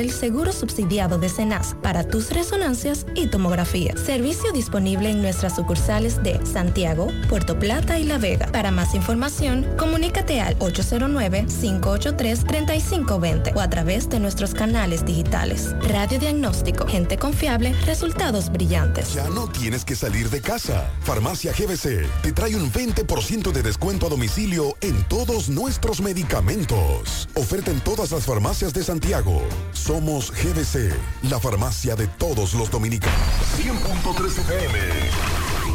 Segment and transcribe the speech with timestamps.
[0.00, 3.94] el seguro subsidiado de Cenas para tus resonancias y tomografía.
[3.96, 8.46] Servicio disponible en nuestras sucursales de Santiago, Puerto Plata y La Vega.
[8.52, 15.74] Para más información, comunícate al 809-583-3520 o a través de nuestros canales digitales.
[15.88, 19.12] Radio Diagnóstico, gente confiable, resultados brillantes.
[19.14, 20.90] Ya no tienes que salir de casa.
[21.02, 27.28] Farmacia GBC te trae un 20% de descuento a domicilio en todos nuestros medicamentos.
[27.34, 29.42] Oferta en todas las farmacias de Santiago.
[29.84, 30.94] Somos GBC,
[31.24, 33.18] la farmacia de todos los dominicanos.
[33.58, 34.78] 100.3 FM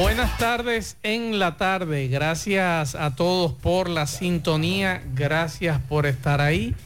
[0.00, 2.06] Buenas tardes en la tarde.
[2.06, 5.02] Gracias a todos por la sintonía.
[5.12, 6.76] Gracias por estar ahí.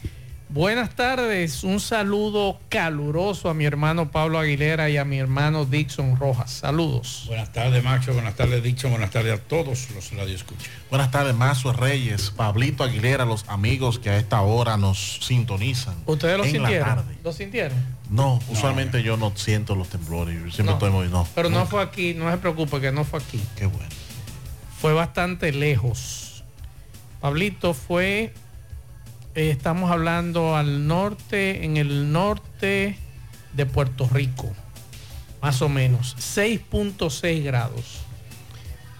[0.53, 1.63] Buenas tardes.
[1.63, 6.51] Un saludo caluroso a mi hermano Pablo Aguilera y a mi hermano Dixon Rojas.
[6.51, 7.23] Saludos.
[7.25, 8.13] Buenas tardes, Macho.
[8.13, 8.91] Buenas tardes, Dixon.
[8.91, 10.69] Buenas tardes a todos los radioescuchas.
[10.91, 15.95] Buenas tardes, Mazo Reyes, Pablito Aguilera, los amigos que a esta hora nos sintonizan.
[16.05, 16.87] ¿Ustedes lo en la sintieron?
[16.97, 17.15] tarde.
[17.23, 17.77] ¿Lo sintieron?
[18.11, 20.35] No, usualmente yo no siento los temblores.
[20.35, 20.73] Yo siempre No.
[20.73, 21.07] estoy muy.
[21.07, 23.41] No, Pero no fue aquí, no se preocupe que no fue aquí.
[23.55, 23.89] Qué bueno.
[24.79, 26.43] Fue bastante lejos.
[27.21, 28.35] Pablito fue,
[29.35, 32.97] eh, estamos hablando al norte, en el norte
[33.53, 34.51] de Puerto Rico,
[35.41, 37.99] más o menos, 6.6 grados.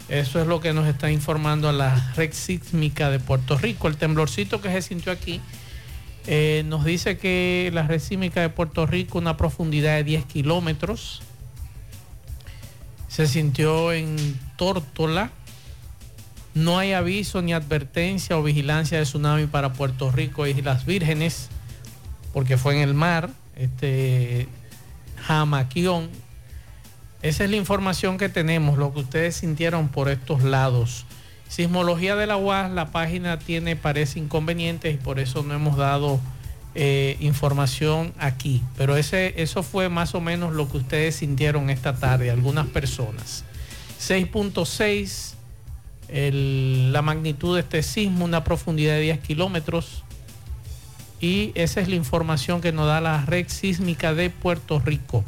[0.09, 3.87] Eso es lo que nos está informando la red sísmica de Puerto Rico.
[3.87, 5.39] El temblorcito que se sintió aquí
[6.27, 11.21] eh, nos dice que la red sísmica de Puerto Rico, una profundidad de 10 kilómetros,
[13.07, 15.31] se sintió en Tórtola.
[16.55, 21.49] No hay aviso ni advertencia o vigilancia de tsunami para Puerto Rico y las Vírgenes,
[22.31, 24.47] porque fue en el mar, este
[25.25, 26.09] Jamaquión.
[27.21, 31.05] Esa es la información que tenemos, lo que ustedes sintieron por estos lados.
[31.47, 36.19] Sismología de la UAS, la página tiene, parece inconvenientes y por eso no hemos dado
[36.75, 38.63] eh, información aquí.
[38.77, 43.45] Pero ese, eso fue más o menos lo que ustedes sintieron esta tarde, algunas personas.
[44.01, 45.32] 6.6,
[46.07, 50.03] el- la magnitud de este sismo, una profundidad de 10 kilómetros.
[51.19, 55.23] Y esa es la información que nos da la red sísmica de Puerto Rico.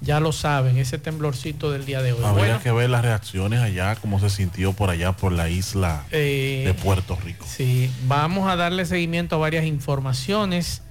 [0.00, 2.22] Ya lo saben, ese temblorcito del día de hoy.
[2.22, 6.04] Habría Bueno, que ver las reacciones allá, cómo se sintió por allá, por la isla
[6.10, 7.46] eh, de Puerto Rico.
[7.48, 10.82] Sí, vamos a darle seguimiento a varias informaciones,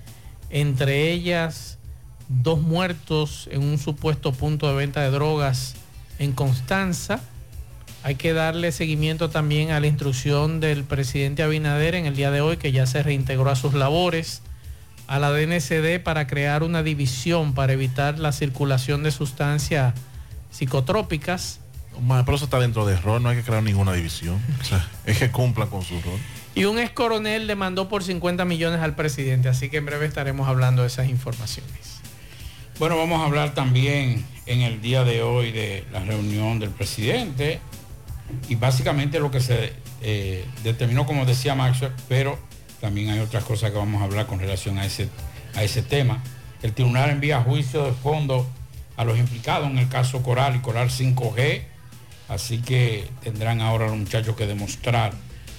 [0.50, 1.78] entre ellas
[2.28, 5.76] dos muertos en un supuesto punto de venta de drogas
[6.18, 7.22] en Constanza.
[8.04, 12.42] Hay que darle seguimiento también a la instrucción del presidente Abinader en el día de
[12.42, 14.42] hoy, que ya se reintegró a sus labores,
[15.08, 19.94] a la DNCD para crear una división para evitar la circulación de sustancias
[20.52, 21.62] psicotrópicas.
[22.08, 24.42] Pero eso está dentro del rol, no hay que crear ninguna división.
[24.60, 26.20] O sea, es que cumplan con su rol.
[26.56, 30.50] Y un ex coronel demandó por 50 millones al presidente, así que en breve estaremos
[30.50, 32.02] hablando de esas informaciones.
[32.80, 37.62] Bueno, vamos a hablar también en el día de hoy de la reunión del presidente
[38.50, 42.38] y básicamente lo que se eh, determinó, como decía Maxwell, pero
[42.82, 45.10] también hay otras cosas que vamos a hablar con relación a ese,
[45.56, 46.22] a ese tema.
[46.62, 48.48] El tribunal envía juicio de fondo
[48.98, 51.64] a los implicados en el caso Coral y Coral 5G,
[52.30, 55.14] así que tendrán ahora los muchachos que demostrar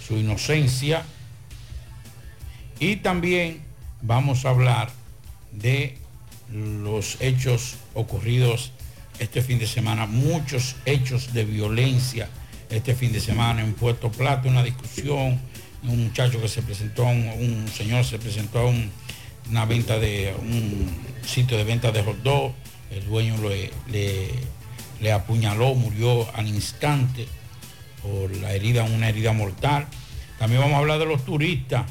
[0.06, 1.02] su inocencia.
[2.78, 3.62] Y también
[4.02, 4.90] vamos a hablar
[5.52, 5.98] de
[6.52, 8.72] los hechos ocurridos
[9.18, 12.28] este fin de semana, muchos hechos de violencia
[12.74, 15.40] este fin de semana en Puerto Plata, una discusión,
[15.82, 18.72] un muchacho que se presentó, un, un señor se presentó a
[19.50, 20.88] una venta de un
[21.26, 22.52] sitio de venta de hot dog,
[22.90, 24.30] el dueño le,
[25.00, 27.26] le, apuñaló, murió al instante
[28.02, 29.86] por la herida, una herida mortal.
[30.38, 31.84] También vamos a hablar de los turistas,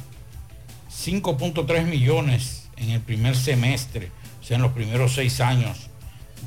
[0.92, 5.90] 5.3 millones en el primer semestre, o sea, en los primeros seis años,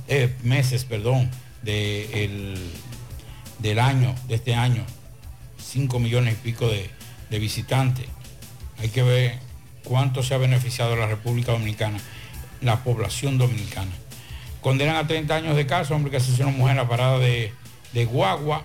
[0.08, 1.30] eh, meses, perdón,
[1.62, 2.58] de el,
[3.58, 4.84] del año, de este año,
[5.58, 6.90] 5 millones y pico de,
[7.38, 8.06] visitantes.
[8.78, 9.38] Hay que ver
[9.84, 11.98] cuánto se ha beneficiado la República Dominicana,
[12.60, 13.90] la población dominicana.
[14.60, 17.52] Condenan a 30 años de caso, hombre que asesinó a una mujer a parada de,
[17.92, 18.64] de guagua.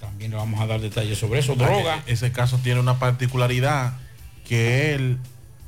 [0.00, 1.54] También le vamos a dar detalles sobre eso.
[1.54, 2.02] Droga.
[2.06, 3.94] Ese caso tiene una particularidad
[4.46, 5.18] que él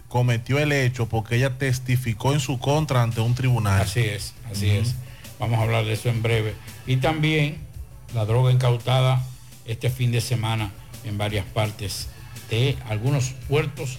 [0.08, 3.80] cometió el hecho porque ella testificó en su contra ante un tribunal.
[3.80, 4.94] Así es, así es.
[5.38, 6.54] Vamos a hablar de eso en breve.
[6.86, 7.67] Y también
[8.14, 9.22] la droga incautada
[9.64, 10.70] este fin de semana
[11.04, 12.08] en varias partes
[12.50, 13.98] de algunos puertos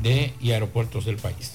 [0.00, 1.52] de, y aeropuertos del país.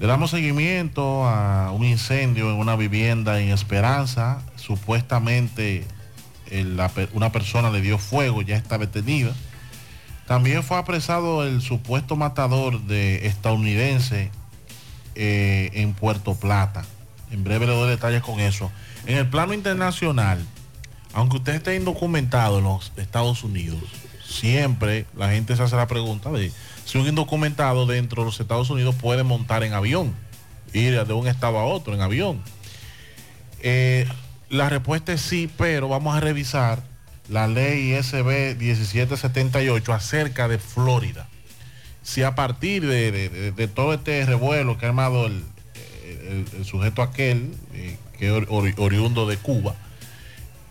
[0.00, 4.42] Le damos seguimiento a un incendio en una vivienda en Esperanza.
[4.56, 5.84] Supuestamente
[7.12, 9.32] una persona le dio fuego, ya está detenida.
[10.26, 14.30] También fue apresado el supuesto matador de estadounidense
[15.14, 16.84] eh, en Puerto Plata.
[17.30, 18.70] En breve le doy detalles con eso.
[19.06, 20.44] En el plano internacional,
[21.14, 23.80] aunque usted esté indocumentado en los Estados Unidos,
[24.26, 26.52] siempre la gente se hace la pregunta de
[26.84, 30.12] si un indocumentado dentro de los Estados Unidos puede montar en avión,
[30.72, 32.42] ir de un estado a otro en avión.
[33.60, 34.06] Eh,
[34.50, 36.82] la respuesta es sí, pero vamos a revisar
[37.28, 41.28] la ley SB 1778 acerca de Florida.
[42.02, 45.44] Si a partir de, todo este revuelo que ha armado el,
[46.64, 49.74] sujeto aquel, eh, que es oriundo de Cuba,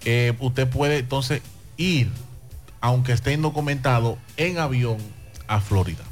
[0.05, 1.41] eh, usted puede entonces
[1.77, 2.09] ir,
[2.81, 4.97] aunque esté indocumentado, en avión
[5.47, 6.03] a Florida.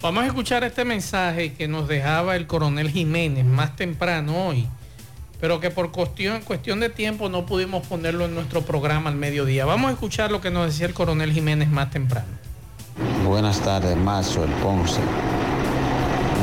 [0.00, 4.68] Vamos a escuchar este mensaje que nos dejaba el coronel Jiménez más temprano hoy,
[5.40, 9.64] pero que por cuestión, cuestión de tiempo no pudimos ponerlo en nuestro programa al mediodía.
[9.64, 12.26] Vamos a escuchar lo que nos decía el coronel Jiménez más temprano.
[13.24, 15.00] Buenas tardes, Mazo, el Ponce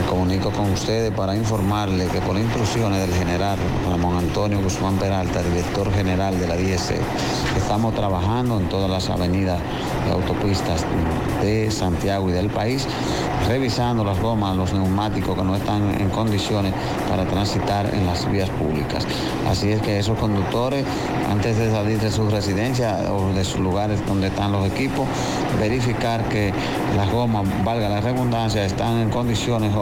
[0.03, 3.57] comunico con ustedes para informarle que por instrucciones del general
[3.89, 7.01] Ramón Antonio Guzmán Peralta, director general de la DIEC,
[7.57, 9.59] estamos trabajando en todas las avenidas
[10.07, 10.85] y autopistas
[11.41, 12.87] de Santiago y del país,
[13.47, 16.73] revisando las gomas, los neumáticos que no están en condiciones
[17.09, 19.05] para transitar en las vías públicas.
[19.49, 20.85] Así es que esos conductores,
[21.29, 25.07] antes de salir de su residencia o de sus lugares donde están los equipos,
[25.59, 26.53] verificar que
[26.95, 29.73] las gomas, valga la redundancia, están en condiciones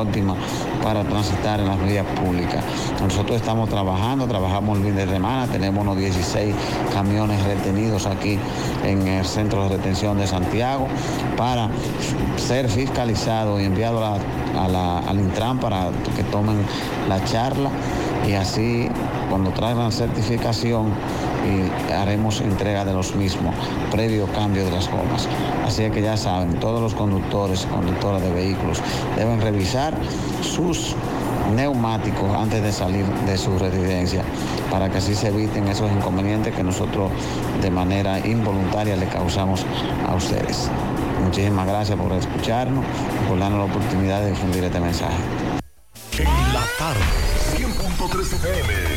[0.84, 2.64] para transitar en las vías públicas.
[3.02, 6.56] Nosotros estamos trabajando, trabajamos el fin de semana, tenemos unos 16
[6.94, 8.40] camiones retenidos aquí
[8.86, 10.88] en el centro de retención de Santiago
[11.36, 11.70] para
[12.38, 14.20] ser fiscalizados y enviados
[14.56, 16.58] al Intran para que tomen
[17.10, 17.70] la charla
[18.28, 18.90] y así
[19.30, 20.92] cuando traigan certificación
[21.46, 23.54] y haremos entrega de los mismos
[23.92, 25.28] previo cambio de las gomas.
[25.66, 28.82] Así que ya saben, todos los conductores y conductoras de vehículos
[29.16, 29.94] deben revisar
[30.42, 30.96] sus
[31.56, 34.24] neumáticos antes de salir de su residencia
[34.72, 37.12] para que así se eviten esos inconvenientes que nosotros
[37.62, 39.66] de manera involuntaria le causamos
[40.08, 40.70] a ustedes.
[41.24, 45.18] Muchísimas gracias por escucharnos y por darnos la oportunidad de difundir este mensaje.
[46.18, 47.02] En la tarde,
[47.56, 48.97] 100.3 FM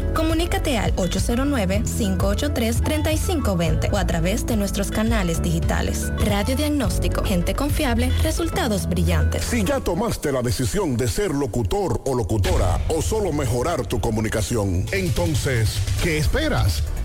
[0.13, 6.11] comunícate al 809-583-3520 o a través de nuestros canales digitales.
[6.25, 9.45] Radiodiagnóstico, gente confiable, resultados brillantes.
[9.45, 14.85] Si ya tomaste la decisión de ser locutor o locutora o solo mejorar tu comunicación,
[14.91, 16.83] entonces, ¿qué esperas?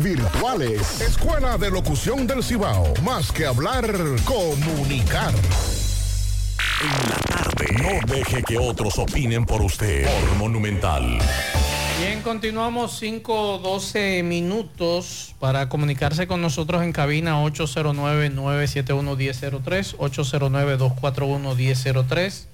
[0.00, 1.00] virtuales.
[1.00, 2.92] Escuela de Locución del Cibao.
[3.04, 3.86] Más que hablar,
[4.24, 5.32] comunicar.
[6.82, 7.66] En la tarde.
[7.80, 10.06] No deje que otros opinen por usted.
[10.06, 11.20] Por Monumental.
[12.00, 22.48] Bien, continuamos 5 12 minutos para comunicarse con nosotros en cabina 809-971-1003, 809-241-1003.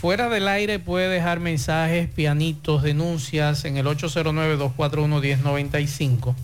[0.00, 6.34] Fuera del aire puede dejar mensajes, pianitos, denuncias en el 809-241-1095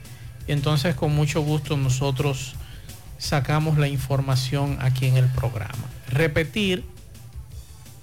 [0.49, 2.57] Y entonces con mucho gusto nosotros
[3.23, 5.85] sacamos la información aquí en el programa.
[6.09, 6.85] Repetir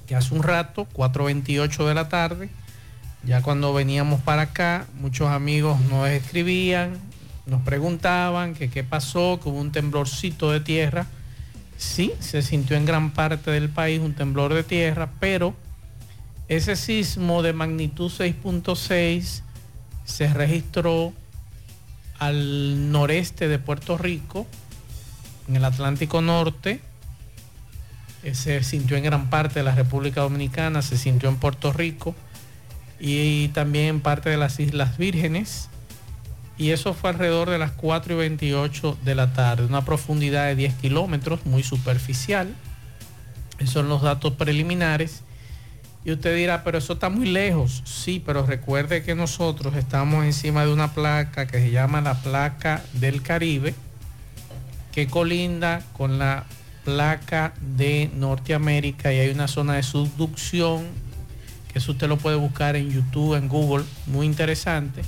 [0.07, 2.49] que hace un rato, 4.28 de la tarde,
[3.25, 6.97] ya cuando veníamos para acá, muchos amigos nos escribían,
[7.45, 11.05] nos preguntaban que qué pasó, que hubo un temblorcito de tierra.
[11.75, 15.53] Sí, se sintió en gran parte del país un temblor de tierra, pero
[16.47, 19.41] ese sismo de magnitud 6.6
[20.05, 21.11] se registró
[22.19, 24.47] al noreste de Puerto Rico,
[25.49, 26.79] en el Atlántico Norte,
[28.23, 32.15] eh, se sintió en gran parte de la República Dominicana, se sintió en Puerto Rico
[32.99, 35.69] y también en parte de las Islas Vírgenes.
[36.57, 40.55] Y eso fue alrededor de las 4 y 28 de la tarde, una profundidad de
[40.55, 42.53] 10 kilómetros, muy superficial.
[43.57, 45.23] Esos son los datos preliminares.
[46.05, 47.81] Y usted dirá, pero eso está muy lejos.
[47.85, 52.83] Sí, pero recuerde que nosotros estamos encima de una placa que se llama la placa
[52.93, 53.73] del Caribe,
[54.91, 56.45] que colinda con la
[56.83, 60.87] placa de Norteamérica y hay una zona de subducción,
[61.71, 65.01] que eso usted lo puede buscar en YouTube, en Google, muy interesante,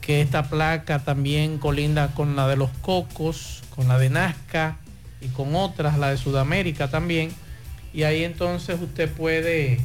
[0.00, 4.76] que esta placa también colinda con la de los Cocos, con la de Nazca
[5.20, 7.30] y con otras, la de Sudamérica también.
[7.92, 9.80] Y ahí entonces usted puede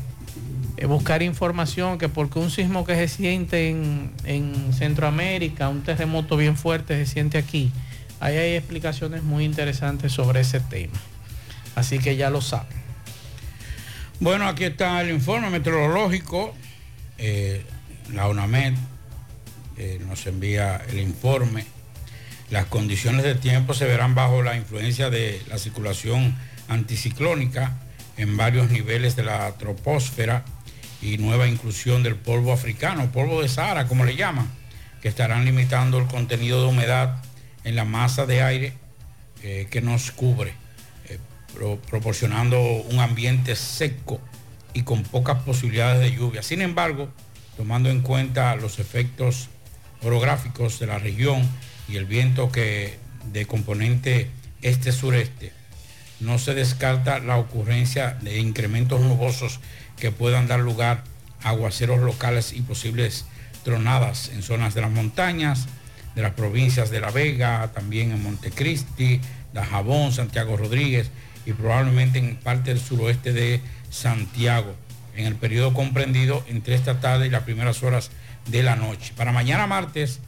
[0.77, 6.37] eh, buscar información que porque un sismo que se siente en, en, Centroamérica, un terremoto
[6.37, 7.71] bien fuerte se siente aquí,
[8.19, 10.99] ahí hay explicaciones muy interesantes sobre ese tema.
[11.75, 12.85] Así que ya lo saben.
[14.19, 16.55] Bueno, aquí está el informe meteorológico.
[17.17, 17.65] Eh,
[18.13, 18.73] la UNAMED
[19.77, 21.65] eh, nos envía el informe.
[22.49, 26.35] Las condiciones de tiempo se verán bajo la influencia de la circulación
[26.69, 27.73] anticiclónica
[28.17, 30.45] en varios niveles de la troposfera
[31.01, 34.49] y nueva inclusión del polvo africano, polvo de Sahara, como le llaman,
[35.01, 37.21] que estarán limitando el contenido de humedad
[37.65, 38.73] en la masa de aire
[39.43, 40.53] eh, que nos cubre,
[41.09, 41.19] eh,
[41.89, 44.21] proporcionando un ambiente seco
[44.73, 46.41] y con pocas posibilidades de lluvia.
[46.41, 47.09] Sin embargo,
[47.57, 49.49] tomando en cuenta los efectos
[50.01, 51.47] orográficos de la región
[51.89, 52.97] y el viento que
[53.31, 54.29] de componente
[54.61, 55.51] este-sureste,
[56.19, 59.59] no se descarta la ocurrencia de incrementos nubosos
[59.97, 61.03] que puedan dar lugar
[61.43, 63.25] a aguaceros locales y posibles
[63.63, 65.67] tronadas en zonas de las montañas,
[66.15, 69.19] de las provincias de La Vega, también en Montecristi,
[69.53, 71.11] Dajabón, Santiago Rodríguez
[71.45, 74.75] y probablemente en parte del suroeste de Santiago,
[75.15, 78.11] en el periodo comprendido entre esta tarde y las primeras horas
[78.47, 79.13] de la noche.
[79.15, 80.19] Para mañana martes,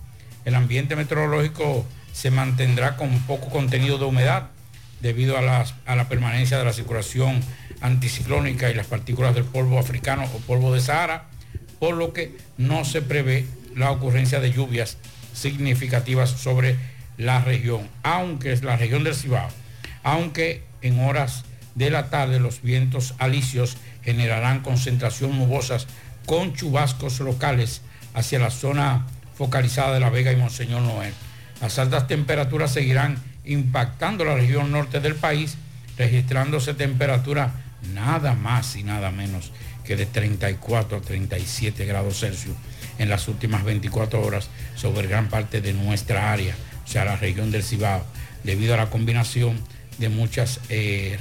[0.45, 4.47] el ambiente meteorológico se mantendrá con poco contenido de humedad
[5.01, 7.41] debido a, la permanencia de la circulación
[7.81, 11.25] anticiclónica y las partículas del polvo africano o polvo de Sahara,
[11.79, 13.45] por lo que no se prevé
[13.75, 14.97] la ocurrencia de lluvias
[15.37, 16.75] significativas sobre
[17.17, 19.49] la región, aunque es la región del Cibao,
[20.03, 21.45] aunque en horas
[21.75, 25.87] de la tarde los vientos alisios generarán concentración nubosas
[26.25, 27.81] con chubascos locales
[28.13, 31.13] hacia la zona focalizada de La Vega y Monseñor Noel.
[31.61, 35.57] Las altas temperaturas seguirán impactando la región norte del país,
[35.97, 37.51] registrándose temperaturas
[37.93, 39.51] nada más y nada menos
[39.83, 42.55] que de 34 a 37 grados Celsius
[42.97, 46.55] en las últimas 24 horas sobre gran parte de nuestra área,
[46.85, 48.05] o sea, la región del Cibao,
[48.43, 49.59] debido a la combinación
[49.97, 51.17] de muchas eh,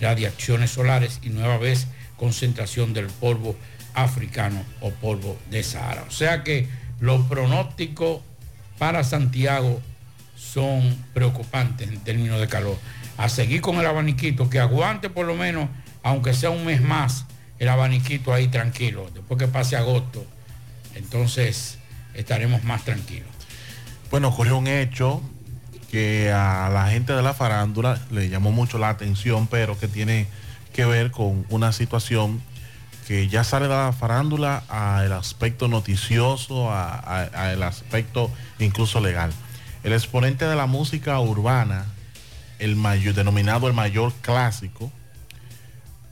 [0.00, 3.56] radiaciones solares y nueva vez concentración del polvo
[3.94, 6.04] africano o polvo de Sahara.
[6.08, 6.68] O sea que
[7.00, 8.20] los pronósticos
[8.78, 9.80] para Santiago
[10.36, 12.76] son preocupantes en términos de calor.
[13.16, 15.68] A seguir con el abaniquito, que aguante por lo menos,
[16.02, 17.24] aunque sea un mes más,
[17.58, 19.10] el abaniquito ahí tranquilo.
[19.14, 20.26] Después que pase agosto,
[20.96, 21.78] entonces
[22.14, 23.28] estaremos más tranquilos.
[24.10, 25.22] Bueno, ocurrió un hecho
[25.90, 30.26] que a la gente de la farándula le llamó mucho la atención, pero que tiene
[30.72, 32.40] que ver con una situación
[33.06, 39.32] que ya sale de la farándula al aspecto noticioso, al aspecto incluso legal.
[39.84, 41.86] El exponente de la música urbana,
[42.58, 44.90] el mayor, denominado el mayor clásico,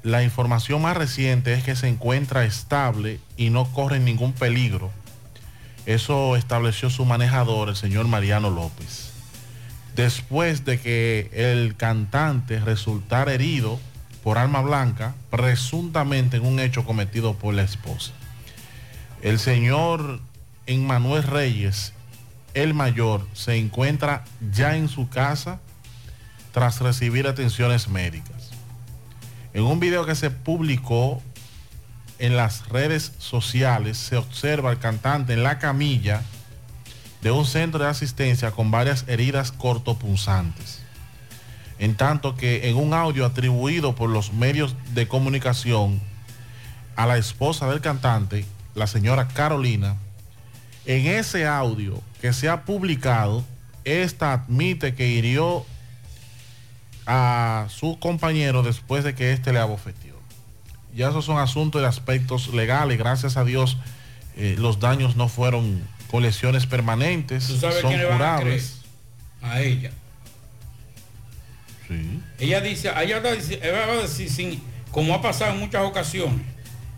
[0.05, 4.91] la información más reciente es que se encuentra estable y no corre ningún peligro.
[5.87, 9.13] Eso estableció su manejador, el señor Mariano López.
[9.97, 13.81] Después de que el cantante resultara herido
[14.23, 18.13] por arma blanca, presuntamente en un hecho cometido por la esposa.
[19.23, 20.21] El señor
[20.67, 21.95] Emmanuel Reyes
[22.53, 25.61] el mayor se encuentra ya en su casa
[26.53, 28.34] tras recibir atenciones médicas.
[29.55, 31.23] En un video que se publicó
[32.19, 36.23] en las redes sociales se observa al cantante en la camilla
[37.23, 40.81] de un centro de asistencia con varias heridas cortopunzantes.
[41.79, 46.01] En tanto que en un audio atribuido por los medios de comunicación
[46.97, 49.97] a la esposa del cantante, la señora Carolina,
[50.85, 53.45] en ese audio que se ha publicado,
[53.85, 55.65] esta admite que hirió
[57.07, 60.15] a su compañero después de que éste le abofeteó.
[60.95, 62.99] Ya esos son asuntos de aspectos legales.
[62.99, 63.77] Gracias a Dios
[64.37, 67.47] eh, los daños no fueron con lesiones permanentes.
[67.49, 68.61] ¿Tú sabes son quién le van a creer?
[68.61, 68.81] curables.
[69.43, 69.91] A ella.
[71.89, 72.21] Sí.
[72.39, 75.61] Ella dice, ella va a decir, ella va a decir, sin- como ha pasado en
[75.61, 76.41] muchas ocasiones,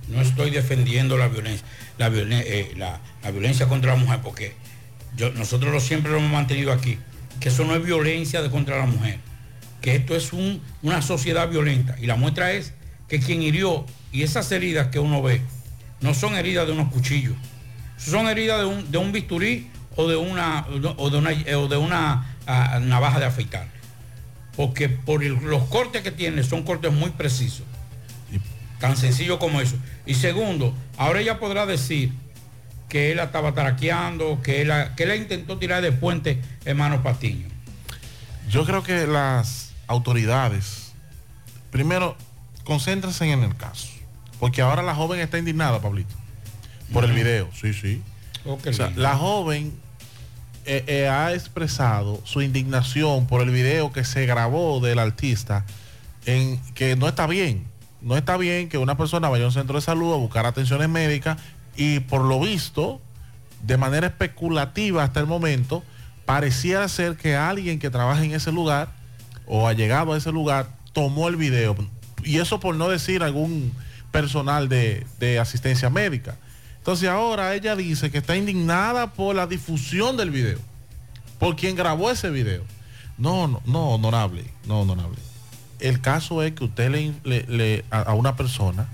[0.09, 1.67] no estoy defendiendo la violencia,
[1.99, 4.55] la, violen- eh, la- la violencia contra la mujer, porque
[5.17, 6.99] yo, nosotros lo, siempre lo hemos mantenido aquí,
[7.41, 9.19] que eso no es violencia de contra la mujer,
[9.81, 11.97] que esto es un- una sociedad violenta.
[12.01, 12.73] Y la muestra es
[13.09, 15.41] que quien hirió y esas heridas que uno ve,
[16.01, 17.35] no son heridas de unos cuchillos,
[17.97, 21.77] son heridas de un, de un bisturí o de una, o de una, o de
[21.77, 23.69] una ah, navaja de afeitar
[24.57, 27.67] porque por los cortes que tiene son cortes muy precisos.
[28.81, 29.77] Tan sencillo como eso.
[30.07, 32.13] Y segundo, ahora ella podrá decir
[32.89, 37.49] que él estaba taraqueando, que él, que la intentó tirar de puente hermano Patiño.
[38.49, 40.93] Yo creo que las autoridades,
[41.71, 42.17] primero,
[42.65, 43.89] concéntrense en el caso.
[44.39, 46.15] Porque ahora la joven está indignada, Pablito.
[46.93, 48.03] Por el video, sí, sí.
[48.45, 49.73] O sea, la joven
[50.67, 55.65] eh, eh, ha expresado su indignación por el video que se grabó del artista
[56.27, 57.65] en que no está bien.
[58.03, 60.89] No está bien que una persona vaya a un centro de salud a buscar atenciones
[60.89, 61.39] médicas
[61.77, 63.01] y por lo visto,
[63.63, 65.83] de manera especulativa hasta el momento,
[66.25, 68.91] pareciera ser que alguien que trabaja en ese lugar
[69.47, 71.77] o ha llegado a ese lugar tomó el video.
[72.25, 73.73] Y eso por no decir algún
[74.11, 76.37] personal de, asistencia médica.
[76.79, 80.59] Entonces ahora ella dice que está indignada por la difusión del video,
[81.39, 82.63] por quien grabó ese video.
[83.19, 85.19] No, no, no, honorable, no, honorable.
[85.81, 88.89] El caso es que usted le, a una persona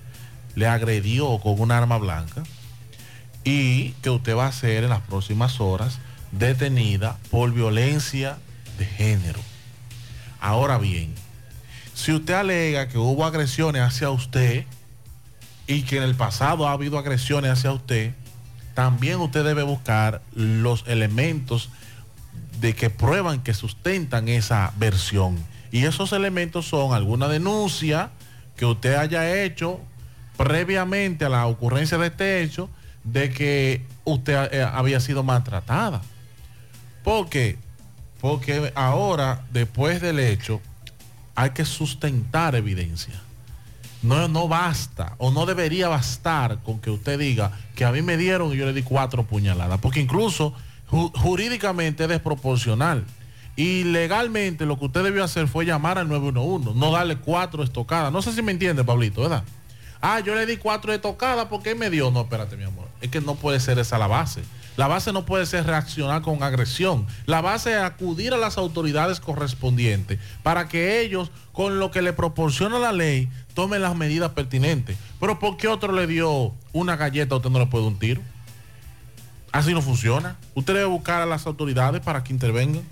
[0.55, 2.43] le agredió con un arma blanca
[3.45, 5.99] y que usted va a ser en las próximas horas
[6.33, 8.39] detenida por violencia
[8.79, 9.39] de género.
[10.43, 11.15] Ahora bien,
[11.95, 14.65] si usted alega que hubo agresiones hacia usted
[15.69, 18.13] y que en el pasado ha habido agresiones hacia usted,
[18.75, 21.71] también usted debe buscar los elementos
[22.61, 25.39] de que prueban que sustentan esa versión.
[25.71, 28.11] Y esos elementos son alguna denuncia
[28.57, 29.79] que usted haya hecho
[30.37, 32.69] previamente a la ocurrencia de este hecho
[33.05, 36.03] de que usted eh, había sido maltratada.
[37.05, 37.59] ¿Por qué?
[38.23, 40.63] Porque ahora, después del hecho,
[41.35, 43.21] hay que sustentar evidencia.
[44.03, 48.17] No, no basta o no debería bastar con que usted diga que a mí me
[48.17, 50.55] dieron y yo le di cuatro puñaladas, porque incluso
[50.91, 53.05] ju- jurídicamente es desproporcional.
[53.55, 58.11] Y legalmente lo que usted debió hacer fue llamar al 911, no darle cuatro estocadas.
[58.13, 59.45] No sé si me entiende, Pablito, ¿verdad?
[60.01, 62.11] Ah, yo le di cuatro estocadas porque me dio.
[62.11, 62.89] No, espérate, mi amor.
[63.03, 64.43] Es que no puede ser esa la base.
[64.77, 67.07] La base no puede ser reaccionar con agresión.
[67.27, 72.15] La base es acudir a las autoridades correspondientes para que ellos, con lo que le
[72.15, 74.97] proporciona la ley, tomen las medidas pertinentes.
[75.21, 77.99] Pero ¿por qué otro le dio una galleta a usted no le puede dar un
[77.99, 78.23] tiro?
[79.51, 80.39] Así no funciona.
[80.55, 82.83] Usted debe buscar a las autoridades para que intervengan.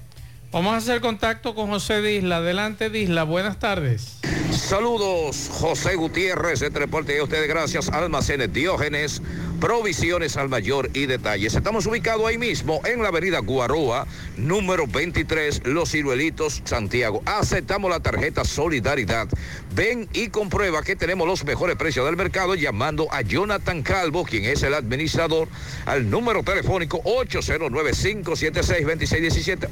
[0.53, 2.37] Vamos a hacer contacto con José Disla.
[2.39, 3.23] Adelante, Disla.
[3.23, 4.19] Buenas tardes.
[4.51, 9.23] Saludos, José Gutiérrez, este reporte a ustedes gracias Almacenes Diógenes,
[9.61, 11.55] provisiones al mayor y detalles.
[11.55, 14.07] Estamos ubicados ahí mismo en la avenida Guaroa,
[14.39, 17.21] número 23, Los Ciruelitos, Santiago.
[17.27, 19.29] Aceptamos la tarjeta Solidaridad.
[19.75, 24.47] Ven y comprueba que tenemos los mejores precios del mercado llamando a Jonathan Calvo, quien
[24.47, 25.49] es el administrador,
[25.85, 29.69] al número telefónico 809-576-2617,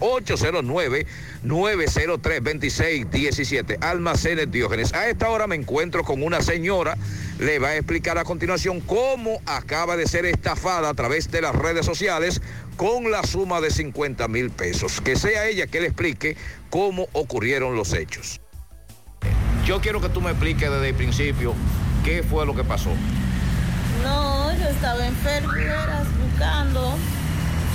[1.44, 3.78] 809-903-2617.
[3.80, 4.92] Almacenes Diógenes.
[4.92, 6.98] A esta hora me encuentro con una señora.
[7.38, 9.40] Le va a explicar a continuación cómo
[9.78, 12.42] acaba de ser estafada a través de las redes sociales
[12.76, 15.00] con la suma de 50 mil pesos.
[15.00, 16.36] Que sea ella que le explique
[16.68, 18.40] cómo ocurrieron los hechos.
[19.64, 21.54] Yo quiero que tú me expliques desde el principio
[22.04, 22.90] qué fue lo que pasó.
[24.02, 26.96] No, yo estaba enfermera buscando,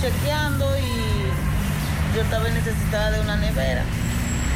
[0.01, 3.85] chequeando y yo estaba necesitada de una nevera.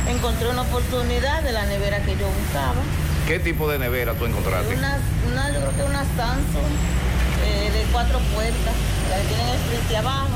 [0.10, 2.81] Encontré una oportunidad de la nevera que yo buscaba.
[3.25, 4.75] ¿Qué tipo de nevera tú encontraste?
[4.75, 4.99] Una,
[5.31, 7.07] una yo creo que una Samsung
[7.77, 8.73] de cuatro puertas,
[9.09, 10.29] la que tienen el frente abajo.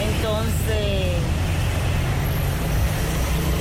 [0.00, 1.16] Entonces,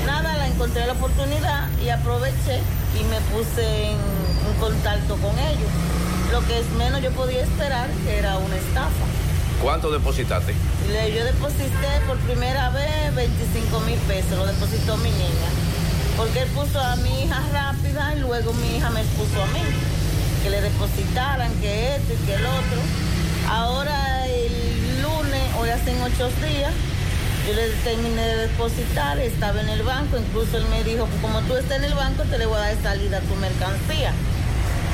[0.06, 2.60] nada, la encontré la oportunidad y aproveché
[3.00, 5.70] y me puse en, en contacto con ellos.
[6.32, 9.06] Lo que es menos yo podía esperar que era una estafa.
[9.62, 10.54] ¿Cuánto depositaste?
[10.90, 15.50] Le- Yo deposité por primera vez 25 mil pesos, lo depositó mi niña.
[16.16, 19.62] Porque él puso a mi hija rápida y luego mi hija me puso a mí.
[20.44, 22.80] Que le depositaran, que esto y que el otro.
[23.50, 26.72] Ahora el lunes, hoy hacen ocho días,
[27.48, 31.56] yo le terminé de depositar, estaba en el banco, incluso él me dijo, como tú
[31.58, 34.14] estás en el banco, te le voy a dar salida a tu mercancía.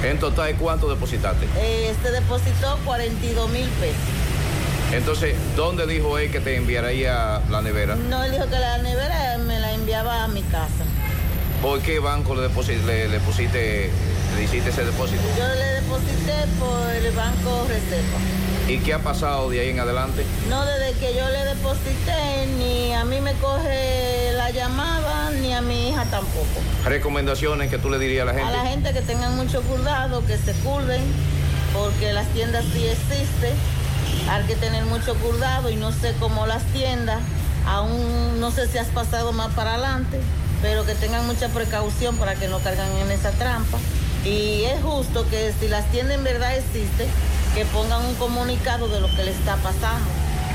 [0.04, 1.46] En total, ¿cuánto depositaste?
[1.58, 3.96] Eh, Este depositó 42 mil pesos.
[4.94, 7.96] Entonces, ¿dónde dijo él que te enviaría la nevera?
[7.96, 10.86] No, él dijo que la nevera me la enviaba a mi casa.
[11.62, 13.90] ¿Por qué banco le, deposi- le, le pusiste,
[14.36, 15.22] le hiciste ese depósito?
[15.38, 18.18] Yo le deposité por el Banco Reserva.
[18.68, 20.26] ¿Y qué ha pasado de ahí en adelante?
[20.50, 25.62] No, desde que yo le deposité, ni a mí me coge la llamada, ni a
[25.62, 26.46] mi hija tampoco.
[26.84, 28.58] Recomendaciones que tú le dirías a la A gente.
[28.58, 31.02] la gente que tengan mucho cuidado, que se curven,
[31.74, 33.54] porque las tiendas sí existen.
[34.30, 37.20] Hay que tener mucho cuidado y no sé cómo las tiendas,
[37.68, 40.20] aún no sé si has pasado más para adelante,
[40.64, 43.78] pero que tengan mucha precaución para que no cargan en esa trampa.
[44.26, 47.08] Y es justo que si las tiendas en verdad existen,
[47.54, 50.06] que pongan un comunicado de lo que le está pasando,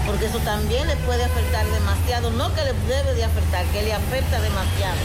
[0.06, 3.92] porque eso también le puede afectar demasiado, no que le debe de afectar, que le
[3.92, 4.96] afecta demasiado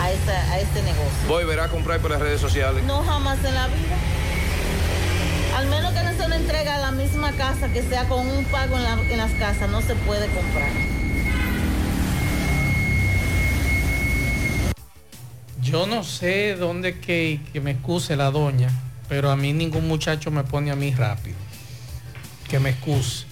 [0.00, 1.26] a, esa, a este negocio.
[1.28, 2.84] ¿Volverá a comprar por las redes sociales?
[2.84, 3.96] No jamás en la vida.
[5.56, 8.44] Al menos que no se le entrega a la misma casa, que sea con un
[8.46, 10.68] pago en, la- en las casas, no se puede comprar.
[15.72, 18.68] Yo no sé dónde que, que me excuse la doña,
[19.08, 21.38] pero a mí ningún muchacho me pone a mí rápido.
[22.46, 23.24] Que me excuse.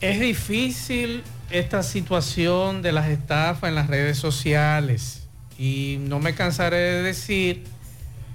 [0.00, 5.26] Es difícil esta situación de las estafas en las redes sociales.
[5.58, 7.64] Y no me cansaré de decir,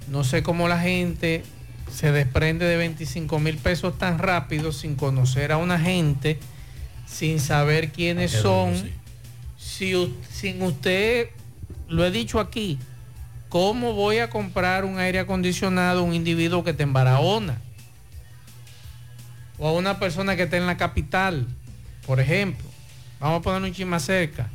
[0.08, 1.42] no sé cómo la gente
[1.90, 6.38] se desprende de 25 mil pesos tan rápido sin conocer a una gente,
[7.06, 8.74] sin saber quiénes son.
[9.56, 9.94] Si,
[10.30, 11.30] sin usted,
[11.88, 12.78] lo he dicho aquí,
[13.48, 17.60] ¿cómo voy a comprar un aire acondicionado a un individuo que te embarahona?
[19.58, 21.46] O a una persona que está en la capital,
[22.06, 22.64] por ejemplo.
[23.20, 24.48] Vamos a poner un chisme cerca,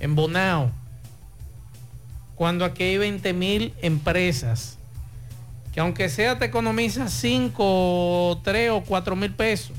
[0.00, 0.72] en Bonao.
[2.34, 4.78] Cuando aquí hay 20 mil empresas,
[5.72, 9.72] que aunque sea te economiza 5, 3 o 4 mil pesos.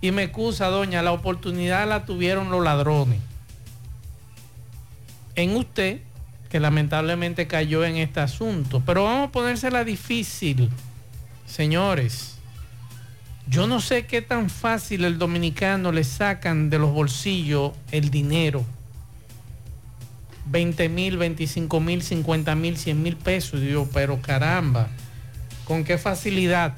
[0.00, 3.20] Y me excusa, doña, la oportunidad la tuvieron los ladrones.
[5.34, 6.00] En usted,
[6.50, 8.82] que lamentablemente cayó en este asunto.
[8.84, 10.68] Pero vamos a ponérsela difícil,
[11.46, 12.36] señores.
[13.46, 18.64] Yo no sé qué tan fácil el dominicano le sacan de los bolsillos el dinero.
[20.46, 23.60] 20 mil, 25 mil, 50 mil, 100 mil pesos.
[23.60, 24.88] Digo, pero caramba,
[25.64, 26.74] ¿con qué facilidad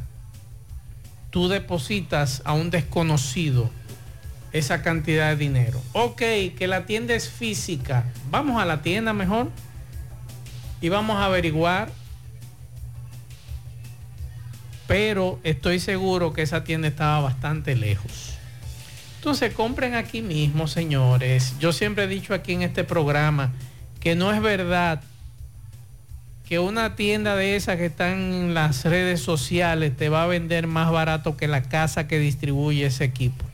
[1.31, 3.71] tú depositas a un desconocido
[4.53, 5.81] esa cantidad de dinero?
[5.93, 6.23] Ok,
[6.57, 8.05] que la tienda es física.
[8.31, 9.51] Vamos a la tienda mejor
[10.81, 11.91] y vamos a averiguar.
[14.87, 18.35] Pero estoy seguro que esa tienda estaba bastante lejos.
[19.17, 21.55] Entonces compren aquí mismo, señores.
[21.61, 23.53] Yo siempre he dicho aquí en este programa
[24.01, 25.01] que no es verdad
[26.49, 30.67] que una tienda de esas que están en las redes sociales te va a vender
[30.67, 33.45] más barato que la casa que distribuye ese equipo.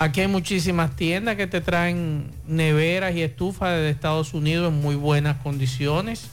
[0.00, 4.94] Aquí hay muchísimas tiendas que te traen neveras y estufas de Estados Unidos en muy
[4.94, 6.28] buenas condiciones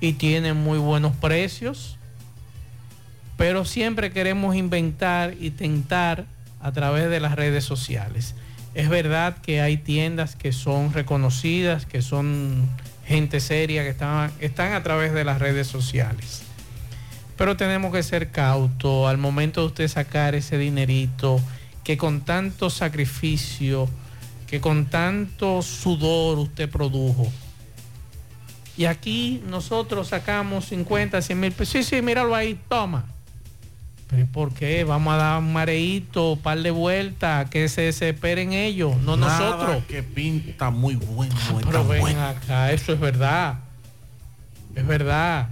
[0.00, 1.98] y tienen muy buenos precios.
[3.36, 6.26] Pero siempre queremos inventar y tentar
[6.60, 8.36] a través de las redes sociales.
[8.74, 12.68] Es verdad que hay tiendas que son reconocidas, que son
[13.04, 16.42] gente seria, que están, están a través de las redes sociales.
[17.36, 21.40] Pero tenemos que ser cautos al momento de usted sacar ese dinerito
[21.90, 23.88] que con tanto sacrificio,
[24.46, 27.26] que con tanto sudor usted produjo.
[28.76, 31.72] Y aquí nosotros sacamos 50, 100 mil pesos.
[31.72, 33.06] Sí, sí, míralo ahí, toma.
[34.06, 34.84] Pero ¿y ¿por qué?
[34.84, 39.50] Vamos a dar un mareíto, un par de vueltas, que se desesperen ellos, no Nada
[39.50, 39.84] nosotros.
[39.86, 41.34] que pinta muy bueno.
[41.48, 42.24] Pero está ven bueno.
[42.24, 43.58] acá, eso es verdad.
[44.76, 45.48] Es verdad.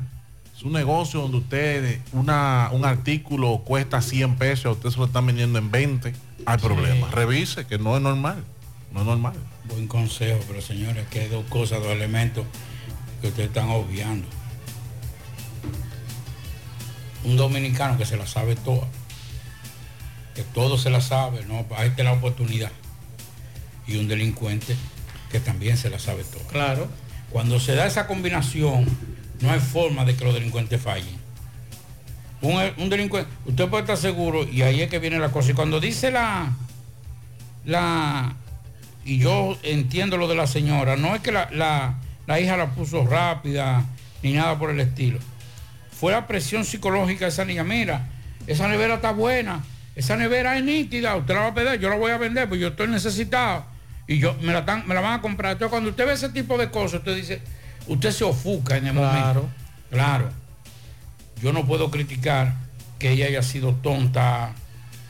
[0.57, 5.20] Es un negocio donde usted, una, un artículo cuesta 100 pesos, usted se lo está
[5.20, 6.27] vendiendo en 20.
[6.46, 7.11] Hay problema.
[7.11, 8.44] Revise, que no es normal.
[8.92, 9.35] No es normal.
[9.64, 12.46] Buen consejo, pero señores, que hay dos cosas, dos elementos
[13.20, 14.27] que ustedes están obviando.
[17.24, 18.87] Un dominicano que se la sabe toda,
[20.35, 22.70] que todo se la sabe, no, ahí está la oportunidad.
[23.87, 24.77] y un delincuente
[25.33, 26.42] que también se la sabe todo.
[26.44, 26.88] Claro.
[27.31, 28.87] Cuando se da esa combinación,
[29.40, 31.17] no hay forma de que los delincuentes fallen.
[32.40, 35.51] Un, un delincuente, usted puede estar seguro, y ahí es que viene la cosa.
[35.51, 36.51] Y cuando dice la,
[37.64, 38.35] la,
[39.05, 41.94] y yo entiendo lo de la señora, no es que la, la-
[42.27, 43.85] la hija la puso rápida,
[44.22, 45.18] ni nada por el estilo.
[45.90, 47.64] Fue la presión psicológica de esa niña.
[47.64, 48.07] Mira,
[48.46, 49.64] esa nevera está buena,
[49.96, 52.61] esa nevera es nítida, usted la va a pedir, yo la voy a vender, pues
[52.61, 53.64] yo estoy necesitado.
[54.07, 55.53] Y yo me la, están- me la van a comprar.
[55.53, 57.40] Entonces cuando usted ve ese tipo de cosas, usted dice,
[57.87, 59.48] usted se ofusca en el momento.
[59.90, 60.31] Claro.
[61.42, 62.55] Yo no puedo criticar
[62.98, 64.55] que ella haya sido tonta,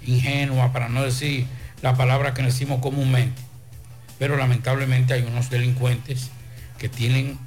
[0.07, 1.47] ingenua, para no decir
[1.83, 3.41] la palabra que decimos comúnmente.
[4.19, 6.31] Pero lamentablemente hay unos delincuentes
[6.79, 7.39] que tienen,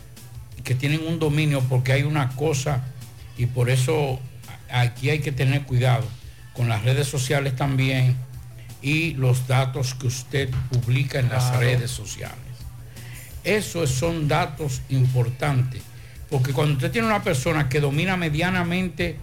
[0.64, 2.84] que tienen un dominio porque hay una cosa
[3.38, 4.20] y por eso
[4.70, 6.06] aquí hay que tener cuidado
[6.54, 8.16] con las redes sociales también
[8.82, 12.38] y los datos que usted publica en las redes sociales.
[13.44, 15.82] Esos son datos importantes,
[16.32, 19.18] porque cuando usted tiene una persona que domina medianamente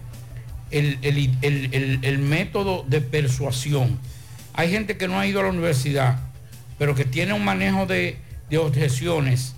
[0.71, 3.99] el, el- el- el- método de persuasión,
[4.53, 6.19] hay gente que no ha ido a la universidad,
[6.77, 8.17] pero que tiene un manejo de,
[8.51, 9.55] de objeciones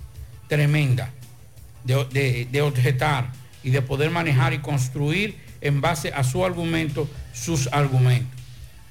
[0.48, 1.10] tremenda,
[1.84, 3.30] de, de- de objetar
[3.62, 8.40] y de poder manejar y construir en base a su argumento sus argumentos.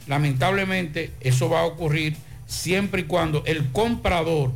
[0.08, 2.16] Lamentablemente eso va a ocurrir
[2.48, 4.52] siempre y cuando el comprador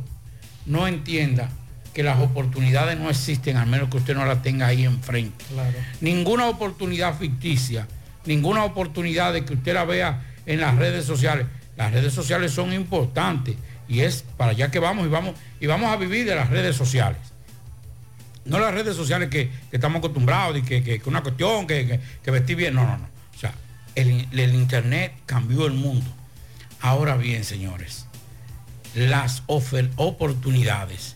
[0.64, 1.50] no entienda
[1.96, 5.42] que las oportunidades no existen, al menos que usted no las tenga ahí enfrente.
[5.48, 5.78] Claro.
[6.02, 7.88] Ninguna oportunidad ficticia,
[8.26, 11.46] ninguna oportunidad de que usted la vea en las redes sociales.
[11.74, 13.56] Las redes sociales son importantes
[13.88, 16.76] y es para allá que vamos y vamos y vamos a vivir de las redes
[16.76, 17.16] sociales.
[18.44, 21.98] No las redes sociales que, que estamos acostumbrados y que, que, que una cuestión, que,
[22.26, 22.74] vestir bien.
[22.74, 23.08] No, no, no.
[23.34, 23.54] O sea,
[23.94, 26.10] el, el internet cambió el mundo.
[26.82, 28.04] Ahora bien, señores,
[28.94, 31.15] las ofer- oportunidades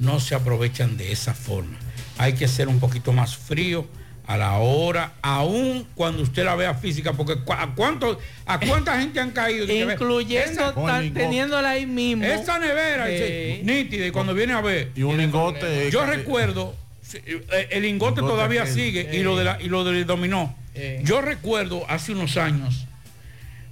[0.00, 1.78] no se aprovechan de esa forma.
[2.18, 3.86] Hay que ser un poquito más frío
[4.26, 9.18] a la hora, aún cuando usted la vea física, porque ¿a, cuánto, a cuánta gente
[9.20, 9.66] han caído?
[9.72, 12.24] Incluyendo, esa- tan- teniéndola ahí mismo.
[12.24, 14.90] esa nevera, Eh, nítida, y cuando viene a ver.
[14.94, 15.90] Y un lingote.
[15.90, 16.74] Yo recuerdo,
[17.12, 18.74] eh, el lingote Lingote todavía aquel.
[18.74, 20.54] sigue y lo de la, y lo del dominó.
[20.74, 21.00] Eh.
[21.04, 22.86] Yo recuerdo hace unos años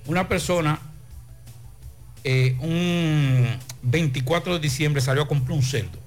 [0.07, 0.81] una persona,
[2.25, 3.47] eh, un
[3.83, 5.99] 24 de diciembre salió a comprar un cerdo.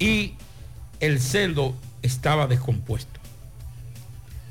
[0.00, 0.34] Y
[0.98, 3.20] el cerdo estaba descompuesto.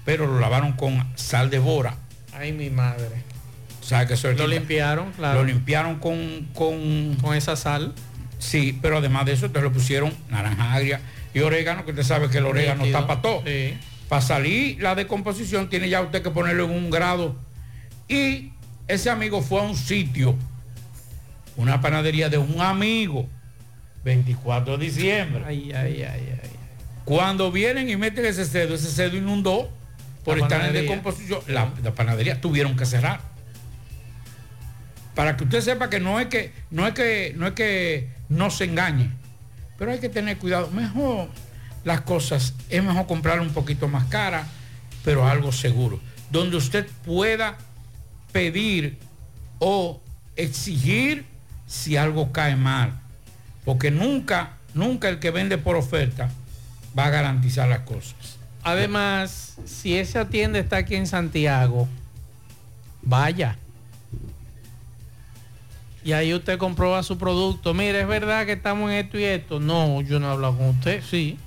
[0.05, 1.95] Pero lo lavaron con sal de bora.
[2.33, 3.23] Ay, mi madre.
[3.81, 5.39] O sea, que eso es Lo limpiaron, claro.
[5.39, 7.93] Lo limpiaron con, con, con esa sal.
[8.37, 11.01] Sí, pero además de eso, entonces le pusieron naranja agria
[11.33, 13.01] y orégano, que usted sabe que el orégano Nítido.
[13.01, 13.43] tapa todo.
[13.45, 13.75] Sí.
[14.07, 17.35] Para salir la decomposición tiene ya usted que ponerlo en un grado.
[18.07, 18.51] Y
[18.87, 20.35] ese amigo fue a un sitio,
[21.57, 23.27] una panadería de un amigo,
[24.09, 25.43] 24 de diciembre.
[25.45, 26.49] Ay, ay, ay, ay.
[27.05, 29.69] Cuando vienen y meten ese cedo, ese cedo inundó
[30.23, 31.03] por La estar en.
[31.47, 33.21] La, la panadería tuvieron que cerrar.
[35.13, 38.49] Para que usted sepa que no es que no es que no es que no
[38.49, 39.11] se engañe,
[39.77, 40.71] pero hay que tener cuidado.
[40.71, 41.29] Mejor
[41.83, 44.47] las cosas es mejor comprar un poquito más cara,
[45.03, 45.99] pero algo seguro,
[46.31, 47.57] donde usted pueda
[48.31, 48.97] pedir
[49.59, 50.01] o
[50.35, 51.25] exigir
[51.67, 52.99] si algo cae mal,
[53.69, 56.31] porque nunca nunca el que vende por oferta
[56.97, 58.39] va a garantizar las cosas.
[58.63, 61.87] Además, si esa tienda está aquí en Santiago,
[63.03, 63.57] vaya.
[66.03, 67.75] Y ahí usted comprueba su producto.
[67.75, 69.59] Mire, es verdad que estamos en esto y esto.
[69.59, 71.37] No, yo no he hablado con usted, sí.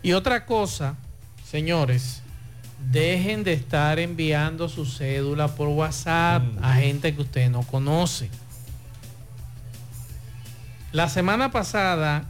[0.00, 0.94] Y otra cosa,
[1.44, 2.22] señores,
[2.92, 8.30] dejen de estar enviando su cédula por WhatsApp a gente que usted no conoce.
[10.94, 12.22] La semana pasada,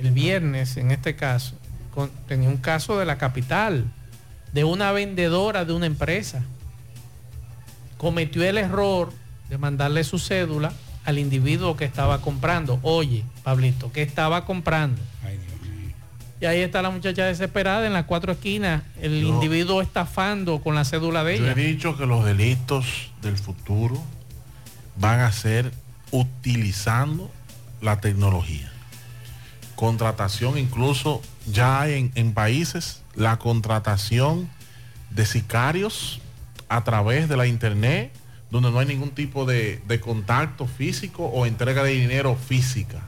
[0.00, 1.56] el viernes en este caso,
[1.92, 3.84] con- tenía un caso de la capital,
[4.52, 6.40] de una vendedora de una empresa.
[7.98, 9.12] Cometió el error
[9.50, 10.72] de mandarle su cédula
[11.04, 12.78] al individuo que estaba comprando.
[12.82, 15.02] Oye, Pablito, ¿qué estaba comprando?
[16.40, 20.76] Y ahí está la muchacha desesperada en las cuatro esquinas, el Yo- individuo estafando con
[20.76, 21.54] la cédula de Yo he ella.
[21.56, 24.00] dicho que los delitos del futuro
[24.96, 25.72] van a ser
[26.12, 27.28] utilizando
[27.82, 28.72] la tecnología.
[29.74, 34.48] Contratación, incluso ya hay en, países la contratación
[35.10, 36.22] de sicarios
[36.68, 38.10] a través de la internet,
[38.50, 43.02] donde no hay ningún tipo de, de contacto físico o entrega de dinero física.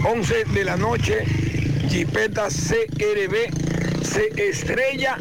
[0.04, 1.24] 11 de la noche,
[1.88, 5.16] Jipeta CRB se estrella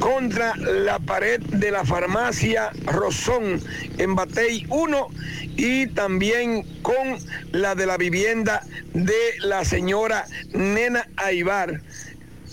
[0.00, 3.60] contra la pared de la farmacia Rosón
[3.98, 5.08] en Batey 1
[5.56, 7.18] y también con
[7.52, 11.80] la de la vivienda de la señora Nena Aibar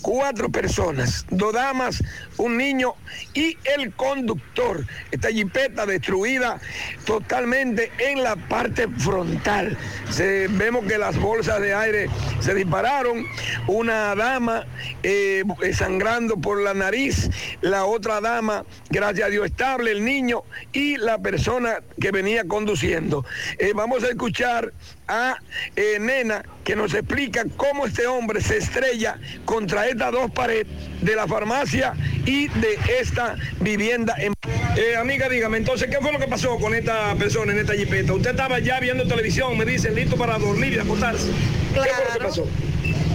[0.04, 2.02] cuatro personas, dos damas,
[2.36, 2.92] un niño
[3.32, 4.84] y el conductor.
[5.10, 6.60] Esta jipeta destruida
[7.06, 9.78] totalmente en la parte frontal.
[10.10, 13.24] Se- vemos que las bolsas de aire se dispararon.
[13.66, 14.66] Una dama
[15.02, 15.42] eh,
[15.72, 17.30] sangrando por la nariz,
[17.62, 20.42] la otra dama, gracias a Dios, estable, el niño
[20.74, 23.24] y la persona que venía conduciendo.
[23.58, 24.70] Eh, vamos a escuchar
[25.08, 25.36] a
[25.76, 30.66] eh, Nena que nos explica cómo este hombre se estrella contra estas dos paredes
[31.00, 31.94] de la farmacia
[32.24, 34.14] y de esta vivienda.
[34.18, 34.32] En...
[34.76, 38.14] Eh, amiga, dígame, entonces, ¿qué fue lo que pasó con esta persona en esta jipeta?
[38.14, 41.28] Usted estaba ya viendo televisión, me dicen, listo para dormir y acostarse.
[41.74, 42.48] ¿Qué fue lo que pasó?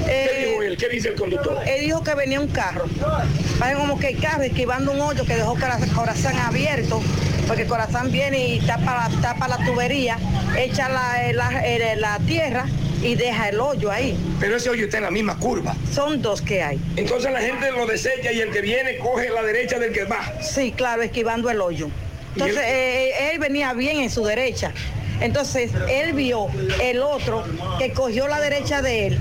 [0.05, 0.78] ¿Qué dijo él?
[0.78, 1.57] ¿Qué dice el conductor?
[1.67, 2.86] Él dijo que venía un carro.
[3.59, 7.01] Parece como que el carro esquivando un hoyo que dejó Cora- Corazán abierto,
[7.47, 10.17] porque Corazán viene y tapa la, tapa la tubería,
[10.57, 12.65] echa la, eh, la- eh, la tierra
[13.03, 14.17] y deja el hoyo ahí.
[14.39, 15.76] Pero ese hoyo está en la misma curva.
[15.93, 16.80] Son dos que hay.
[16.95, 20.34] Entonces la gente lo desecha y el que viene coge la derecha del que va.
[20.41, 21.89] Sí, claro, esquivando el hoyo.
[22.34, 24.72] Entonces, eh, él venía bien en su derecha.
[25.20, 26.47] Entonces, él vio
[26.82, 27.43] el otro
[27.80, 29.20] que cogió la derecha de él.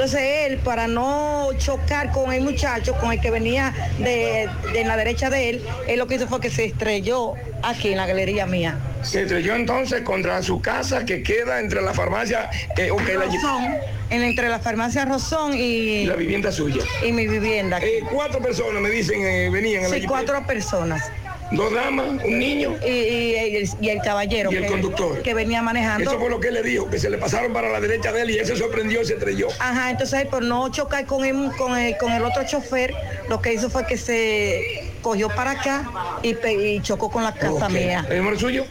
[0.00, 4.96] Entonces, él, para no chocar con el muchacho, con el que venía de, de la
[4.96, 8.46] derecha de él, él lo que hizo fue que se estrelló aquí en la galería
[8.46, 8.78] mía.
[9.02, 12.48] Se estrelló entonces contra su casa que queda entre la farmacia
[12.78, 13.74] eh, ok, la- Rosón,
[14.08, 16.82] en, entre la farmacia Rosón y, la vivienda suya.
[17.06, 17.78] y mi vivienda.
[17.82, 20.08] Eh, cuatro personas me dicen eh, venían en la Sí, jipeta.
[20.08, 21.10] cuatro personas.
[21.52, 22.76] Dos damas, un niño.
[22.84, 25.22] Y, y- y el, y el caballero Y el que, conductor.
[25.22, 26.08] que venía manejando.
[26.10, 28.22] Eso fue lo que él le dijo, que se le pasaron para la derecha de
[28.22, 29.48] él y él se sorprendió y se estrelló.
[29.58, 32.94] Ajá, entonces él por no chocar con el, con el, con el otro chofer,
[33.28, 35.90] lo que hizo fue que se cogió para acá
[36.22, 37.70] y, y chocó con la casa Ok.
[37.72, 38.06] mía.
[38.08, 38.64] ¿El nombre suyo?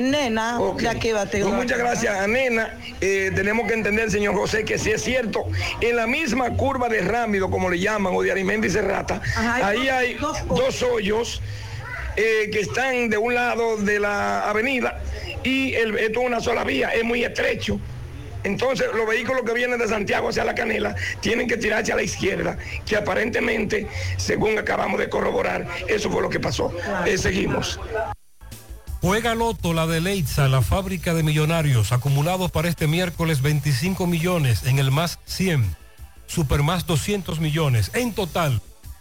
[0.00, 0.80] Nena, Ok.
[0.80, 1.42] ya que bate.
[1.42, 2.78] Pues muchas gracias a Nena.
[3.02, 5.44] Eh, tenemos que entender, señor José, que si es cierto,
[5.82, 9.88] en la misma curva de Rámido, como le llaman, o de Arimendi Serrata, Ajá, ahí
[9.90, 11.42] hay dos hoyos
[12.16, 15.00] eh, que están de un lado de la avenida
[15.42, 17.80] y el, esto es una sola vía, es muy estrecho.
[18.44, 22.02] Entonces los vehículos que vienen de Santiago hacia la Canela tienen que tirarse a la
[22.02, 23.86] izquierda, que aparentemente,
[24.16, 26.72] según acabamos de corroborar, eso fue lo que pasó.
[27.06, 27.78] Eh, seguimos.
[29.00, 34.64] Juega Loto, la de Leitza, la fábrica de millonarios, acumulados para este miércoles 25 millones
[34.64, 35.76] en el más 100,
[36.26, 38.60] super más 200 millones, en total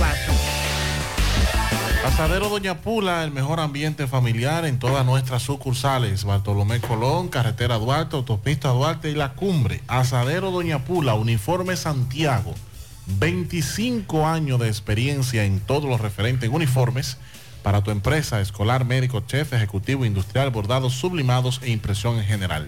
[2.05, 6.25] Asadero Doña Pula, el mejor ambiente familiar en todas nuestras sucursales.
[6.25, 9.83] Bartolomé Colón, Carretera Duarte, Autopista Duarte y La Cumbre.
[9.87, 12.55] Asadero Doña Pula, Uniforme Santiago.
[13.07, 17.19] 25 años de experiencia en todos los referentes en uniformes
[17.63, 22.67] para tu empresa, escolar, médico, chef, ejecutivo, industrial, bordados, sublimados e impresión en general.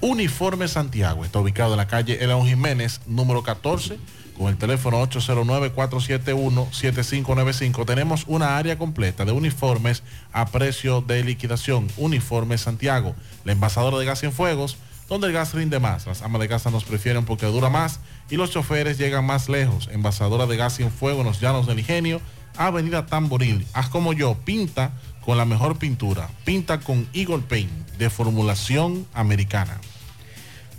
[0.00, 3.98] Uniforme Santiago está ubicado en la calle Elon Jiménez, número 14,
[4.36, 7.84] con el teléfono 809-471-7595.
[7.84, 11.88] Tenemos una área completa de uniformes a precio de liquidación.
[11.98, 13.14] Uniforme Santiago,
[13.44, 14.78] la envasadora de gas en fuegos,
[15.10, 16.06] donde el gas rinde más.
[16.06, 19.90] Las amas de casa nos prefieren porque dura más y los choferes llegan más lejos.
[19.92, 22.22] Envasadora de gas en fuego en los llanos del ingenio
[22.60, 23.66] Avenida Tamboril.
[23.72, 24.92] Haz como yo, pinta
[25.24, 26.28] con la mejor pintura.
[26.44, 29.80] Pinta con Eagle Paint de formulación americana.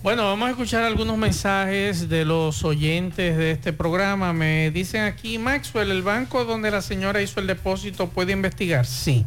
[0.04, 4.32] Bueno, vamos a escuchar algunos mensajes de los oyentes de este programa.
[4.32, 8.86] Me dicen aquí, Maxwell, ¿el banco donde la señora hizo el depósito puede investigar?
[8.86, 9.26] Sí,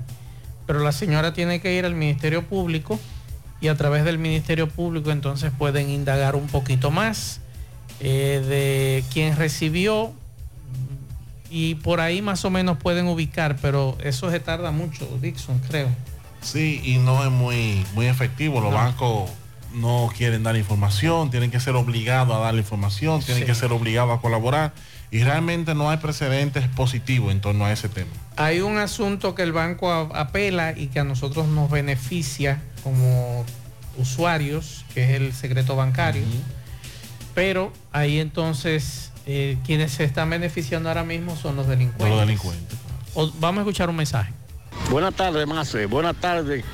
[0.66, 3.00] pero la señora tiene que ir al Ministerio Público
[3.61, 7.40] y a través del Ministerio Público entonces pueden indagar un poquito más
[8.00, 10.12] eh, de quién recibió,
[11.57, 15.88] y por ahí más o menos pueden ubicar, pero eso se tarda mucho, Dixon, creo.
[16.40, 18.61] Sí, y no es muy, muy efectivo.
[18.61, 19.30] Los bancos
[19.72, 24.18] no quieren dar información, tienen que ser obligados a dar información, tienen que ser obligados
[24.18, 24.72] a colaborar
[25.12, 28.11] y realmente no hay precedentes positivos en torno a ese tema.
[28.34, 33.44] Hay un asunto que el banco apela y que a nosotros nos beneficia como
[33.96, 36.24] usuarios, que es el secreto bancario,
[37.32, 42.08] pero ahí entonces eh, quienes se están beneficiando ahora mismo son los delincuentes.
[42.08, 42.78] Los delincuentes.
[43.38, 44.32] vamos a escuchar un mensaje.
[44.90, 45.86] Buenas tardes, Mace.
[45.86, 46.64] Buenas tardes,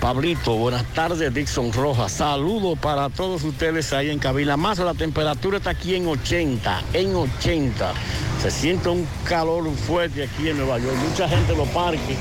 [0.00, 0.56] Pablito.
[0.56, 2.12] Buenas tardes, Dixon Rojas.
[2.12, 4.56] Saludos para todos ustedes ahí en cabina.
[4.56, 7.92] Más la temperatura está aquí en 80, en 80.
[8.40, 10.96] Se siente un calor fuerte aquí en Nueva York.
[11.08, 12.16] Mucha gente lo parque.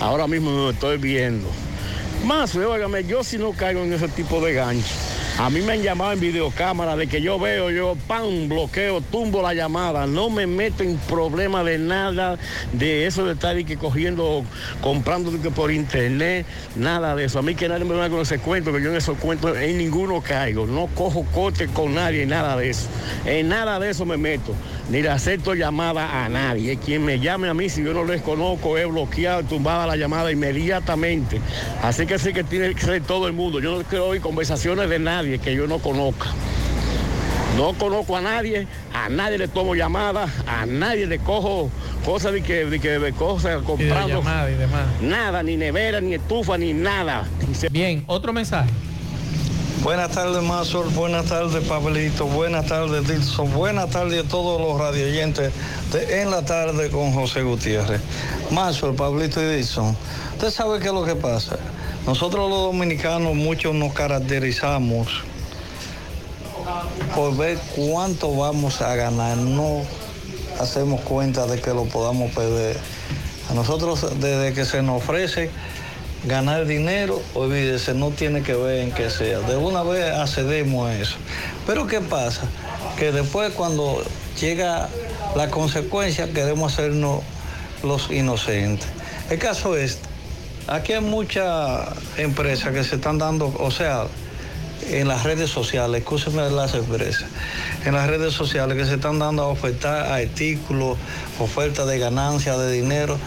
[0.00, 1.48] Ahora mismo me estoy viendo.
[2.24, 5.82] Más, óigame, yo si no caigo en ese tipo de gancho A mí me han
[5.82, 10.06] llamado en videocámara de que yo veo, yo pan, bloqueo, tumbo la llamada.
[10.06, 12.38] No me meto en problema de nada,
[12.72, 14.44] de eso de estar y que cogiendo,
[14.80, 17.38] comprando por internet, nada de eso.
[17.38, 19.78] A mí que nadie me va con ese cuento, que yo en esos cuentos en
[19.78, 20.66] ninguno caigo.
[20.66, 22.88] No cojo corte con nadie, nada de eso.
[23.24, 24.54] En nada de eso me meto.
[24.90, 26.76] Ni le acepto llamada a nadie.
[26.76, 30.32] Quien me llame a mí, si yo no les conozco, he bloqueado, tumbada la llamada
[30.32, 31.40] inmediatamente.
[31.80, 33.60] Así que sí que tiene que ser todo el mundo.
[33.60, 36.30] Yo no quiero oír conversaciones de nadie que yo no conozca.
[37.56, 41.70] No conozco a nadie, a nadie le tomo llamadas, a nadie le cojo
[42.04, 44.22] cosas de que, de que de cosas comprando.
[44.48, 44.86] Y demás.
[45.02, 47.28] Nada, ni nevera, ni estufa, ni nada.
[47.70, 48.70] Bien, otro mensaje.
[49.82, 50.92] Buenas tardes, Mazor.
[50.92, 52.26] Buenas tardes, Pablito.
[52.26, 53.50] Buenas tardes, Dilson.
[53.54, 55.52] Buenas tardes a todos los radioyentes
[55.90, 58.02] de En la Tarde con José Gutiérrez.
[58.50, 59.96] Mazor, Pablito y Dilson.
[60.32, 61.56] Usted sabe qué es lo que pasa.
[62.06, 65.08] Nosotros los dominicanos muchos nos caracterizamos
[67.14, 69.38] por ver cuánto vamos a ganar.
[69.38, 69.80] No
[70.60, 72.76] hacemos cuenta de que lo podamos perder.
[73.50, 75.50] A nosotros, desde que se nos ofrece
[76.24, 79.40] ganar dinero, olvídese, no tiene que ver en qué sea.
[79.40, 81.16] De una vez accedemos a eso.
[81.66, 82.42] Pero ¿qué pasa?
[82.98, 84.02] Que después cuando
[84.40, 84.88] llega
[85.36, 87.22] la consecuencia queremos hacernos
[87.82, 88.88] los inocentes.
[89.30, 89.98] El caso es,
[90.66, 94.06] aquí hay muchas empresas que se están dando, o sea,
[94.88, 97.26] en las redes sociales, escúcheme las empresas,
[97.84, 100.98] en las redes sociales que se están dando a ofertar artículos,
[101.38, 103.18] ofertas de ganancia, de dinero.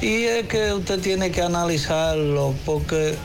[0.00, 3.16] Y es que usted tiene que analizarlo porque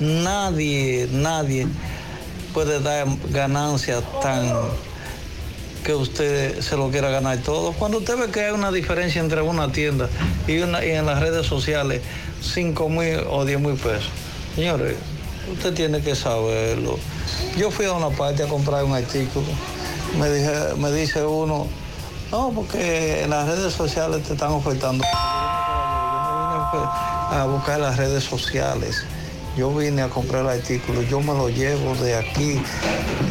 [0.00, 1.66] nadie, nadie
[2.52, 4.52] puede dar ganancias tan
[5.84, 7.72] que usted se lo quiera ganar todo.
[7.72, 10.08] Cuando usted ve que hay una diferencia entre una tienda
[10.46, 12.02] y, en las redes sociales
[12.40, 14.10] 5 mil o 10 mil pesos,
[14.54, 14.96] señores,
[15.52, 16.98] usted tiene que saberlo.
[17.56, 19.46] Yo fui a una parte a comprar un artículo,
[20.18, 21.66] me, dije, me dice uno,
[22.30, 25.04] no, porque en las redes sociales te están ofertando.
[26.74, 29.04] A buscar las redes sociales.
[29.56, 32.58] Yo vine a comprar el artículo, yo me lo llevo de aquí,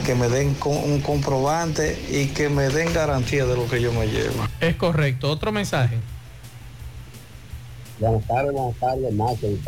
[0.06, 3.92] que me den con- un comprobante y que me den garantía de lo que yo
[3.92, 4.46] me llevo.
[4.60, 5.32] Es correcto.
[5.32, 5.98] Otro mensaje.
[8.00, 9.60] Buenas tardes, buenas tardes, Nacho y.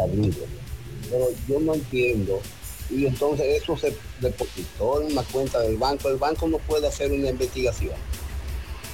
[1.10, 2.40] Pero yo no entiendo.
[2.90, 6.10] Y entonces eso se depositó en una cuenta del banco.
[6.10, 7.94] El banco no puede hacer una investigación.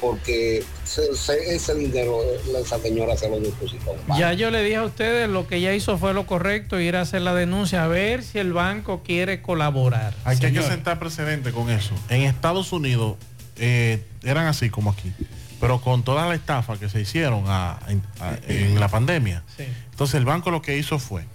[0.01, 2.19] Porque se- se- ese dinero,
[2.59, 3.95] esa señora se lo depositó.
[4.17, 7.01] Ya yo le dije a ustedes lo que ella hizo fue lo correcto, ir a
[7.01, 10.13] hacer la denuncia a ver si el banco quiere colaborar.
[10.23, 11.93] Hay que, hay que sentar precedente con eso.
[12.09, 13.17] En Estados Unidos
[13.57, 15.11] eh, eran así como aquí,
[15.59, 19.43] pero con toda la estafa que se hicieron a- en, a- en la pandemia.
[19.91, 21.25] Entonces el banco lo que hizo fue,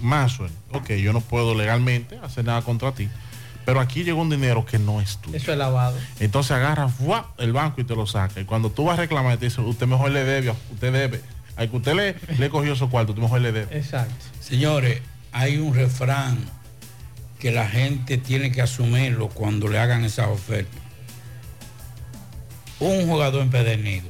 [0.00, 3.08] Maxwell, ok, yo no puedo legalmente hacer nada contra ti,
[3.64, 5.36] pero aquí llegó un dinero que no es tuyo.
[5.36, 5.96] Eso es lavado.
[6.20, 7.32] Entonces agarra ¡fua!
[7.38, 8.40] el banco y te lo saca.
[8.40, 11.20] Y cuando tú vas a reclamar, te dice, usted mejor le debe, usted debe.
[11.56, 13.76] Al que usted le, le cogió esos cuartos, tú mejor le debe.
[13.78, 14.12] Exacto.
[14.40, 15.00] Señores,
[15.32, 16.38] hay un refrán
[17.38, 20.80] que la gente tiene que asumirlo cuando le hagan esas ofertas.
[22.80, 24.08] Un jugador empedernido.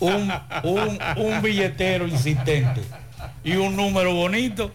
[0.00, 0.30] Un,
[0.64, 2.82] un- un billetero insistente
[3.44, 4.70] y un número bonito,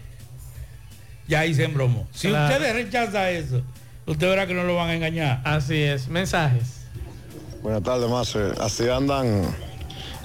[1.31, 2.07] ya ahí se embromó.
[2.11, 2.53] Si Claro.
[2.53, 3.61] ustedes rechazan eso,
[4.05, 5.41] usted verá que no lo van a engañar.
[5.45, 6.09] Así es.
[6.09, 6.81] Mensajes.
[7.63, 8.35] Buenas tardes, más.
[8.59, 9.43] Así andan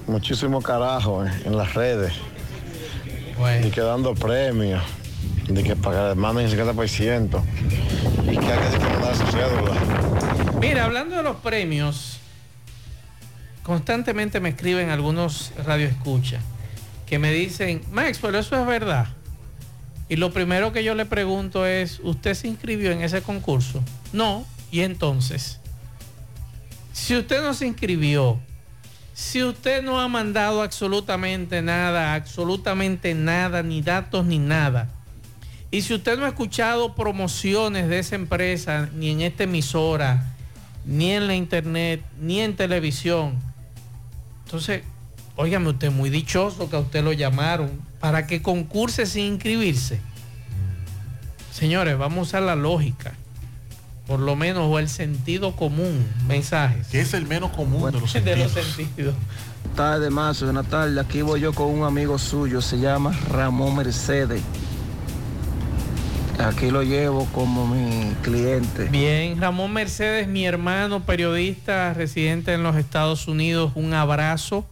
[0.08, 2.12] muchísimo carajo en, las redes.
[3.64, 4.82] Y que dando premios.
[5.48, 7.40] De que pagar manden el 50%.
[8.24, 10.56] Y que hay que mandar su cédula.
[10.60, 12.18] Mira, hablando de los premios,
[13.62, 16.42] constantemente me escriben algunos radioescuchas
[17.06, 19.06] que me dicen, Max, pero eso es verdad.
[20.08, 23.82] Y lo primero que yo le pregunto es, ¿usted se inscribió en ese concurso?
[24.12, 24.46] No.
[24.70, 25.60] Y entonces,
[26.92, 28.38] si usted no se inscribió,
[29.14, 34.88] si usted no ha mandado absolutamente nada, absolutamente nada, ni datos ni nada,
[35.70, 40.32] y si usted no ha escuchado promociones de esa empresa, ni en esta emisora,
[40.84, 43.36] ni en la internet, ni en televisión,
[44.44, 44.82] entonces,
[45.34, 47.70] óigame usted, muy dichoso que a usted lo llamaron
[48.06, 49.98] para que concurse sin inscribirse.
[51.52, 53.14] Señores, vamos a usar la lógica,
[54.06, 56.86] por lo menos, o el sentido común, mensajes.
[56.86, 59.16] Que es el menos común de los de los sentidos.
[59.74, 61.04] tarde, Mazo, buenas tardes.
[61.04, 64.40] Aquí voy yo con un amigo suyo, se llama Ramón Mercedes.
[66.38, 68.84] Aquí lo llevo como mi cliente.
[68.84, 74.64] Bien, Ramón Mercedes, mi hermano periodista residente en los Estados Unidos, un abrazo,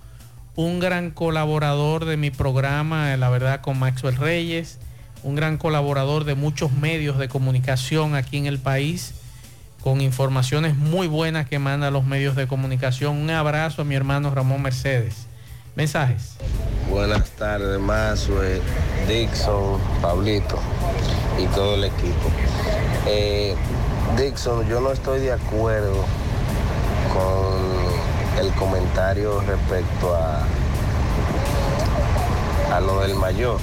[0.56, 4.78] un gran colaborador de mi programa, la verdad, con Maxwell Reyes,
[5.22, 9.14] un gran colaborador de muchos medios de comunicación aquí en el país,
[9.82, 13.16] con informaciones muy buenas que manda a los medios de comunicación.
[13.16, 15.26] Un abrazo a mi hermano Ramón Mercedes.
[15.76, 16.36] Mensajes.
[16.88, 18.60] Buenas tardes, Mazue,
[19.08, 20.60] Dixon, Pablito
[21.42, 22.30] y todo el equipo.
[23.06, 23.56] Eh,
[24.16, 26.04] Dixon, yo no estoy de acuerdo
[27.12, 27.73] con
[28.40, 30.42] el comentario respecto a,
[32.76, 33.58] a lo del mayor.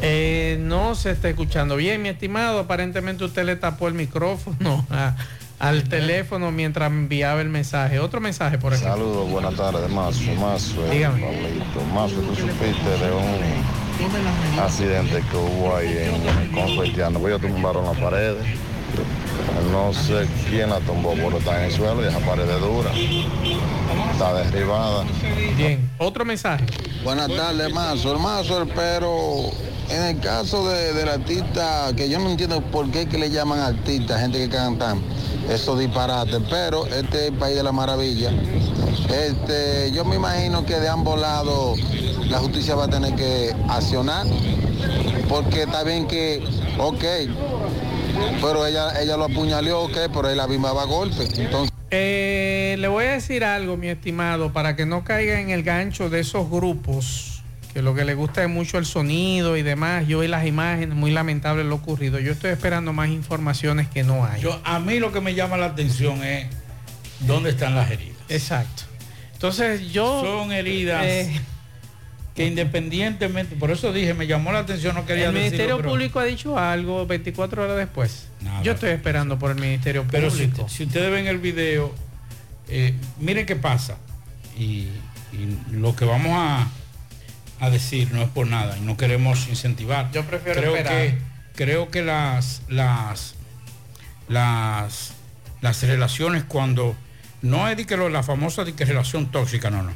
[0.00, 2.60] Eh, no se está escuchando bien, mi estimado.
[2.60, 5.14] Aparentemente usted le tapó el micrófono a-
[5.58, 7.98] al teléfono mientras enviaba el mensaje.
[7.98, 8.94] Otro mensaje, por ejemplo.
[8.94, 10.86] Saludos, buenas tardes, Mazo, Mazo.
[10.86, 11.20] eh, Dígame.
[11.20, 11.80] Pablito.
[11.92, 13.87] Mazo, tú supiste de un
[14.60, 18.44] accidente que hubo ahí en el Confertiano, pues ellos tumbaron las paredes.
[19.72, 22.90] No sé quién la tumbó, pero está en el suelo y esa pared es dura.
[24.12, 25.04] Está derribada.
[25.56, 26.64] Bien, otro mensaje.
[27.04, 29.50] Buenas tardes, Mazo, Mazo, pero
[29.90, 33.60] en el caso de, del artista, que yo no entiendo por qué que le llaman
[33.60, 35.00] artista, gente que cantan
[35.48, 38.30] esos disparates, pero este es el país de la maravilla.
[39.10, 41.78] Este, yo me imagino que de ambos lados
[42.28, 44.26] la justicia va a tener que accionar,
[45.28, 46.42] porque está bien que,
[46.78, 47.04] ok,
[48.42, 51.26] pero ella, ella lo apuñaleó, ok, pero él la misma a golpe.
[51.36, 55.62] Entonces, Eh, le voy a decir algo, mi estimado, para que no caiga en el
[55.62, 57.37] gancho de esos grupos,
[57.78, 60.08] que lo que le gusta es mucho el sonido y demás.
[60.08, 62.18] Yo vi las imágenes, muy lamentable lo ocurrido.
[62.18, 64.42] Yo estoy esperando más informaciones que no hay.
[64.42, 66.48] Yo, a mí lo que me llama la atención es
[67.20, 68.16] dónde están las heridas.
[68.28, 68.82] Exacto.
[69.32, 70.22] Entonces yo...
[70.24, 71.40] Son heridas eh,
[72.34, 75.88] que independientemente, por eso dije, me llamó la atención, no quería el decirlo, Ministerio pero-
[75.90, 78.26] Público ha dicho algo 24 horas después.
[78.64, 80.68] Yo estoy esperando por el Ministerio Pero si, Público.
[80.68, 81.94] si ustedes ven el video,
[82.66, 83.98] eh, miren qué pasa.
[84.58, 84.88] Y,
[85.32, 86.66] y lo que vamos a,
[87.60, 90.10] a decir no es por nada y no queremos incentivar.
[90.12, 91.02] Yo prefiero creo esperar.
[91.02, 91.18] que
[91.54, 93.34] creo que las las
[94.28, 95.12] las
[95.60, 96.94] las relaciones cuando
[97.42, 99.92] no es de que lo- la famosa de que relación tóxica, no, no,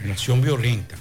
[0.00, 0.96] relación violenta.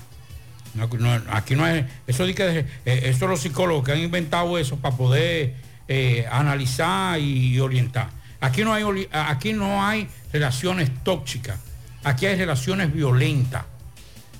[0.73, 2.65] No, no, aquí no es eso de que eh,
[3.05, 5.53] eso los psicólogos que han inventado eso para poder
[5.87, 8.09] eh, analizar y orientar.
[8.41, 11.59] Aquí no hay aquí no hay relaciones tóxicas.
[12.03, 13.63] Aquí hay relaciones violentas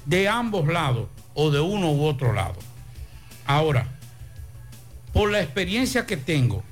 [0.06, 2.56] de ambos lados o de uno u otro lado.
[3.46, 3.88] Ahora,
[5.12, 6.64] por la experiencia que tengo,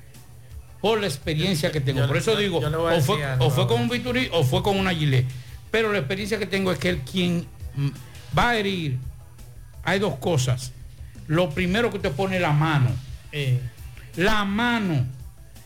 [0.80, 3.46] por la experiencia que tengo, yo- por eso yo- digo, yo o fue, decir algo
[3.46, 5.26] o fue con un Viturí o fue con una gilet.
[5.70, 7.46] Pero la experiencia que tengo es que el quien
[8.36, 8.98] va a herir,
[9.84, 10.72] hay dos cosas.
[11.28, 12.90] Lo primero que te pone la mano.
[14.16, 15.06] La mano.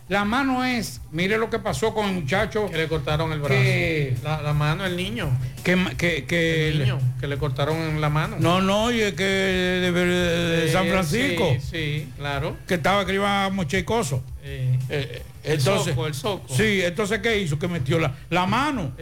[0.09, 2.71] La mano es, mire lo que pasó con el muchacho.
[2.71, 3.55] Que le cortaron el brazo.
[3.61, 5.37] Que, la, la mano, el niño.
[5.65, 8.37] Que, que, que El niño, que le cortaron la mano.
[8.39, 11.57] No, no, y es que de, de- de Sí, San Francisco.
[11.59, 12.57] Sí, sí, claro.
[12.69, 14.23] Que estaba que iba mochecoso.
[14.45, 16.55] Eh, Eh, el entonces, soco, el soco.
[16.55, 17.59] Sí, entonces ¿qué hizo?
[17.59, 18.93] Que metió la, la mano.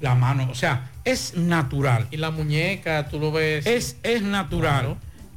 [0.00, 2.06] La mano, o sea, es natural.
[2.12, 3.66] Y la muñeca, tú lo ves.
[3.66, 4.96] Es, es natural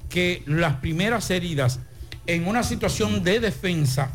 [0.09, 1.79] que las primeras heridas
[2.27, 4.11] en una situación de defensa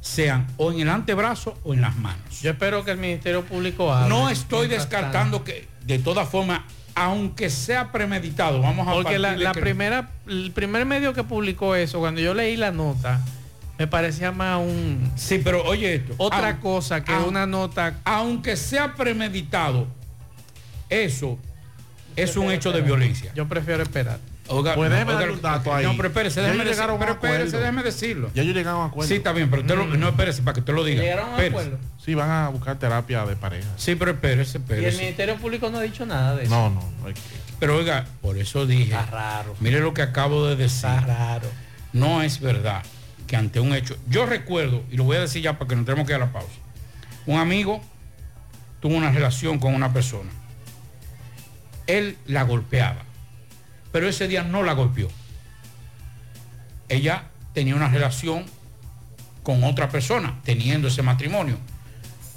[0.00, 2.40] sean o en el antebrazo o en las manos.
[2.40, 4.08] Yo espero que el Ministerio Público hable.
[4.08, 6.62] No estoy descartando que, de todas formas,
[6.94, 11.98] aunque sea premeditado, vamos a Porque la, que- primera, el primer medio que publicó eso,
[12.00, 13.20] cuando yo leí la nota,
[13.78, 15.10] me parecía más un.
[15.16, 16.14] Sí, pero oye esto.
[16.18, 17.98] Otra Aun- cosa que aun- una nota.
[18.04, 19.86] Aunque sea premeditado,
[20.88, 21.38] eso
[22.16, 23.32] es un hecho de violencia.
[23.34, 24.18] Yo prefiero esperar.
[24.52, 25.84] Oiga, Pues déjeme oiga, un dato ahí.
[25.86, 28.30] No, pero espérese, déjeme, decir- pero espérese, déjeme decirlo.
[28.34, 29.08] Ya ellos llegaron a acuerdo.
[29.08, 31.02] Sí, está bien, pero usted lo- no espérese para que usted lo diga.
[31.02, 31.66] ¿Llegaron a un Espérese.
[31.68, 31.78] acuerdo?
[32.04, 33.68] Sí, van a buscar terapia de pareja.
[33.76, 34.98] Sí, pero espérese, Y el espérese.
[34.98, 36.50] Ministerio Público no ha dicho nada de eso.
[36.50, 36.80] No, no.
[37.00, 37.20] no hay que-
[37.60, 38.84] Pero oiga, por eso dije.
[38.94, 39.54] Está raro.
[39.60, 40.88] Mire lo que acabo de decir.
[40.90, 41.48] Está raro.
[41.92, 42.82] No es verdad
[43.26, 43.96] que ante un hecho.
[44.08, 46.32] Yo recuerdo, y lo voy a decir ya porque no tenemos que ir a la
[46.32, 46.48] pausa.
[47.26, 47.80] Un amigo
[48.80, 50.30] tuvo una relación con una persona.
[51.86, 53.02] Él la golpeaba,
[53.92, 55.08] pero ese día no la golpeó.
[56.88, 57.24] Ella
[57.54, 58.44] tenía una relación
[59.42, 61.56] con otra persona, teniendo ese matrimonio.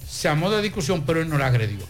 [0.08, 1.86] Se amó de discusión, pero él no la agredió.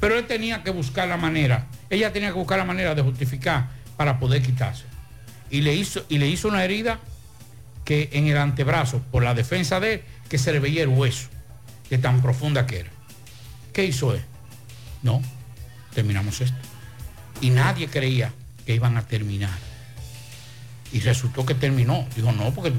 [0.00, 3.68] Pero él tenía que buscar la manera, ella tenía que buscar la manera de justificar
[3.96, 4.84] para poder quitarse.
[5.50, 6.98] Y le hizo, y le hizo una herida
[7.84, 11.28] que en el antebrazo, por la defensa de él, que se le veía el hueso,
[11.90, 12.90] de tan profunda que era.
[13.72, 14.22] ¿Qué hizo él?
[15.02, 15.22] No,
[15.94, 16.56] terminamos esto.
[17.40, 18.32] Y nadie creía
[18.66, 19.56] que iban a terminar.
[20.92, 22.06] Y resultó que terminó.
[22.16, 22.72] Dijo, no, porque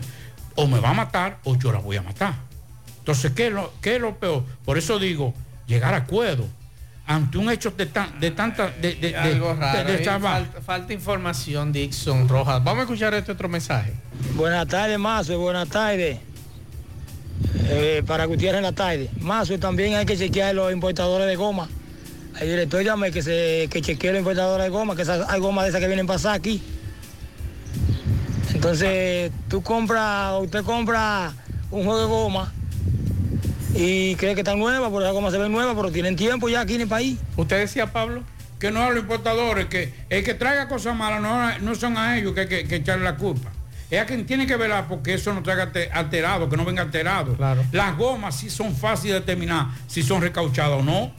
[0.55, 2.35] o me va a matar o yo la voy a matar.
[2.99, 4.43] Entonces, ¿qué es lo, qué es lo peor?
[4.65, 5.33] Por eso digo,
[5.67, 6.47] llegar a acuerdo.
[7.05, 8.69] ante un hecho de, tan, de tanta...
[8.69, 9.89] De, de, de- Algo de- raro.
[9.91, 12.63] de falta información, Dixon Rojas.
[12.63, 13.91] Vamos a escuchar este otro mensaje.
[14.35, 16.19] Buenas tardes, Mazo, buenas tardes.
[17.65, 19.09] Eh, para Gutiérrez en la tarde.
[19.19, 21.67] Mazo, también hay que chequear los importadores de goma.
[22.39, 25.65] El director llame que se que chequee los importadores de goma, que esas- hay gomas
[25.65, 26.61] de esas que vienen pasadas aquí.
[28.53, 31.33] Entonces, tú compras, usted compra
[31.71, 32.53] un juego de goma
[33.75, 36.61] y cree que está nueva, porque la goma se ve nueva, pero tienen tiempo ya
[36.61, 37.17] aquí en el país.
[37.35, 38.23] ¿Usted decía, Pablo?
[38.59, 42.17] Que no a los importadores, que el que traiga cosas malas no, no son a
[42.17, 43.51] ellos que hay que, que echarle la culpa.
[43.91, 47.35] Es a quien tiene que velar porque eso no traiga alterado, que no venga alterado.
[47.71, 51.11] Las gomas sí son fáciles de determinar si son recauchadas o no.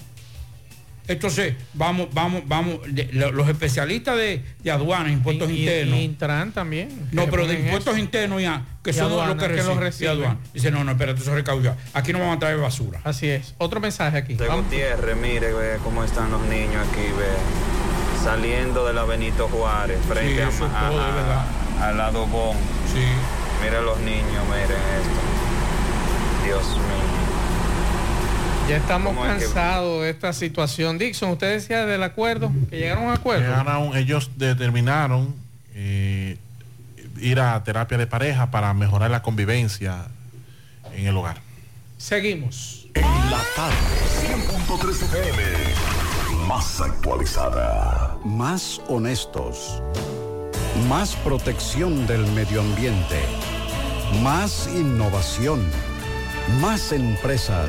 [1.07, 5.99] Entonces, vamos, vamos, vamos, de- lo- los especialistas de, de aduanas, impuestos Y- internos.
[5.99, 7.09] y Intran también.
[7.13, 8.03] no, que pero de impuestos eso.
[8.03, 9.69] internos ya, que Y son aduanas, los que que reciben.
[9.77, 10.11] los y reciben.
[10.13, 10.53] aduanas.
[10.55, 11.77] Dice, no, no, espérate, eso es recauchado.
[11.93, 13.01] Aquí no vamos a traer basura.
[13.05, 13.55] Así es.
[13.59, 14.35] Otro mensaje aquí.
[14.35, 14.65] De Vamos.
[14.65, 20.37] Gutiérrez, mire ve cómo están los niños aquí, ve, saliendo de la Benito Juárez, frente
[20.51, 22.57] Sí, a, a- todo, a- al lado Bon.
[22.93, 23.05] Sí.
[23.63, 26.45] Mire los niños, miren esto.
[26.47, 27.24] Dios mío.
[28.69, 30.97] Ya estamos ¿Cómo es que- cansados de esta situación.
[30.99, 33.43] Dixon, usted decía del acuerdo, que llegaron a un acuerdo.
[33.43, 35.35] Llegaron ellos determinaron
[35.75, 36.39] eh,
[37.21, 40.07] ir a terapia de pareja para mejorar la convivencia
[40.95, 41.39] en el hogar.
[41.99, 42.87] Seguimos.
[42.95, 43.77] En la tarde,
[44.23, 45.43] 100.3 FM.
[46.49, 48.17] Más actualizada.
[48.25, 49.83] Más honestos.
[50.89, 53.21] Más protección del medio ambiente.
[54.23, 55.67] Más innovación.
[56.61, 57.69] Más empresas.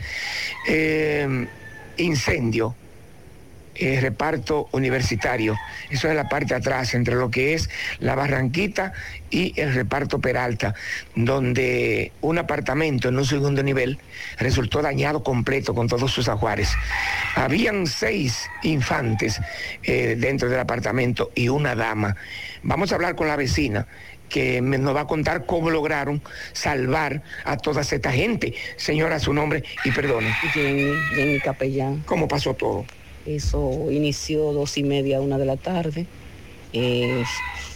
[0.67, 1.47] eh,
[1.97, 2.75] incendio,
[3.75, 5.55] eh, reparto universitario.
[5.89, 7.69] Eso es la parte de atrás, entre lo que es
[7.99, 8.93] la Barranquita
[9.29, 10.73] y el reparto Peralta,
[11.15, 13.97] donde un apartamento en un segundo nivel
[14.37, 16.69] resultó dañado completo con todos sus ajuares.
[17.35, 19.39] Habían seis infantes
[19.83, 22.15] eh, dentro del apartamento y una dama.
[22.63, 23.87] Vamos a hablar con la vecina
[24.29, 26.21] que me- nos va a contar cómo lograron
[26.53, 28.55] salvar a toda esta gente.
[28.75, 30.33] Señora, su nombre y perdone.
[30.53, 32.01] Jenny, Jenny Capellán.
[32.05, 32.85] ¿Cómo pasó todo?
[33.25, 36.05] Eso inició dos y media, una de la tarde.
[36.73, 37.23] Eh,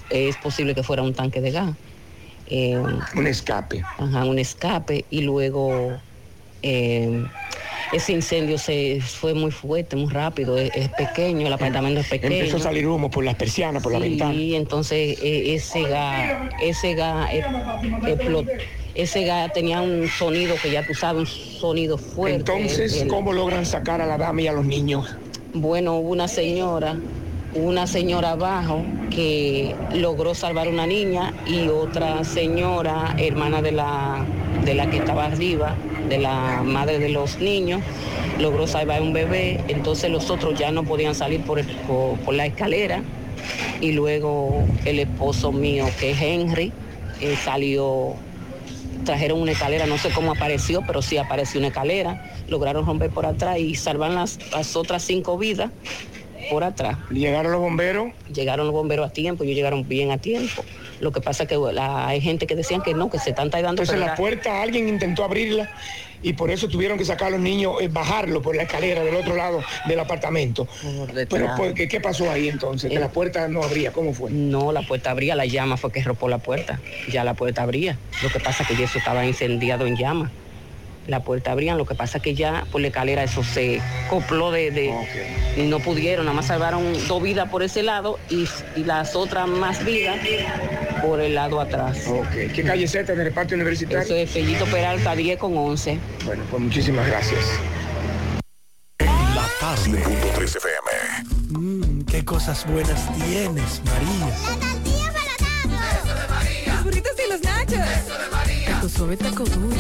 [0.10, 1.76] es posible que fuera un tanque de gas.
[2.48, 2.78] Eh,
[3.16, 3.84] un escape.
[3.98, 5.06] Ajá, un escape.
[5.10, 5.98] Y luego
[6.62, 7.26] eh,
[7.94, 12.36] ese incendio se fue muy fuerte, muy rápido, es, es pequeño, el apartamento es pequeño.
[12.36, 14.34] Empezó a salir humo por las persianas, por la ventana.
[14.34, 17.44] Sí, entonces eh, ese gas, ese gas eh,
[18.08, 18.52] explotó.
[18.96, 22.38] Ese gas tenía un sonido que ya tú sabes, un sonido fuerte.
[22.38, 25.08] Entonces, El- ¿cómo logran sacar a la dama y a los niños?
[25.54, 26.96] Bueno, hubo una señora,
[27.56, 34.26] una señora abajo que logró salvar una niña y otra señora, hermana de la,
[34.64, 35.76] de la que estaba arriba,
[36.08, 37.82] de la madre de los niños,
[38.40, 39.60] logró salvar un bebé.
[39.68, 43.02] Entonces los otros ya no podían salir por, el- por, la escalera.
[43.82, 46.72] Y luego el esposo mío, que es Henry,
[47.22, 48.14] eh, salió
[49.06, 53.26] trajeron una escalera, no sé cómo apareció, pero sí apareció una escalera, lograron romper por
[53.26, 55.72] atrás y salvar las, las otras cinco vidas
[56.50, 56.98] por atrás.
[57.12, 58.12] ¿Llegaron los bomberos?
[58.34, 60.64] Llegaron los bomberos a tiempo, ellos llegaron bien a tiempo.
[61.00, 63.50] Lo que pasa es que la- hay gente que decían que no, que se están
[63.50, 63.82] tardando.
[63.84, 65.70] Entonces la era- puerta, alguien intentó abrirla
[66.22, 69.16] y por eso tuvieron que sacar a los niños, eh, bajarlo por la escalera del
[69.16, 70.68] otro lado del apartamento.
[71.30, 72.90] Pero pues, ¿qué, qué pasó ahí entonces?
[72.92, 74.32] Que la puerta no abría, ¿cómo fue?
[74.32, 76.80] No, la puerta abría, la llama fue que rompió la puerta.
[77.12, 77.98] Ya la puerta abría.
[78.24, 80.32] Lo que pasa es que ya eso estaba incendiado en llama.
[81.10, 83.82] La puerta abría, lo que pasa es que ya por la escalera eso se
[84.12, 84.70] copló de...
[84.70, 84.94] de-
[85.58, 89.48] y no pudieron, nada más salvaron dos vidas por ese lado y, y las otras
[89.48, 90.18] más vidas
[91.02, 92.06] por el lado atrás.
[92.08, 94.04] Ok, ¿qué calle es esta en el parque universitario?
[94.04, 95.98] Eso es Fellito Peralta 10 con 11.
[96.26, 97.42] Bueno, pues muchísimas gracias.
[99.00, 100.04] La tarde.
[100.04, 101.60] 5.3 FM.
[101.60, 104.36] Mmm, qué cosas buenas tienes, María.
[106.68, 107.80] Los burritos y los nachos.
[107.80, 108.80] Eso de María.
[108.82, 109.76] Tu suave taco duro.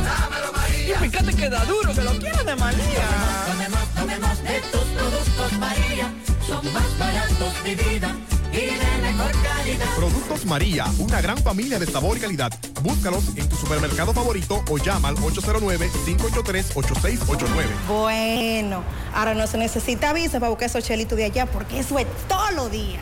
[0.89, 3.07] Y fíjate que da duro, que lo quiero de María.
[3.45, 6.11] Tomemos, tomemos de tus productos María.
[6.47, 8.15] Son más baratos de vida
[8.51, 9.85] y de mejor calidad.
[9.95, 12.51] Productos María, una gran familia de sabor y calidad.
[12.81, 17.45] Búscalos en tu supermercado favorito o llama al 809-583-8689.
[17.87, 18.81] Bueno,
[19.13, 22.49] ahora no se necesita visa para buscar esos chelitos de allá porque eso es todo
[22.55, 22.99] lo día.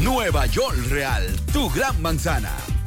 [0.00, 2.50] Nueva York Real, tu gran manzana.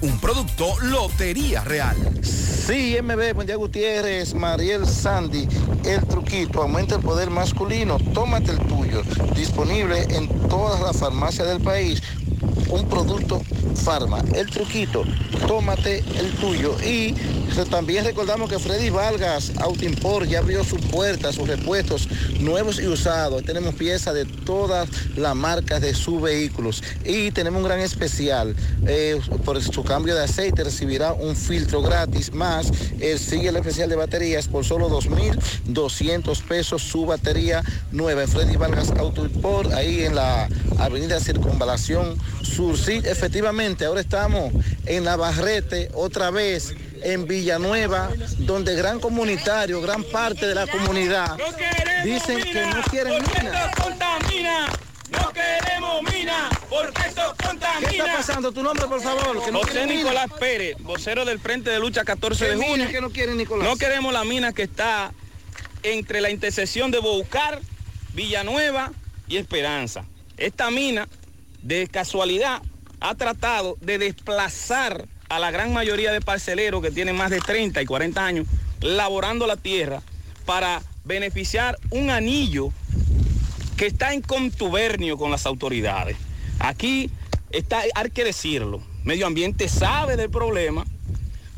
[0.00, 1.96] Un producto Lotería Real.
[2.22, 5.48] Sí, MB, buen día Gutiérrez, Mariel Sandy,
[5.84, 9.02] el truquito, aumenta el poder masculino, tómate el tuyo,
[9.34, 12.00] disponible en todas las farmacias del país,
[12.70, 13.42] un producto
[13.74, 15.04] Farma, el truquito,
[15.46, 16.76] tómate el tuyo.
[16.84, 17.14] Y
[17.70, 22.08] también recordamos que Freddy Vargas Autoimport ya abrió sus puertas, sus repuestos
[22.40, 26.82] nuevos y usados, tenemos piezas de todas las marcas de sus vehículos.
[27.04, 28.54] Y tenemos un gran especial,
[28.86, 32.70] eh, por su cambio de aceite recibirá un filtro gratis más.
[33.00, 36.82] El sigue el especial de baterías por solo 2.200 pesos.
[36.82, 40.48] Su batería nueva en Freddy Vargas Auto Import, ahí en la
[40.78, 42.16] avenida Circunvalación
[42.48, 42.76] Sur.
[42.76, 44.52] Sí, efectivamente, ahora estamos
[44.86, 51.36] en Navarrete otra vez en Villanueva, donde gran comunitario, gran parte de la comunidad
[52.04, 53.70] dicen que no quieren mina.
[53.82, 54.66] contamina.
[55.10, 57.88] No queremos mina, porque esto contamina.
[57.88, 58.52] ¿Qué está pasando?
[58.52, 59.42] Tu nombre, por favor.
[59.42, 59.94] que no José mina.
[59.94, 62.88] Nicolás Pérez, vocero del Frente de Lucha 14 de ¿Qué mina junio.
[62.90, 63.66] que no quieren, Nicolás?
[63.66, 65.12] No queremos la mina que está
[65.82, 67.60] entre la intersección de Boucar,
[68.12, 68.92] Villanueva
[69.28, 70.04] y Esperanza.
[70.36, 71.08] Esta mina,
[71.62, 72.62] de casualidad,
[73.00, 77.82] ha tratado de desplazar a la gran mayoría de parceleros que tienen más de 30
[77.82, 78.46] y 40 años
[78.80, 80.02] laborando la tierra
[80.46, 82.70] para beneficiar un anillo
[83.76, 86.16] que está en contubernio con las autoridades.
[86.58, 87.10] Aquí
[87.50, 90.84] está, hay que decirlo, Medio Ambiente sabe del problema,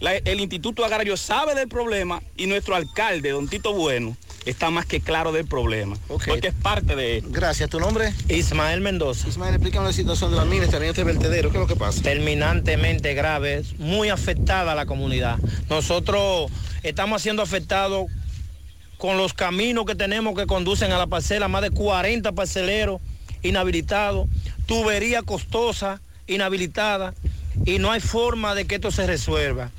[0.01, 4.17] el Instituto Agrario sabe del problema y nuestro alcalde, don Tito Bueno,
[4.47, 7.25] está más que claro del problema, porque es parte de él.
[7.29, 8.13] Gracias, ¿tu nombre?
[8.29, 9.29] Ismael Mendoza.
[9.29, 12.03] Ismael, explícame la situación de la mina, también este vertedero, ¿qué es lo que pasa?
[12.03, 15.39] Terminantemente grave, muy afectada a la comunidad.
[15.69, 16.51] Nosotros
[16.83, 18.07] estamos siendo afectados
[18.97, 23.01] con los caminos que tenemos que conducen a la parcela, más de 40 parceleros
[23.43, 24.29] inhabilitados,
[24.67, 27.15] tubería costosa, inhabilitada,
[27.65, 29.71] y no hay forma de que esto se resuelva.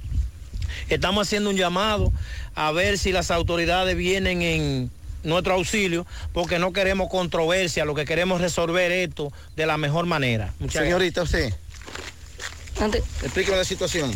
[0.89, 2.11] Estamos haciendo un llamado
[2.55, 4.91] a ver si las autoridades vienen en
[5.23, 10.05] nuestro auxilio, porque no queremos controversia, lo que queremos es resolver esto de la mejor
[10.05, 10.53] manera.
[10.59, 11.53] Muchas Señorita, usted.
[13.21, 14.11] Explíqueme la situación.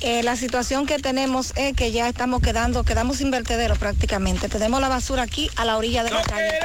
[0.00, 4.48] Eh, la situación que tenemos es que ya estamos quedando, quedamos sin vertedero prácticamente.
[4.48, 6.58] Tenemos la basura aquí a la orilla de la calle.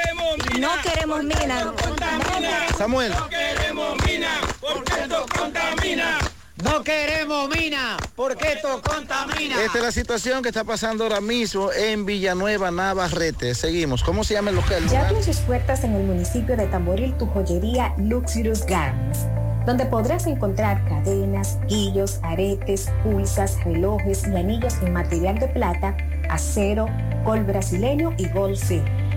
[0.58, 1.72] no queremos mina.
[2.76, 3.12] Samuel.
[3.12, 6.18] No queremos mina, porque esto contamina.
[6.64, 9.62] No queremos mina, porque esto contamina.
[9.62, 13.54] Esta es la situación que está pasando ahora mismo en Villanueva, Navarrete.
[13.54, 14.02] Seguimos.
[14.02, 14.84] ¿Cómo se llama el local?
[14.88, 19.20] Ya abrió sus puertas en el municipio de Tamboril tu joyería Luxurious Garments,
[19.66, 25.96] donde podrás encontrar cadenas, guillos, aretes, pulsas, relojes y anillos en material de plata,
[26.28, 26.86] acero,
[27.24, 28.82] gol brasileño y gol C.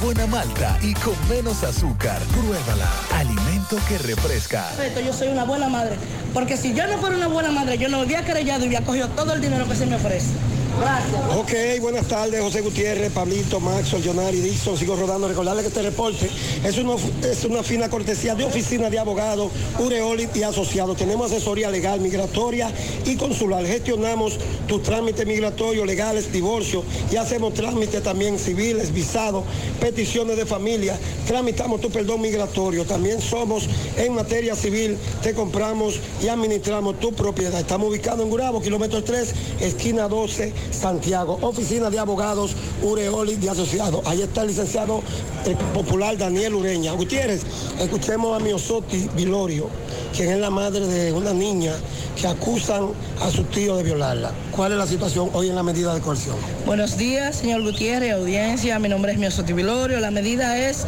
[0.00, 2.20] Buena malta y con menos azúcar.
[2.32, 2.88] Pruébala.
[3.14, 4.66] Alimento que refresca.
[5.04, 5.96] Yo soy una buena madre.
[6.32, 9.08] Porque si yo no fuera una buena madre, yo no hubiera querellado y hubiera cogido
[9.08, 10.30] todo el dinero que se me ofrece.
[10.78, 11.36] Gracias.
[11.36, 15.28] Ok, buenas tardes, José Gutiérrez, Pablito, Maxo, Jonari, Dixon, sigo rodando.
[15.28, 16.28] Recordarle que este reporte
[16.64, 16.94] es una,
[17.28, 20.96] es una fina cortesía de oficina de abogados, Ureoli y asociados.
[20.96, 22.72] Tenemos asesoría legal, migratoria
[23.04, 23.64] y consular.
[23.64, 29.44] Gestionamos tus trámites migratorios, legales, divorcio y hacemos trámites también civiles, visados,
[29.80, 30.98] peticiones de familia.
[31.26, 32.84] Tramitamos tu perdón migratorio.
[32.84, 37.60] También somos en materia civil, te compramos y administramos tu propiedad.
[37.60, 40.52] Estamos ubicados en Gurabo, kilómetro 3, esquina 12.
[40.70, 44.06] Santiago, oficina de abogados Ureoli de Asociados.
[44.06, 45.02] Ahí está el licenciado
[45.46, 46.92] el popular Daniel Ureña.
[46.92, 47.42] Gutiérrez,
[47.80, 49.68] escuchemos a Miosoti Vilorio,
[50.14, 51.72] quien es la madre de una niña
[52.20, 52.88] que acusan
[53.22, 54.32] a su tío de violarla.
[54.54, 56.36] ¿Cuál es la situación hoy en la medida de coerción?
[56.66, 58.78] Buenos días, señor Gutiérrez, audiencia.
[58.78, 60.00] Mi nombre es Miosotti Vilorio.
[60.00, 60.84] La medida es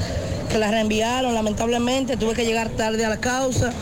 [0.50, 2.16] que la reenviaron, lamentablemente.
[2.16, 3.72] Tuve que llegar tarde a la causa.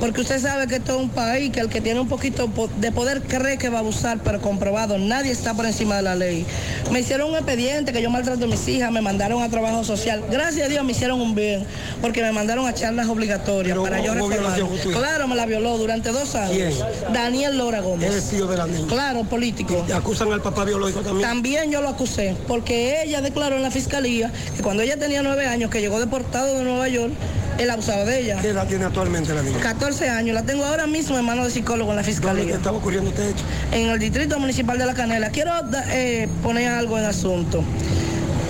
[0.00, 2.68] Porque usted sabe que esto es un país que el que tiene un poquito po-
[2.80, 6.14] de poder cree que va a abusar, pero comprobado, nadie está por encima de la
[6.14, 6.44] ley.
[6.92, 10.22] Me hicieron un expediente que yo maltrato a mis hijas, me mandaron a trabajo social.
[10.30, 11.64] Gracias a Dios me hicieron un bien,
[12.02, 14.60] porque me mandaron a charlas obligatorias para yo reformar.
[14.92, 16.74] Claro, me la violó durante dos años.
[16.74, 17.14] ¿Quién?
[17.14, 18.14] Daniel Lora Gómez.
[18.14, 18.86] Es tío de la niña.
[18.88, 19.84] Claro, político.
[19.88, 21.26] ¿Y acusan al papá biológico también?
[21.26, 25.46] También yo lo acusé, porque ella declaró en la fiscalía que cuando ella tenía nueve
[25.46, 27.12] años, que llegó deportado de Nueva York,
[27.58, 28.38] él abusaba de ella.
[28.40, 29.58] ¿Qué edad tiene actualmente la niña?
[29.60, 32.42] 14 años, la tengo ahora mismo en manos de psicólogo en la fiscalía.
[32.42, 33.44] ¿Dónde estaba ocurriendo este hecho?
[33.72, 35.30] En el distrito municipal de La Canela.
[35.30, 35.52] Quiero
[35.90, 37.62] eh, poner algo en asunto.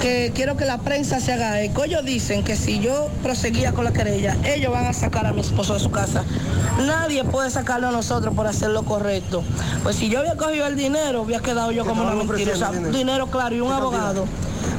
[0.00, 1.84] Que quiero que la prensa se haga eco.
[1.84, 5.40] Ellos dicen que si yo proseguía con la querella, ellos van a sacar a mi
[5.40, 6.22] esposo de su casa.
[6.86, 9.42] Nadie puede sacarlo a nosotros por hacer lo correcto.
[9.82, 12.70] Pues si yo había cogido el dinero, había quedado yo ¿Qué como una mentirosa.
[12.72, 12.90] Dinero?
[12.96, 13.26] dinero?
[13.28, 14.26] claro, y un ¿Qué abogado.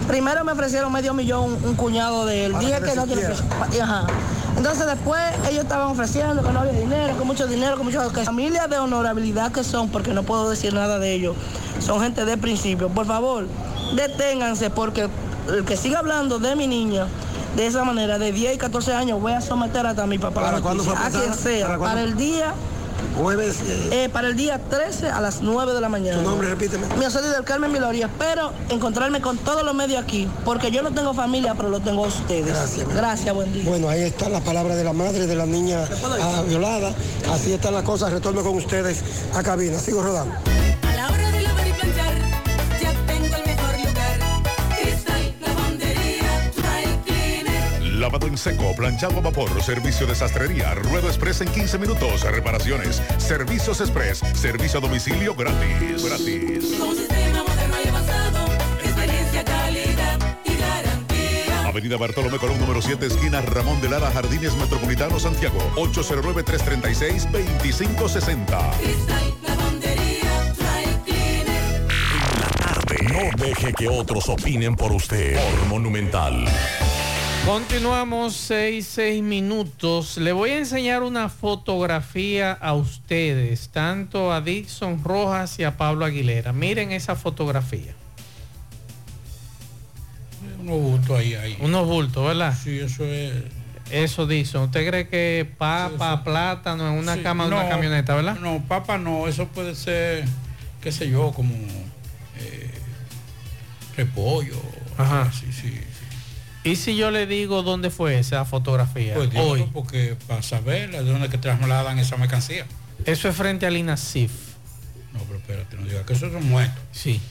[0.07, 2.59] Primero me ofrecieron medio millón un cuñado de él.
[2.59, 3.35] Dije que que no precio.
[3.83, 4.07] Ajá.
[4.57, 8.23] Entonces después ellos estaban ofreciendo que no había dinero, que mucho dinero, que mucho que
[8.23, 11.35] familia de honorabilidad que son, porque no puedo decir nada de ellos.
[11.79, 12.89] Son gente de principio.
[12.89, 13.47] Por favor,
[13.95, 15.09] deténganse porque
[15.47, 17.07] el que siga hablando de mi niña
[17.55, 20.41] de esa manera, de 10 y 14 años, voy a someter hasta a mi papá.
[20.41, 21.77] ¿Para cuándo fue a quien sea.
[21.77, 22.53] ¿Para el día,
[23.17, 23.57] Jueves.
[23.61, 26.17] eh, eh, para el día 13 a las 9 de la mañana.
[26.21, 26.85] ¿Tu nombre, repíteme?
[26.97, 28.07] Mi soy del Carmen Miloria.
[28.07, 32.05] Espero encontrarme con todos los medios aquí, porque yo no tengo familia, pero lo tengo
[32.05, 32.47] a ustedes.
[32.47, 32.87] Gracias.
[32.87, 33.63] Gracias, buen día.
[33.65, 35.85] Bueno, ahí está la palabra de la madre de la niña
[36.21, 36.93] ah, violada.
[37.31, 38.11] Así están las cosas.
[38.11, 39.03] Retorno con ustedes
[39.33, 39.79] a cabina.
[39.79, 40.56] Sigo rodando.
[48.07, 53.03] Lavado en seco, planchado a vapor, servicio de sastrería, ruedo express en 15 minutos, reparaciones,
[53.17, 56.05] servicios express, servicio a domicilio gratis.
[56.05, 56.73] Gratis.
[56.79, 58.45] Con un sistema moderno y avanzado,
[58.81, 61.67] experiencia, calidad y garantía.
[61.67, 65.59] Avenida Bartolomé Colón, número 7, esquina Ramón de Lara, Jardines Metropolitano, Santiago.
[65.75, 68.71] 809-336-2560.
[68.79, 71.83] Cristal, lavandería, dry cleaner.
[73.11, 75.35] No deje que otros opinen por usted.
[75.35, 76.45] Por Monumental.
[77.47, 80.17] Continuamos 6, 6 minutos.
[80.17, 86.03] Le voy a enseñar una fotografía a ustedes, tanto a Dixon Rojas y a Pablo
[86.03, 86.51] Aguilera.
[86.51, 87.93] Miren esa fotografía.
[90.59, 91.57] Unos bultos ahí, ahí.
[91.61, 92.53] Unos bultos, ¿verdad?
[92.61, 93.33] Sí, eso es.
[93.91, 94.63] Eso, Dixon.
[94.63, 98.37] ¿Usted cree que papa, plátano en una Sí, cama de no, una camioneta, verdad?
[98.41, 100.25] No, papa no, eso puede ser,
[100.81, 102.71] qué sé yo, como eh,
[103.95, 104.61] repollo.
[104.97, 105.31] Ajá.
[105.31, 105.79] Sí, sí.
[106.67, 109.13] ¿Y si yo le digo dónde fue esa fotografía?
[109.15, 109.69] Pues dígalo, Hoy.
[109.73, 112.65] porque para saber de dónde que trasladan esa mercancía.
[113.05, 114.31] Eso es frente al INASIF.
[115.13, 116.79] No, pero espérate, no diga que esos son muertos.
[116.91, 117.21] Sí.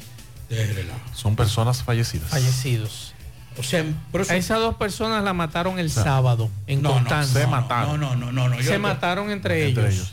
[0.49, 1.01] De relajo.
[1.15, 2.31] Son personas fallecidas.
[2.31, 3.13] Fallecidos.
[3.59, 7.25] O sea, por eso- A esas dos personas la mataron el sábado en No, no,
[7.25, 7.99] se mataron.
[8.01, 9.95] No, no, no, no, yo- se mataron entre, Entre ellos.
[9.95, 10.13] ellos,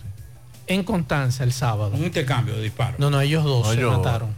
[0.65, 1.91] En Constanza el sábado.
[1.93, 2.97] Un intercambio de disparos.
[2.97, 4.29] No, no, ellos dos No, se ellos- mataron.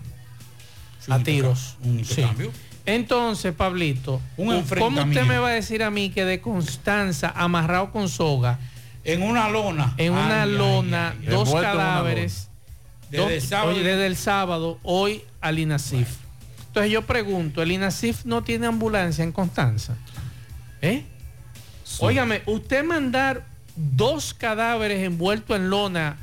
[0.99, 1.77] Sí, a un tiros.
[1.83, 2.59] intercambio, un Sí.
[2.85, 7.91] Entonces, Pablito, Un ¿cómo usted me va a decir a mí que de Constanza, amarrado
[7.91, 8.59] con soga,
[9.03, 9.93] En una lona.
[9.97, 11.27] en una Ay, lona, ay, ay.
[11.27, 12.49] dos cadáveres,
[13.09, 16.07] Desde dos- el sábado- oye, desde el sábado, hoy al INASIF?
[16.67, 19.95] Entonces yo pregunto, ¿el INASIF no tiene ambulancia en Constanza?
[20.81, 21.05] ¿Eh?
[21.99, 23.45] Óigame, usted mandar
[23.75, 26.17] dos cadáveres envueltos en lona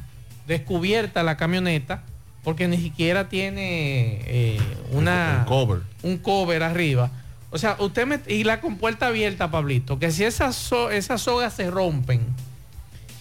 [0.46, 2.02] descubierta la camioneta,
[2.42, 4.60] porque ni siquiera tiene eh,
[4.90, 5.82] una cover.
[6.02, 7.10] un cover arriba.
[7.50, 11.52] O sea, usted me, y la compuerta abierta, Pablito, que si esas, so- esas sogas
[11.54, 12.20] se rompen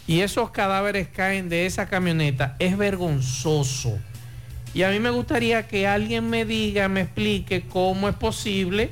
[0.07, 3.99] y esos cadáveres caen de esa camioneta, es vergonzoso.
[4.73, 8.89] Y a mí me gustaría que alguien me diga, me explique cómo es posible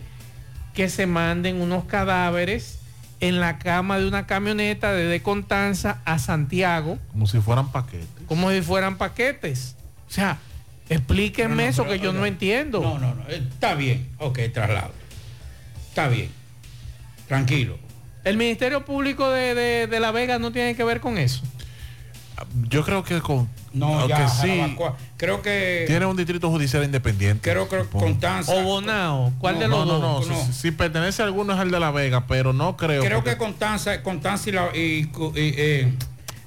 [0.73, 2.80] que se manden unos cadáveres
[3.22, 8.07] en la cama de una camioneta desde Constanza a Santiago, Como si fueran paquetes.
[8.27, 9.76] como si fueran paquetes.
[10.10, 10.40] O sea,
[10.90, 12.81] explíquenme No, no, eso pero, que yo no entiendo.
[12.81, 13.23] No, no, no.
[13.30, 14.10] eh, Está bien.
[14.18, 14.91] Ok, traslado.
[15.90, 16.30] Está bien.
[17.27, 17.77] Tranquilo.
[18.23, 21.41] El Ministerio Público de, de- de La Vega no tiene que ver con eso.
[22.69, 23.49] Yo creo que con.
[23.73, 24.98] No, ya, sí, Jarabacoa.
[25.18, 25.84] Creo que.
[25.88, 27.49] tiene un distrito judicial independiente.
[27.49, 28.53] Creo que Constanza.
[28.53, 29.34] O Bonao.
[29.40, 30.27] ¿Cuál No, de No, los no, dos?
[30.27, 30.34] no.
[30.38, 30.45] No.
[30.45, 33.03] Si, si pertenece a alguno es el de La Vega, pero no creo.
[33.03, 35.94] Creo porque- que Constanza, Constanza y, la- y- y- eh,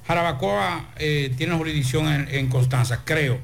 [0.07, 3.39] Jarabacoa eh, tiene jurisdicción en, en Constanza, creo.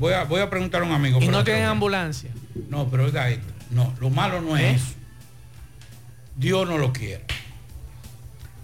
[0.00, 1.20] Voy a, voy a preguntar a un amigo.
[1.20, 2.30] Y no tienen ambulancia.
[2.70, 3.46] No, pero oiga esto.
[3.70, 4.70] No, lo malo no es ¿Eh?
[4.76, 4.94] eso.
[6.36, 7.22] Dios no lo quiere.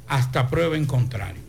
[0.09, 1.43] Hasta prueba en contrario.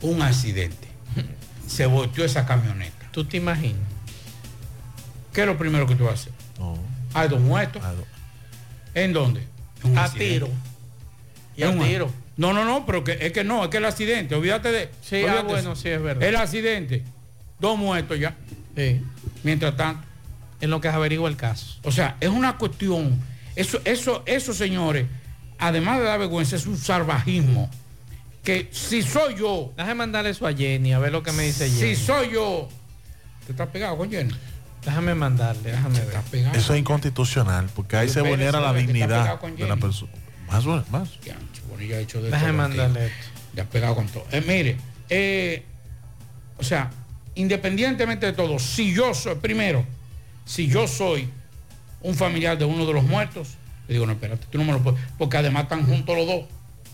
[0.00, 0.88] Un accidente.
[1.66, 3.10] Se volteó esa camioneta.
[3.12, 3.82] ¿Tú te imaginas?
[5.34, 6.32] ¿Qué es lo primero que tú vas a hacer?
[6.58, 6.78] No.
[7.12, 7.82] Hay dos muertos.
[8.94, 9.44] ¿En dónde?
[9.84, 10.32] Un A accidente.
[10.34, 10.48] tiro.
[11.56, 12.10] Y a un- tiro.
[12.38, 14.90] No, no, no, pero que, es que no, es que el accidente, olvídate de.
[15.02, 16.22] Sí, olvídate ah, bueno, sí, es verdad.
[16.26, 17.04] El accidente,
[17.60, 18.36] dos muertos ya.
[18.76, 19.00] Sí.
[19.42, 20.06] Mientras tanto.
[20.60, 21.78] En lo que se averigua el caso.
[21.84, 23.18] O sea, es una cuestión.
[23.56, 25.06] Eso, eso, eso, señores,
[25.58, 27.70] además de dar vergüenza, es un salvajismo.
[28.44, 31.68] Que si soy yo, Déjame mandarle eso a Jenny, a ver lo que me dice
[31.68, 31.96] si Jenny.
[31.96, 32.68] soy yo,
[33.46, 34.34] te estás pegado con Jenny.
[34.84, 36.20] Déjame mandarle, déjame ver.
[36.30, 36.56] Pegado.
[36.58, 40.12] Eso es inconstitucional, porque ahí se vulnera la dignidad de la persona.
[40.46, 41.08] Más, o- más.
[41.24, 41.36] Ya,
[41.70, 43.26] Bonilla ha hecho de Déjame mandarle esto.
[43.54, 44.24] Ya has pegado con todo.
[44.32, 44.76] Eh, mire,
[45.10, 45.64] eh,
[46.58, 46.90] o sea,
[47.34, 49.84] independientemente de todo, si yo soy, primero,
[50.44, 51.28] si yo soy
[52.02, 53.56] un familiar de uno de los muertos,
[53.88, 56.44] le digo, no, espérate, tú no me lo puedes, porque además están juntos los dos.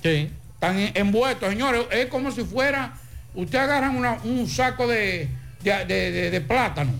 [0.03, 0.31] Sí.
[0.55, 2.95] Están en- envueltos, señores, es como si fuera,
[3.35, 5.29] usted agarran una- un saco de,
[5.63, 6.93] de, de- de- de plátano,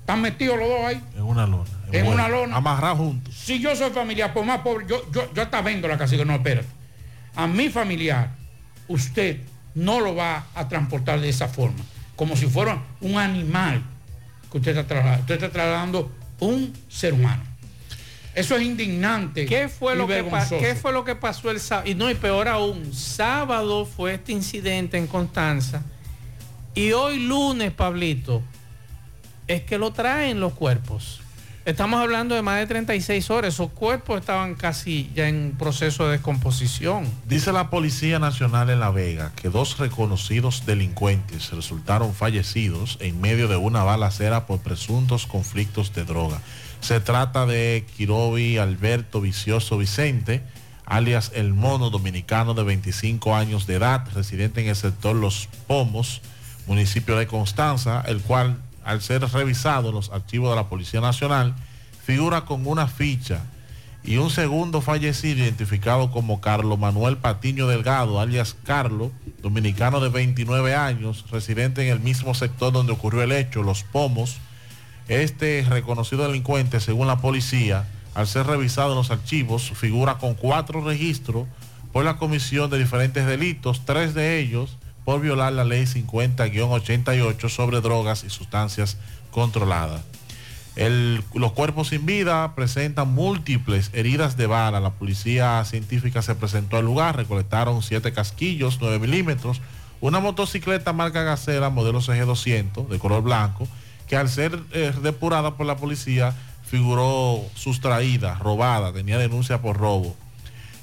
[0.00, 1.64] están metidos los dos ahí, En una lona.
[1.92, 2.56] En una lona.
[2.56, 3.34] Amarrados juntos.
[3.34, 6.34] si yo soy familiar, por más pobre, yo, yo, yo hasta vendo la casa no,
[6.34, 6.66] espérate.
[7.36, 8.30] A mi familiar,
[8.88, 9.38] usted
[9.74, 11.84] no lo va a transportar de esa forma,
[12.16, 13.82] como si fuera un animal
[14.50, 15.20] que usted está trasladando.
[15.20, 16.10] Usted está trasladando
[16.40, 17.42] un ser humano.
[18.34, 19.46] Eso es indignante.
[19.46, 20.24] ¿Qué fue, y lo que.
[20.58, 21.88] ¿Qué fue lo que pasó el sábado?
[21.88, 25.82] Y no, y peor aún, sábado fue este incidente en Constanza.
[26.74, 28.42] Y hoy lunes, Pablito,
[29.46, 31.22] es que lo traen los cuerpos.
[31.66, 33.54] Estamos hablando de más de 36 horas.
[33.54, 37.12] Esos cuerpos estaban casi ya en proceso de descomposición.
[37.26, 43.48] Dice la Policía Nacional en La Vega que dos reconocidos delincuentes resultaron fallecidos en medio
[43.48, 46.40] de una balacera por presuntos conflictos de droga.
[46.78, 50.44] Se trata de Kirobi Alberto Vicioso Vicente,
[50.84, 56.22] alias El Mono Dominicano de 25 años de edad, residente en el sector Los Pomos,
[56.68, 61.54] municipio de Constanza, el cual, al ser revisado en los archivos de la Policía Nacional,
[62.04, 63.42] figura con una ficha
[64.04, 69.10] y un segundo fallecido identificado como Carlos Manuel Patiño Delgado, alias Carlos,
[69.42, 74.38] dominicano de 29 años, residente en el mismo sector donde ocurrió el hecho, Los Pomos.
[75.08, 80.80] Este reconocido delincuente, según la policía, al ser revisado en los archivos, figura con cuatro
[80.80, 81.48] registros
[81.92, 87.80] por la comisión de diferentes delitos, tres de ellos por violar la ley 50-88 sobre
[87.80, 88.98] drogas y sustancias
[89.30, 90.02] controladas.
[91.32, 94.80] Los cuerpos sin vida presentan múltiples heridas de bala.
[94.80, 99.62] La policía científica se presentó al lugar, recolectaron siete casquillos, 9 milímetros,
[100.00, 103.68] una motocicleta marca Gacera modelo CG200 de color blanco,
[104.08, 106.34] que al ser eh, depurada por la policía
[106.64, 110.16] figuró sustraída, robada, tenía denuncia por robo.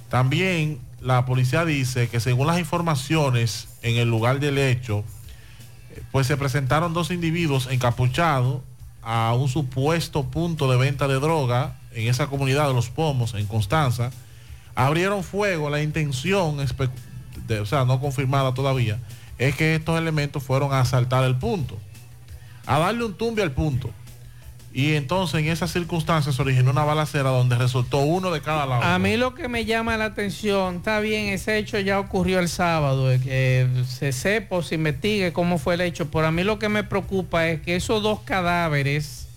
[0.07, 5.03] También la policía dice que según las informaciones en el lugar del hecho,
[5.91, 8.61] eh, pues se presentaron dos individuos encapuchados
[9.01, 13.45] a un supuesto punto de venta de droga en esa comunidad de Los Pomos, en
[13.45, 14.11] Constanza.
[14.75, 16.57] Abrieron fuego, la intención,
[17.47, 18.97] de- o sea, no confirmada todavía,
[19.37, 21.77] es que estos elementos fueron a asaltar el punto,
[22.65, 23.91] a darle un tumbe al punto.
[24.75, 28.81] Y entonces en esas circunstancias se originó una balacera donde resultó uno de cada lado.
[28.81, 32.49] A mí lo que me llama la atención, está bien, ese hecho ya ocurrió el
[32.49, 36.43] sábado, de que se sepa o se investigue cómo fue el hecho, pero a mí
[36.43, 39.27] lo que me preocupa es que esos dos cadáveres,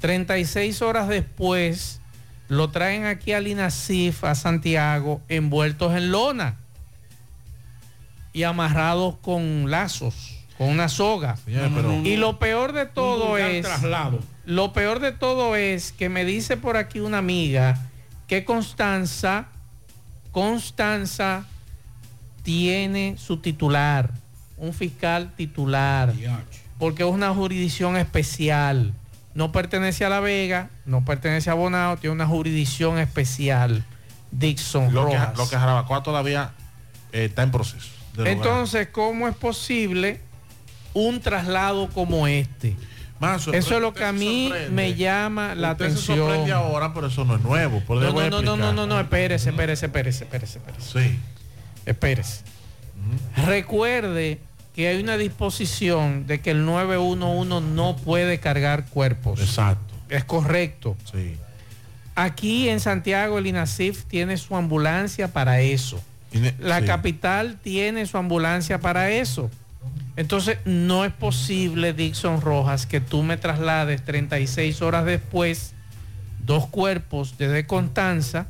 [0.00, 2.00] 36 horas después,
[2.48, 6.56] lo traen aquí al INASIF, a Santiago, envueltos en lona
[8.32, 11.36] y amarrados con lazos, con una soga.
[11.44, 13.62] Pero- Y lo peor de todo vulgar es...
[13.64, 14.18] traslado.
[14.50, 17.78] Lo peor de todo es que me dice por aquí una amiga
[18.26, 19.46] que Constanza,
[20.32, 21.44] Constanza
[22.42, 24.10] tiene su titular,
[24.56, 26.12] un fiscal titular,
[26.80, 28.92] porque es una jurisdicción especial.
[29.34, 33.84] No pertenece a La Vega, no pertenece a Bonao, tiene una jurisdicción especial.
[34.32, 35.38] Dixon Lo que, Rojas.
[35.38, 36.54] lo que Jarabacoa todavía
[37.12, 37.88] eh, está en proceso.
[38.18, 40.20] Entonces, ¿cómo es posible
[40.92, 42.74] un traslado como este?
[43.52, 46.18] Eso es lo que a mí me llama la Usted se atención.
[46.18, 47.80] sorprende ahora, pero eso no es nuevo.
[47.80, 51.00] Por No, no, no, no, no, no, no, espérese, espérese, espérese, espérese, espérese.
[51.10, 51.18] Sí.
[51.84, 52.42] Espérese.
[53.46, 54.38] Recuerde
[54.74, 59.40] que hay una disposición de que el 911 no puede cargar cuerpos.
[59.40, 59.94] Exacto.
[60.08, 60.96] Es correcto.
[61.10, 61.36] Sí.
[62.14, 66.02] Aquí en Santiago el INASIF tiene su ambulancia para eso.
[66.58, 66.86] La sí.
[66.86, 69.50] capital tiene su ambulancia para eso.
[70.16, 75.72] Entonces no es posible, Dixon Rojas, que tú me traslades 36 horas después
[76.44, 78.46] dos cuerpos desde Constanza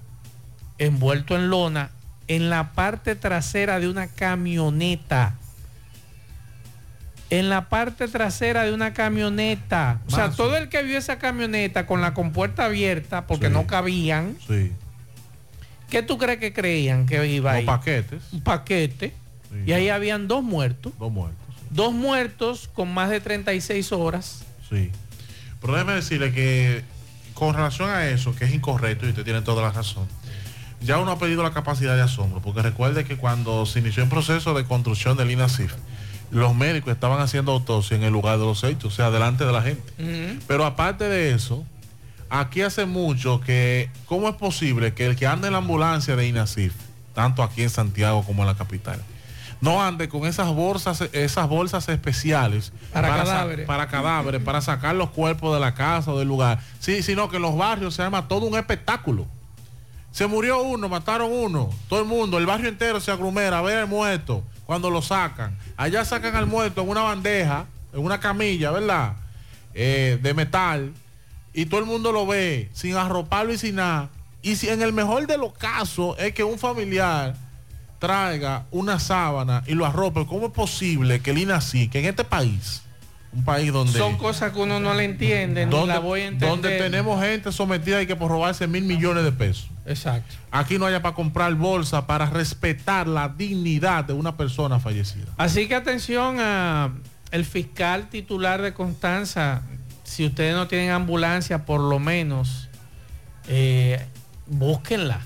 [0.79, 1.91] envuelto en lona
[2.29, 5.35] en la parte trasera de una camioneta.
[7.29, 10.01] En la parte trasera de una camioneta.
[10.09, 13.53] O sea, todo el que vio esa camioneta con la compuerta abierta porque Sí.
[13.53, 14.73] no cabían, Sí.
[15.89, 17.67] ¿qué tú crees que creían que iba Los ahí?
[17.67, 18.23] paquetes.
[18.33, 19.13] Un paquete.
[19.67, 20.93] Y ahí habían dos muertos.
[20.99, 21.39] Dos muertos.
[21.71, 24.45] Dos muertos con más de 36 horas.
[24.69, 24.91] Sí.
[25.61, 26.85] Pero déjeme decirle que
[27.35, 30.07] con relación a eso, que es incorrecto y usted tiene toda la razón,
[30.81, 34.09] ya uno ha pedido la capacidad de asombro, porque recuerde que cuando se inició el
[34.09, 35.75] proceso de construcción del INASIF,
[36.31, 39.53] los médicos estaban haciendo autopsia en el lugar de los hechos, o sea, delante de
[39.53, 40.39] la gente.
[40.47, 41.65] Pero aparte de eso,
[42.31, 46.27] aquí hace mucho que, ¿cómo es posible que el que anda en la ambulancia de
[46.27, 46.73] INASIF,
[47.15, 49.03] tanto aquí en Santiago como en la capital,
[49.61, 53.67] no ande con esas bolsas, esas bolsas especiales Para cadáveres.
[53.67, 56.61] para cadáveres, para sacar los cuerpos de la casa o del lugar?
[56.79, 59.27] Sí, sino que en los barrios se arma todo un espectáculo.
[60.11, 63.79] Se murió uno, mataron uno, todo el mundo, el barrio entero se agrumera a ver
[63.79, 65.57] el muerto cuando lo sacan.
[65.77, 69.15] Allá sacan al muerto en una bandeja, en una camilla, ¿verdad?
[69.75, 70.93] Eh, de metal,
[71.53, 74.09] y todo el mundo lo ve sin arroparlo y sin nada.
[74.43, 77.35] Y si en el mejor de los casos es que un familiar
[78.01, 82.25] traiga una sábana y lo arrope, ¿cómo es posible que el INACI, que en este
[82.25, 82.83] país,
[83.33, 86.49] un país donde Son cosas que uno no le entiende, donde, la voy a entender.
[86.49, 89.69] donde tenemos gente sometida y que por robarse mil millones de pesos.
[89.87, 90.35] Exacto.
[90.51, 95.27] Aquí no haya para comprar bolsa para respetar la dignidad de una persona fallecida.
[95.37, 96.93] Así que atención a
[97.31, 99.63] el fiscal titular de Constanza,
[100.03, 102.69] si ustedes no tienen ambulancia, por lo menos
[103.47, 104.05] eh,
[104.47, 105.21] búsquenla.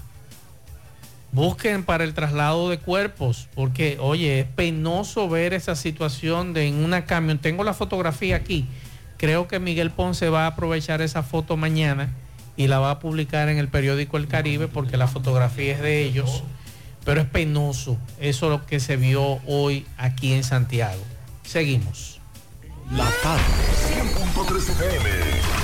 [1.34, 6.76] Busquen para el traslado de cuerpos, porque oye, es penoso ver esa situación de en
[6.76, 7.38] una camión.
[7.38, 8.68] Tengo la fotografía aquí.
[9.16, 12.10] Creo que Miguel Ponce va a aprovechar esa foto mañana
[12.56, 16.04] y la va a publicar en el periódico El Caribe porque la fotografía es de
[16.04, 16.44] ellos.
[17.04, 17.98] Pero es penoso.
[18.20, 21.02] Eso es lo que se vio hoy aquí en Santiago.
[21.42, 22.20] Seguimos.
[22.92, 23.42] La tarde.
[23.92, 25.63] 100.3 FM.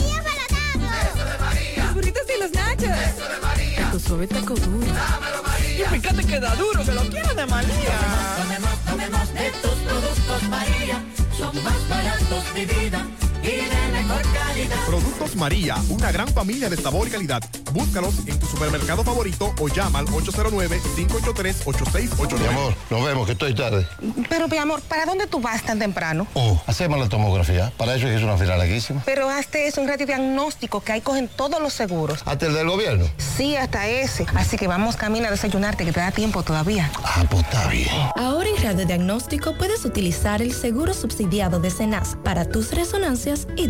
[4.11, 4.87] Suave taco duro.
[4.87, 5.85] Dámelo, María.
[5.85, 7.97] Y fíjate que da duro, que lo quiero de María.
[8.41, 11.01] Tomemos, tomemos de tus productos, María.
[11.37, 13.07] Son más baratos de vida
[13.41, 14.77] y de mejor calidad.
[14.85, 17.41] Productos María, una gran familia de sabor y calidad.
[17.71, 22.39] Búscalos en tu supermercado favorito o llama al 809-583-8689.
[22.39, 23.85] Mi amor, nos vemos, que estoy tarde.
[24.29, 26.27] Pero, mi amor, ¿para dónde tú vas tan temprano?
[26.33, 27.71] Oh, hacemos la tomografía.
[27.77, 29.01] Para eso es una fila larguísima.
[29.05, 32.21] Pero hazte es un radiodiagnóstico que ahí cogen todos los seguros.
[32.25, 33.05] ¿Hasta el del gobierno?
[33.17, 34.25] Sí, hasta ese.
[34.35, 36.91] Así que vamos camino a desayunarte, que te da tiempo todavía.
[37.03, 37.87] Ah, pues está bien.
[38.15, 43.69] Ahora en radiodiagnóstico puedes utilizar el seguro subsidiado de CENAS para tus resonancias y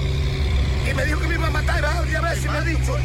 [0.90, 2.98] y me dijo que me iba a matar, varias veces me ha dicho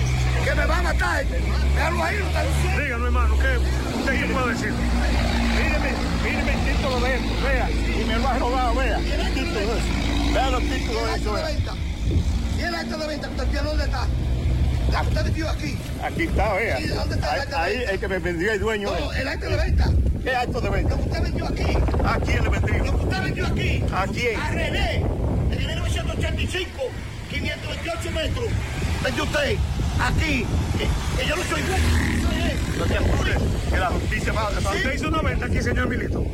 [0.45, 1.25] que me va a matar.
[1.25, 2.83] Déjalo ahí, no.
[2.83, 3.59] Dígame, hermano, ¿qué
[3.99, 4.73] usted qué puede decir?
[5.57, 5.93] Míreme,
[6.25, 8.99] míreme el título de él, vea, y me lo ha robado, vea.
[8.99, 10.33] El título de eso.
[10.33, 11.51] Vea los títulos de eso, vea.
[12.59, 13.29] ¿Y el acta de venta?
[13.29, 14.07] ¿Usted tiene dónde está?
[14.93, 15.77] ¿La que usted vendió aquí?
[16.03, 16.81] Aquí está, vea.
[16.81, 17.93] ¿Y dónde está el acta de ahí venta?
[17.93, 18.91] el que me vendió el dueño.
[18.91, 19.19] No, es.
[19.19, 19.91] el acta de venta.
[20.23, 20.91] ¿Qué acto de venta?
[20.91, 21.79] Lo que usted vendió aquí.
[22.05, 22.73] ¿A quién le vendí?
[22.79, 23.85] Lo que usted vendió aquí.
[23.93, 24.41] ¿A quién?
[24.41, 24.97] A René.
[24.97, 26.71] En 1985,
[27.31, 28.45] 528 metros.
[29.03, 29.59] Vendió usted
[30.01, 30.47] aquí.
[30.79, 32.29] Que, que yo no soy dueño.
[32.29, 32.59] soy él.
[32.79, 33.37] No te apures,
[33.71, 34.49] que la justicia va.
[34.51, 36.25] ¿Usted hizo una venta aquí, señor Milito?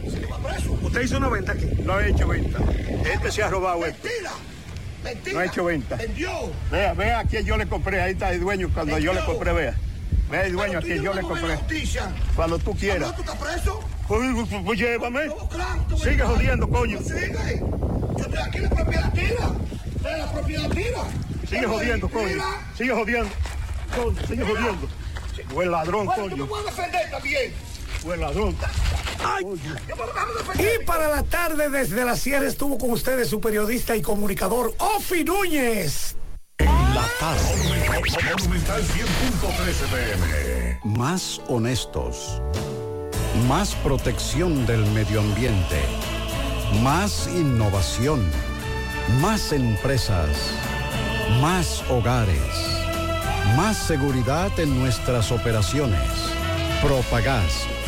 [0.82, 1.66] ¿Usted hizo una venta aquí?
[1.84, 2.58] No ha hecho venta.
[3.04, 4.08] Este se ha robado esto.
[5.04, 5.34] Mentira.
[5.34, 5.96] No ha hecho venta.
[5.96, 6.30] Vendió.
[6.70, 8.00] Vea, vea a quién yo le compré.
[8.00, 9.74] Ahí está el dueño cuando yo le compré, vea.
[10.30, 11.58] Vea el dueño a quien yo le compré.
[12.36, 13.14] Cuando tú quieras.
[13.16, 13.80] ¿Tú estás preso?
[14.06, 15.20] Pues, pues, pues, llévame.
[15.50, 16.98] claro, tú Sigue jodiendo, coño.
[17.00, 17.60] Sigue.
[17.60, 20.18] Yo estoy aquí, la propiedad tira.
[20.18, 21.02] La propiedad tira.
[21.48, 22.44] Sigue jodiendo, coño.
[22.76, 23.30] Sigue jodiendo.
[24.26, 24.88] Sigue jodiendo.
[25.54, 26.46] Tú me coño.
[26.46, 27.52] puedes defender también.
[28.18, 28.56] Ladrón.
[30.58, 35.24] Y para la tarde desde la sierra estuvo con ustedes su periodista y comunicador Ofi
[35.24, 36.16] Núñez.
[36.58, 37.40] La tarde.
[38.38, 40.80] Monumental 100.13 pm.
[40.84, 42.42] Más honestos.
[43.48, 45.80] Más protección del medio ambiente.
[46.82, 48.28] Más innovación.
[49.20, 50.28] Más empresas.
[51.40, 52.80] Más hogares.
[53.56, 56.00] Más seguridad en nuestras operaciones.
[56.82, 57.66] Propagás.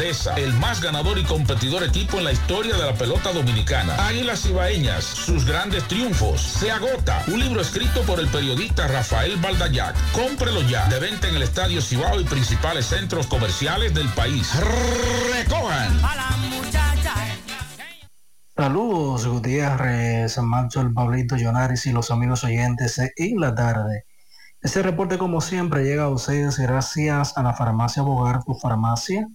[0.00, 3.96] el más ganador y competidor equipo en la historia de la pelota dominicana.
[4.06, 6.40] Águilas Ibaeñas, sus grandes triunfos.
[6.40, 7.24] Se agota.
[7.26, 9.96] Un libro escrito por el periodista Rafael Baldayac.
[10.12, 10.88] Cómprelo ya.
[10.88, 14.52] De venta en el Estadio Cibao y principales centros comerciales del país.
[15.32, 16.00] Recojan.
[18.56, 24.04] Saludos, Gutiérrez, Maxwell, Pablito, Jonaris y los amigos oyentes en la tarde.
[24.60, 29.28] Este reporte, como siempre, llega a ustedes gracias a la farmacia Bogar, tu farmacia,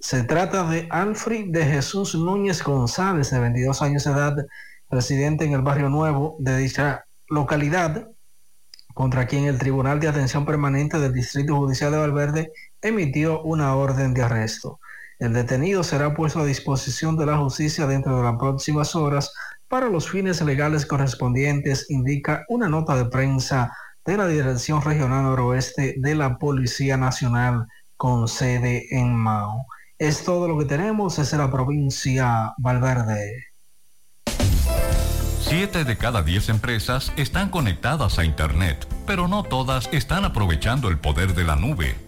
[0.00, 4.36] Se trata de Alfred de Jesús Núñez González, de 22 años de edad,
[4.88, 8.08] residente en el barrio nuevo de dicha localidad,
[8.94, 14.14] contra quien el Tribunal de Atención Permanente del Distrito Judicial de Valverde emitió una orden
[14.14, 14.80] de arresto.
[15.18, 19.30] El detenido será puesto a disposición de la justicia dentro de las próximas horas
[19.68, 25.94] para los fines legales correspondientes, indica una nota de prensa de la Dirección Regional Noroeste
[25.98, 27.66] de la Policía Nacional
[27.96, 29.66] con sede en Mao.
[29.98, 33.48] Es todo lo que tenemos desde la provincia Valverde.
[35.40, 40.98] Siete de cada diez empresas están conectadas a Internet, pero no todas están aprovechando el
[40.98, 42.07] poder de la nube.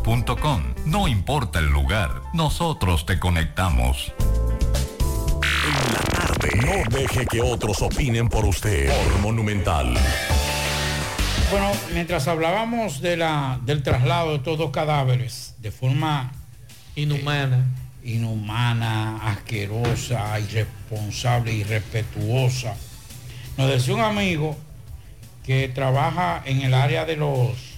[0.85, 4.11] No importa el lugar, nosotros te conectamos.
[5.67, 6.49] En la tarde.
[6.55, 8.91] No deje que otros opinen por usted.
[8.91, 9.93] Por Monumental.
[11.51, 16.31] Bueno, mientras hablábamos de la, del traslado de estos dos cadáveres de forma
[16.95, 17.65] inhumana,
[18.03, 22.75] eh, inhumana, asquerosa, irresponsable, irrespetuosa,
[23.57, 24.57] nos decía un amigo
[25.43, 27.71] que trabaja en el área de los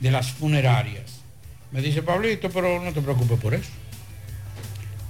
[0.00, 1.19] de las funerarias.
[1.72, 3.70] Me dice Pablito, pero no te preocupes por eso.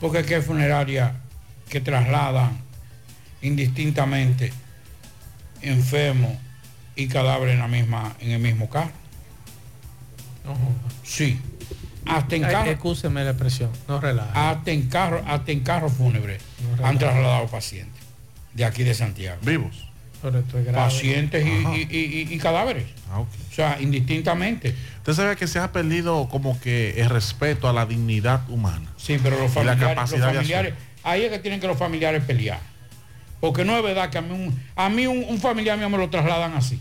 [0.00, 1.12] Porque es que hay funerarias
[1.68, 2.58] que trasladan
[3.42, 4.52] indistintamente
[5.62, 6.32] enfermos
[6.96, 8.90] y cadáveres en la misma, en el mismo carro.
[11.04, 11.38] Sí.
[12.06, 12.70] Hasta en carro.
[12.70, 14.30] Excúseme la expresión, no relaje.
[14.34, 16.38] Hasta en carro, hasta en carro fúnebre
[16.82, 18.02] han trasladado pacientes
[18.54, 19.38] de aquí de Santiago.
[19.42, 19.86] Vivos.
[20.22, 20.78] Pero esto es grave.
[20.78, 22.84] Pacientes y, y- y- y cadáveres.
[23.10, 23.20] Ah.
[23.20, 24.74] O sea, indistintamente.
[25.10, 28.90] Usted sabe que se ha perdido como que el respeto a la dignidad humana.
[28.96, 32.60] Sí, pero los la familiares, los familiares ahí es que tienen que los familiares pelear.
[33.40, 35.96] Porque no es verdad que a mí un, a mí un, un familiar mío me
[35.98, 36.78] lo trasladan así.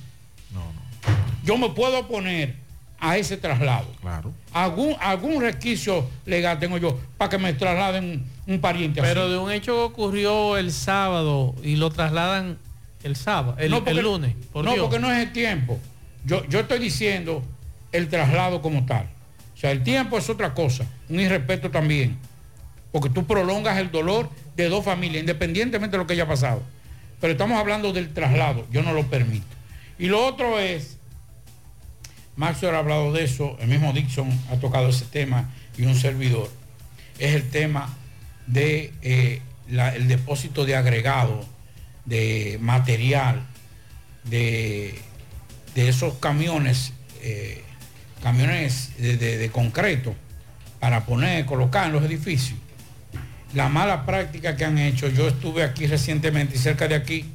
[1.43, 2.55] Yo me puedo oponer
[2.99, 3.87] a ese traslado.
[4.01, 4.33] Claro.
[4.53, 8.03] Algún, algún resquicio legal tengo yo para que me trasladen
[8.45, 9.31] un, un pariente Pero así.
[9.31, 12.57] de un hecho que ocurrió el sábado y lo trasladan
[13.03, 14.35] el sábado, el, No, lunes.
[14.51, 14.83] por no, Dios.
[14.83, 15.79] porque no es el tiempo.
[16.25, 17.41] Yo, yo estoy diciendo
[17.91, 19.09] el traslado como tal.
[19.55, 22.17] O sea, el tiempo es otra cosa, un irrespeto también.
[22.91, 26.63] Porque tú prolongas el dolor de dos familias, independientemente de lo que haya pasado.
[27.19, 29.45] Pero estamos hablando del traslado, yo no lo permito.
[29.97, 30.97] Y lo otro es,
[32.35, 36.49] Maxwell ha hablado de eso, el mismo Dixon ha tocado ese tema y un servidor,
[37.19, 37.93] es el tema
[38.47, 39.41] de eh,
[40.07, 41.45] depósito de agregado,
[42.05, 43.45] de material,
[44.23, 44.97] de,
[45.75, 47.61] de esos camiones, eh,
[48.21, 50.15] camiones de, concreto
[50.79, 52.57] para poner, colocar en los edificios.
[53.53, 57.25] La mala práctica que han hecho, yo estuve aquí recientemente y cerca de aquí,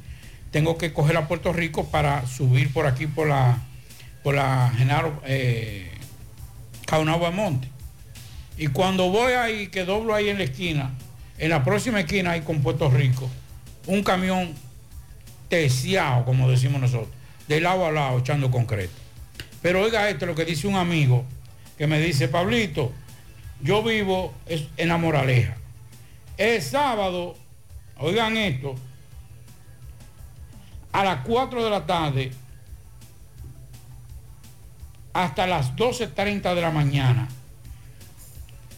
[0.51, 3.57] tengo que coger a Puerto Rico para subir por aquí por la
[4.25, 5.91] por la Genaro eh,
[7.31, 7.69] Monte.
[8.57, 10.95] Y cuando voy ahí, que doblo ahí en la esquina,
[11.37, 13.29] en la próxima esquina ahí con Puerto Rico,
[13.85, 14.55] un camión
[15.47, 17.09] terciado, como decimos nosotros,
[17.47, 19.04] de lado a lado echando concreto.
[19.65, 21.25] Pero oiga esto, lo que dice un amigo
[21.75, 22.91] que me dice, Pablito,
[23.63, 25.57] yo vivo en la Moraleja.
[26.37, 27.35] El sábado,
[27.97, 28.75] oigan esto,
[30.91, 32.31] a las 4 de la tarde
[35.13, 37.27] hasta las 12.30 de la mañana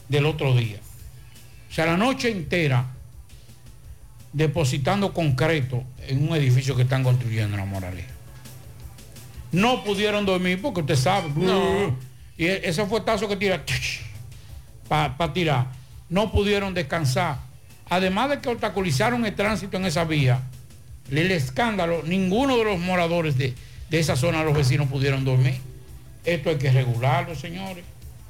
[0.07, 0.79] del otro día.
[1.69, 2.85] O sea, la noche entera
[4.31, 8.16] depositando concreto en un edificio que están construyendo en la Moraleja.
[9.51, 11.29] No pudieron dormir porque usted sabe.
[12.37, 13.63] Y e- ese fuetazo que tira
[14.87, 15.67] para tirar.
[16.09, 17.39] No pudieron descansar.
[17.89, 20.41] Además de que obstaculizaron el tránsito en esa vía,
[21.09, 23.53] el escándalo, ninguno de los moradores de,
[23.89, 25.59] de esa zona, los vecinos, pudieron dormir.
[26.25, 27.85] Esto hay que regularlo, señores.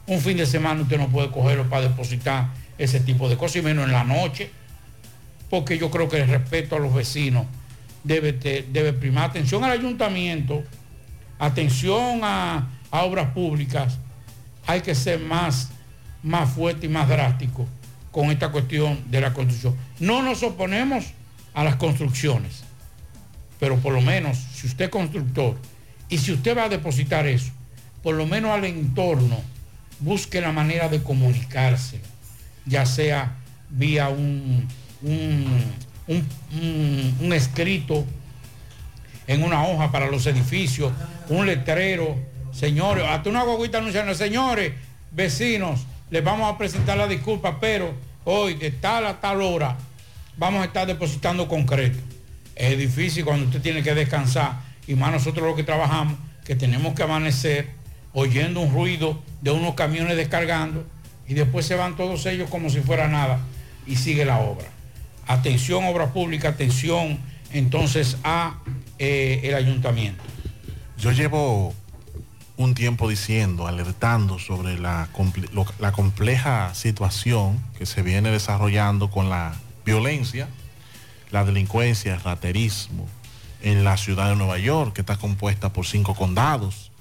[0.05, 3.61] Un fin de semana usted no puede cogerlo para depositar ese tipo de cosas, y
[3.63, 4.51] menos en la noche,
[5.49, 7.45] porque yo creo que el respeto a los vecinos
[8.03, 9.31] debe, debe primar.
[9.31, 10.63] Atención al ayuntamiento,
[11.39, 13.97] atención a, obras públicas,
[14.65, 15.69] hay que ser más,
[16.23, 17.67] más fuerte y más drástico
[18.11, 19.75] con esta cuestión de la construcción.
[19.99, 21.05] No nos oponemos
[21.53, 22.63] a las construcciones,
[23.59, 25.57] pero por lo menos si usted es constructor
[26.09, 27.51] y si usted va a depositar eso,
[28.03, 29.39] por lo menos al entorno,
[29.99, 31.99] busque la manera de comunicarse,
[32.65, 33.35] ya sea
[33.69, 34.67] vía un-
[35.01, 38.05] un- un escrito
[39.27, 40.91] en una hoja para los edificios,
[41.29, 42.15] un letrero,
[42.51, 44.73] señores, hasta una guaguita anunciando, señores,
[45.11, 47.93] vecinos, les vamos a presentar la disculpa, pero
[48.23, 49.77] hoy de tal a tal hora
[50.37, 51.99] vamos a estar depositando concreto.
[52.55, 56.95] Es difícil cuando usted tiene que descansar y más nosotros los que trabajamos, que tenemos
[56.95, 57.69] que amanecer
[58.13, 60.85] oyendo un ruido de unos camiones descargando
[61.27, 63.39] y después se van todos ellos como si fuera nada
[63.85, 64.67] y sigue la obra.
[65.27, 67.19] Atención obra pública, atención
[67.51, 68.59] entonces a
[68.99, 70.23] eh, el ayuntamiento.
[70.97, 71.73] Yo llevo
[72.57, 75.09] un tiempo diciendo, alertando sobre la,
[75.79, 79.53] la compleja situación que se viene desarrollando con la
[79.85, 80.47] violencia,
[81.29, 83.07] la delincuencia, el raterismo
[83.61, 86.91] en la ciudad de Nueva York, que está compuesta por cinco condados.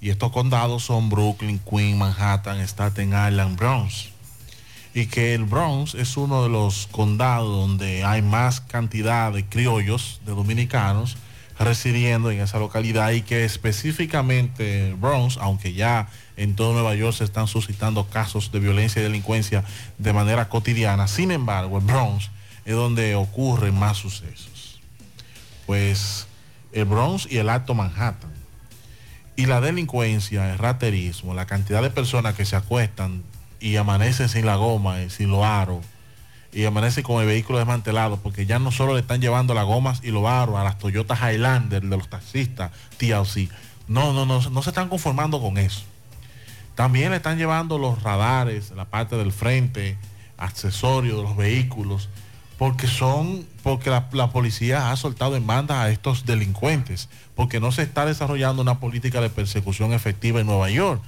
[0.00, 4.10] Y estos condados son Brooklyn, Queens, Manhattan, Staten Island, Bronx.
[4.94, 10.20] Y que el Bronx es uno de los condados donde hay más cantidad de criollos,
[10.26, 11.16] de dominicanos,
[11.58, 17.24] residiendo en esa localidad y que específicamente Bronx, aunque ya en todo Nueva York se
[17.24, 19.64] están suscitando casos de violencia y delincuencia
[19.98, 22.30] de manera cotidiana, sin embargo el Bronx
[22.64, 24.80] es donde ocurren más sucesos.
[25.66, 26.26] Pues
[26.72, 28.32] el Bronx y el Alto Manhattan.
[29.34, 33.22] Y la delincuencia, el raterismo, la cantidad de personas que se acuestan
[33.60, 35.84] y amanecen sin la goma, y sin los aros,
[36.52, 40.00] y amanecen con el vehículo desmantelado, porque ya no solo le están llevando las gomas
[40.02, 43.48] y los aros a las Toyota Highlander de los taxistas TLC.
[43.88, 45.84] No, no, no, no se están conformando con eso.
[46.74, 49.96] También le están llevando los radares, la parte del frente,
[50.38, 52.08] accesorios de los vehículos,
[52.58, 57.82] porque son, porque la, policía ha soltado en banda a estos delincuentes, porque no se
[57.82, 61.02] está desarrollando una política de persecución efectiva en Nueva York.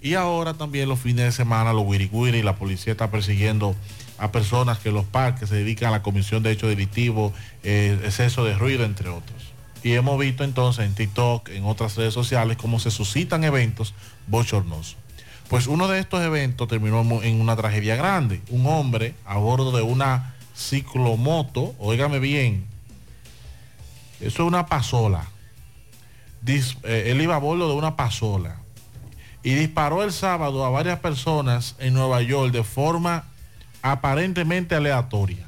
[0.00, 3.74] Y ahora también los fines de semana, los wiri la policía está persiguiendo
[4.18, 7.32] a personas que los parques se dedican a la comisión de hechos delictivos,
[7.62, 9.52] eh, exceso de ruido, entre otros.
[9.82, 13.94] Y hemos visto entonces en TikTok, en otras redes sociales, cómo se suscitan eventos
[14.26, 14.96] bochornosos.
[15.48, 18.40] Pues uno de estos eventos terminó en una tragedia grande.
[18.48, 22.64] Un hombre a bordo de una ciclomoto, óigame bien,
[24.20, 25.26] eso es una pasola.
[26.46, 28.56] Eh, él iba a bordo de una pasola
[29.42, 33.24] y disparó el sábado a varias personas en Nueva York de forma
[33.84, 35.44] aparentemente aleatoria,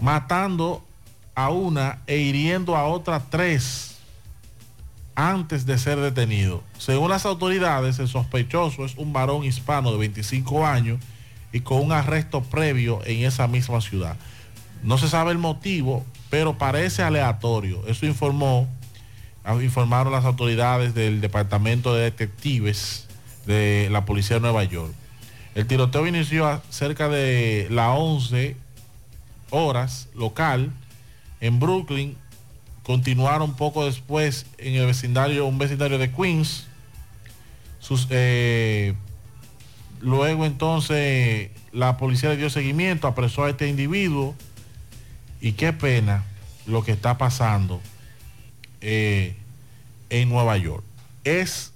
[0.00, 0.84] matando
[1.36, 3.98] a una e hiriendo a otras tres
[5.14, 6.64] antes de ser detenido.
[6.78, 10.98] Según las autoridades, el sospechoso es un varón hispano de 25 años
[11.52, 14.16] y con un arresto previo en esa misma ciudad.
[14.82, 17.86] No se sabe el motivo, pero parece aleatorio.
[17.86, 18.66] Eso informó,
[19.62, 23.06] informaron las autoridades del Departamento de Detectives
[23.46, 24.92] de la Policía de Nueva York.
[25.54, 28.56] El tiroteo inició a cerca de las 11
[29.50, 30.70] horas local
[31.40, 32.16] en Brooklyn.
[32.84, 36.66] Continuaron poco después en el vecindario, un vecindario de Queens.
[38.10, 38.94] Eh,
[40.00, 44.36] luego entonces la policía le dio seguimiento, apresó a este individuo.
[45.40, 46.24] Y qué pena
[46.66, 47.80] lo que está pasando
[48.80, 49.34] eh,
[50.10, 50.84] en Nueva York.
[51.24, 51.72] es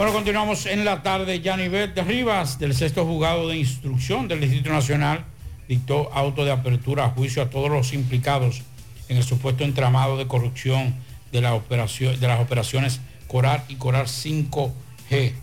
[0.00, 1.42] Bueno, continuamos en la tarde.
[1.42, 5.26] Yanivet de Rivas, del sexto juzgado de instrucción del Distrito Nacional,
[5.68, 8.62] dictó auto de apertura a juicio a todos los implicados
[9.10, 10.94] en el supuesto entramado de corrupción
[11.32, 12.98] de, la operación, de las operaciones
[13.28, 15.34] Coral y Coral 5G.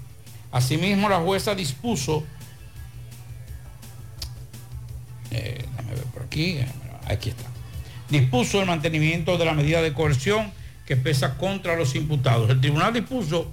[0.52, 2.24] Asimismo, la jueza dispuso,
[5.30, 6.68] eh, ver por aquí, eh,
[7.06, 7.46] aquí está,
[8.10, 10.52] dispuso el mantenimiento de la medida de coerción
[10.88, 12.50] que pesa contra los imputados.
[12.50, 13.52] El tribunal dispuso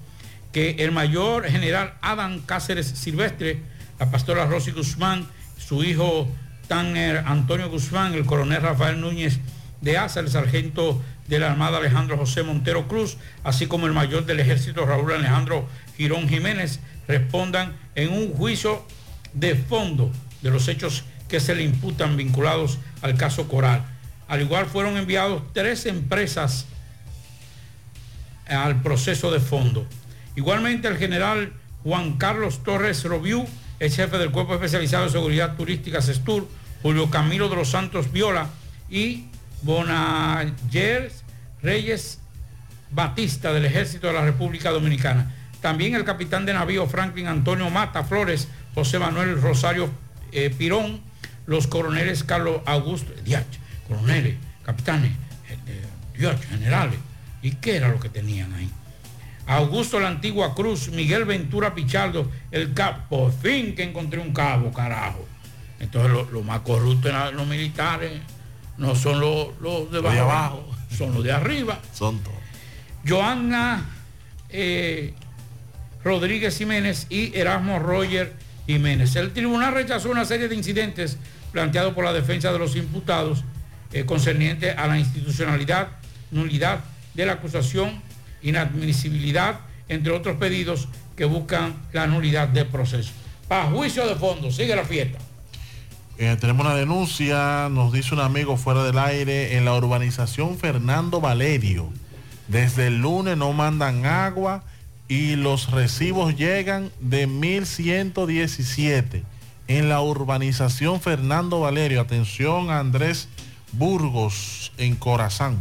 [0.54, 3.60] que el mayor general Adam Cáceres Silvestre,
[3.98, 5.26] la pastora Rosy Guzmán,
[5.58, 6.28] su hijo
[6.68, 9.40] Tanner Antonio Guzmán, el coronel Rafael Núñez
[9.80, 14.26] de Asa, el sargento de la Armada Alejandro José Montero Cruz, así como el mayor
[14.26, 16.78] del ejército Raúl Alejandro Girón Jiménez,
[17.08, 18.86] respondan en un juicio
[19.32, 23.84] de fondo de los hechos que se le imputan vinculados al caso Coral.
[24.28, 26.66] Al igual fueron enviados tres empresas
[28.46, 29.84] al proceso de fondo.
[30.36, 31.52] Igualmente el general
[31.84, 33.46] Juan Carlos Torres Robiú,
[33.78, 36.48] el jefe del Cuerpo Especializado de Seguridad Turística CESTUR,
[36.82, 38.48] Julio Camilo de los Santos Viola
[38.90, 39.26] y
[39.62, 41.12] Bonayer
[41.62, 42.18] Reyes
[42.90, 45.34] Batista del Ejército de la República Dominicana.
[45.60, 49.90] También el capitán de navío Franklin Antonio Mata Flores, José Manuel Rosario
[50.32, 51.00] eh, Pirón,
[51.46, 53.46] los coroneles Carlos Augusto, diach,
[53.88, 55.12] coroneles, capitanes,
[55.48, 55.82] eh,
[56.18, 56.98] diach, generales.
[57.42, 58.70] ¿Y qué era lo que tenían ahí?
[59.46, 64.72] Augusto la Antigua Cruz, Miguel Ventura Pichardo, el cabo, por fin que encontré un cabo,
[64.72, 65.26] carajo.
[65.80, 68.12] Entonces lo, lo más corrupto en los militares
[68.78, 70.66] no son los, los de, Los de abajo,
[70.96, 71.78] son los de arriba.
[71.92, 72.38] Son todos.
[73.06, 73.84] Joana
[74.48, 75.12] eh,
[76.02, 78.32] Rodríguez Jiménez y Erasmo Roger
[78.66, 79.14] Jiménez.
[79.16, 81.18] El tribunal rechazó una serie de incidentes
[81.52, 83.44] planteados por la defensa de los imputados
[83.92, 85.88] eh, concerniente a la institucionalidad,
[86.30, 86.80] nulidad
[87.14, 88.02] de la acusación,
[88.44, 93.12] inadmisibilidad entre otros pedidos que buscan la nulidad del proceso.
[93.48, 95.18] Para juicio de fondo, sigue la fiesta.
[96.16, 101.20] Eh, tenemos una denuncia, nos dice un amigo fuera del aire, en la urbanización Fernando
[101.20, 101.92] Valerio.
[102.46, 104.62] Desde el lunes no mandan agua
[105.08, 109.24] y los recibos llegan de 1117
[109.66, 112.00] en la urbanización Fernando Valerio.
[112.00, 113.28] Atención a Andrés
[113.72, 115.58] Burgos en Corazán.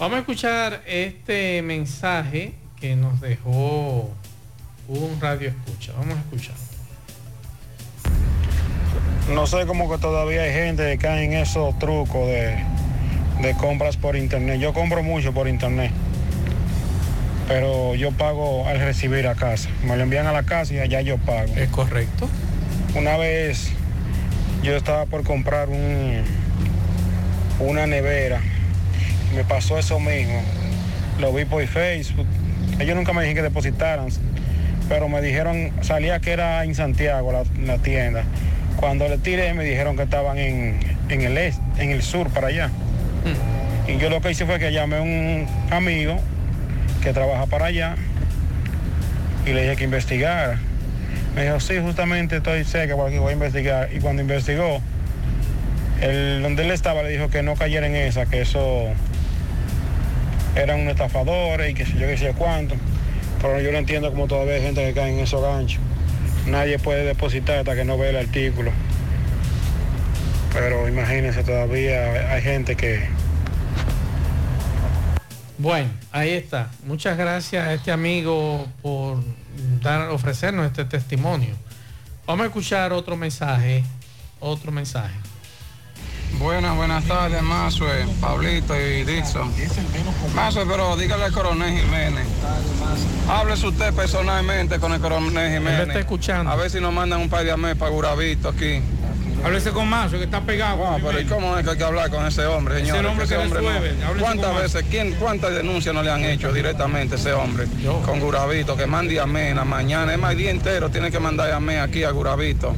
[0.00, 4.10] Vamos a escuchar este mensaje que nos dejó
[4.88, 5.92] un radio escucha.
[5.92, 6.54] Vamos a escuchar.
[9.34, 12.64] No sé cómo que todavía hay gente que cae en esos trucos de,
[13.42, 14.58] de compras por internet.
[14.58, 15.92] Yo compro mucho por internet.
[17.46, 19.68] Pero yo pago al recibir a casa.
[19.84, 21.52] Me lo envían a la casa y allá yo pago.
[21.56, 22.26] Es correcto.
[22.94, 23.70] Una vez
[24.62, 26.24] yo estaba por comprar un,
[27.58, 28.40] una nevera.
[29.34, 30.40] Me pasó eso mismo.
[31.20, 32.26] Lo vi por Facebook.
[32.78, 34.08] Ellos nunca me dijeron que depositaran.
[34.88, 38.24] Pero me dijeron, salía que era en Santiago la, la tienda.
[38.76, 42.48] Cuando le tiré me dijeron que estaban en, en el este, en el sur para
[42.48, 42.70] allá.
[43.86, 46.16] Y yo lo que hice fue que llamé a un amigo
[47.02, 47.96] que trabaja para allá
[49.46, 50.58] y le dije que investigara.
[51.34, 53.88] Me dijo, sí, justamente estoy cerca porque voy a investigar.
[53.92, 54.80] Y cuando investigó,
[56.00, 58.88] el, donde él estaba le dijo que no cayera en esa, que eso
[60.54, 62.74] eran unos estafadores y que sé yo qué sé yo cuánto.
[63.40, 65.80] Pero yo no entiendo cómo todavía hay gente que cae en esos ganchos.
[66.46, 68.70] Nadie puede depositar hasta que no vea el artículo.
[70.52, 73.08] Pero imagínense, todavía hay gente que,
[75.58, 76.70] Bueno, ahí está.
[76.86, 79.22] Muchas gracias a este amigo por
[79.82, 81.54] dar, ofrecernos este testimonio.
[82.26, 83.84] Vamos a escuchar otro mensaje.
[84.40, 85.14] Otro mensaje.
[86.38, 89.52] Buenas, buenas tardes, Mazue, Pablito y Dixon.
[90.34, 92.26] Mazue, pero dígale al coronel Jiménez.
[93.28, 95.88] Háblese usted personalmente con el coronel Jiménez.
[95.88, 96.50] está escuchando.
[96.50, 98.80] A ver si nos mandan un par de amés para Guravito aquí.
[99.44, 100.76] Háblese con Mazo, que está pegado.
[100.76, 103.06] No, pero ¿y cómo es que hay que hablar con ese hombre, Ese señor?
[103.06, 107.18] hombre que resuelve, háblese ¿Cuántas veces, quién, cuántas denuncias no le han hecho directamente a
[107.18, 107.66] ese hombre?
[108.04, 110.12] Con Guravito, que mande amé en la mañana.
[110.12, 112.74] Es más, el día entero tiene que mandar amé aquí a Guravito.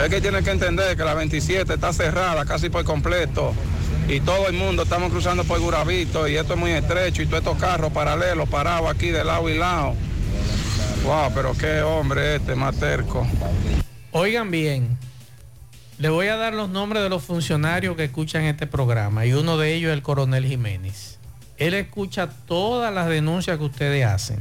[0.00, 3.54] Es que tiene que entender que la 27 está cerrada casi por completo
[4.08, 7.40] y todo el mundo estamos cruzando por Guravito y esto es muy estrecho y todos
[7.40, 9.94] estos carros paralelos parados aquí de lado y lado.
[11.04, 13.26] Wow, pero qué hombre este, más terco.
[14.12, 14.96] Oigan bien,
[15.98, 19.56] le voy a dar los nombres de los funcionarios que escuchan este programa y uno
[19.56, 21.18] de ellos es el coronel Jiménez.
[21.58, 24.38] Él escucha todas las denuncias que ustedes hacen.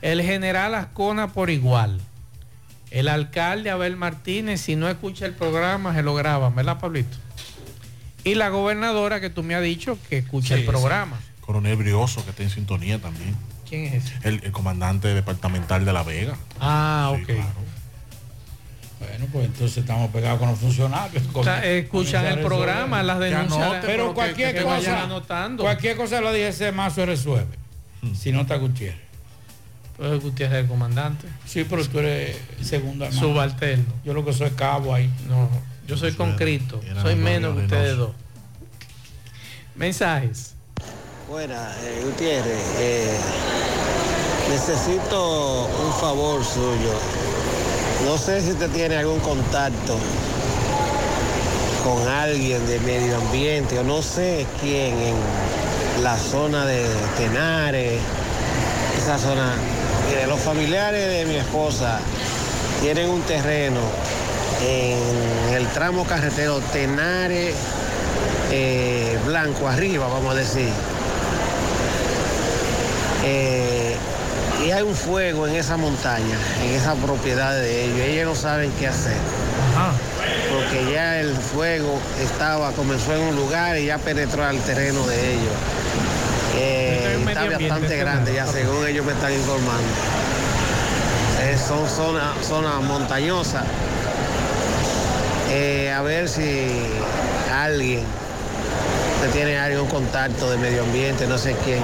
[0.00, 2.00] El general Ascona por igual.
[2.92, 7.16] El alcalde Abel Martínez, si no escucha el programa, se lo graban, ¿verdad, Pablito?
[8.22, 11.18] Y la gobernadora que tú me has dicho que escucha Sí, el programa.
[11.40, 13.34] Coronel Brioso, que está en sintonía también.
[13.66, 14.28] ¿Quién es ese?
[14.28, 16.36] El, el comandante departamental de La Vega.
[16.60, 17.28] Ah, ok.
[19.00, 21.24] Bueno, pues entonces estamos pegados con los funcionarios.
[21.32, 23.84] O sea, escuchan el programa, las denuncias.
[23.86, 25.62] Pero cualquier que cosa, anotando.
[25.62, 27.56] cualquier cosa lo dije ese mazo resuelve.
[28.14, 29.11] Si no está Gutiérrez.
[30.02, 31.28] Pues Gutiérrez es el comandante.
[31.46, 33.20] Sí, pero tú eres segundo hermano.
[33.24, 33.84] Subalterno.
[34.04, 35.08] Yo lo que soy cabo ahí.
[35.28, 35.48] No,
[35.86, 36.80] yo soy conscrito.
[37.00, 38.10] Soy menos que ustedes dos.
[39.76, 40.54] Mensajes.
[41.30, 42.64] Buena, eh, Gutiérrez.
[42.80, 43.16] eh,
[44.50, 46.98] necesito un favor suyo.
[48.04, 49.96] No sé si usted tiene algún contacto
[51.84, 55.14] con alguien de medio ambiente o no sé quién en
[56.02, 56.84] la zona de
[57.16, 58.00] Tenares,
[58.98, 59.54] esa zona.
[60.08, 62.00] Mire, los familiares de mi esposa
[62.80, 63.80] tienen un terreno
[64.66, 67.54] en el tramo carretero Tenares
[68.50, 70.68] eh, Blanco arriba, vamos a decir.
[73.24, 73.96] Eh,
[74.64, 78.00] y hay un fuego en esa montaña, en esa propiedad de ellos.
[78.00, 79.16] Ellos no saben qué hacer.
[80.52, 85.32] Porque ya el fuego estaba, comenzó en un lugar y ya penetró al terreno de
[85.32, 85.52] ellos.
[86.54, 89.82] Eh, está bastante grande, ya según ellos me están informando.
[91.42, 93.64] Eh, son zonas zona montañosas.
[95.50, 96.70] Eh, a ver si
[97.52, 98.04] alguien
[99.16, 101.82] usted tiene algún contacto de medio ambiente, no sé quién,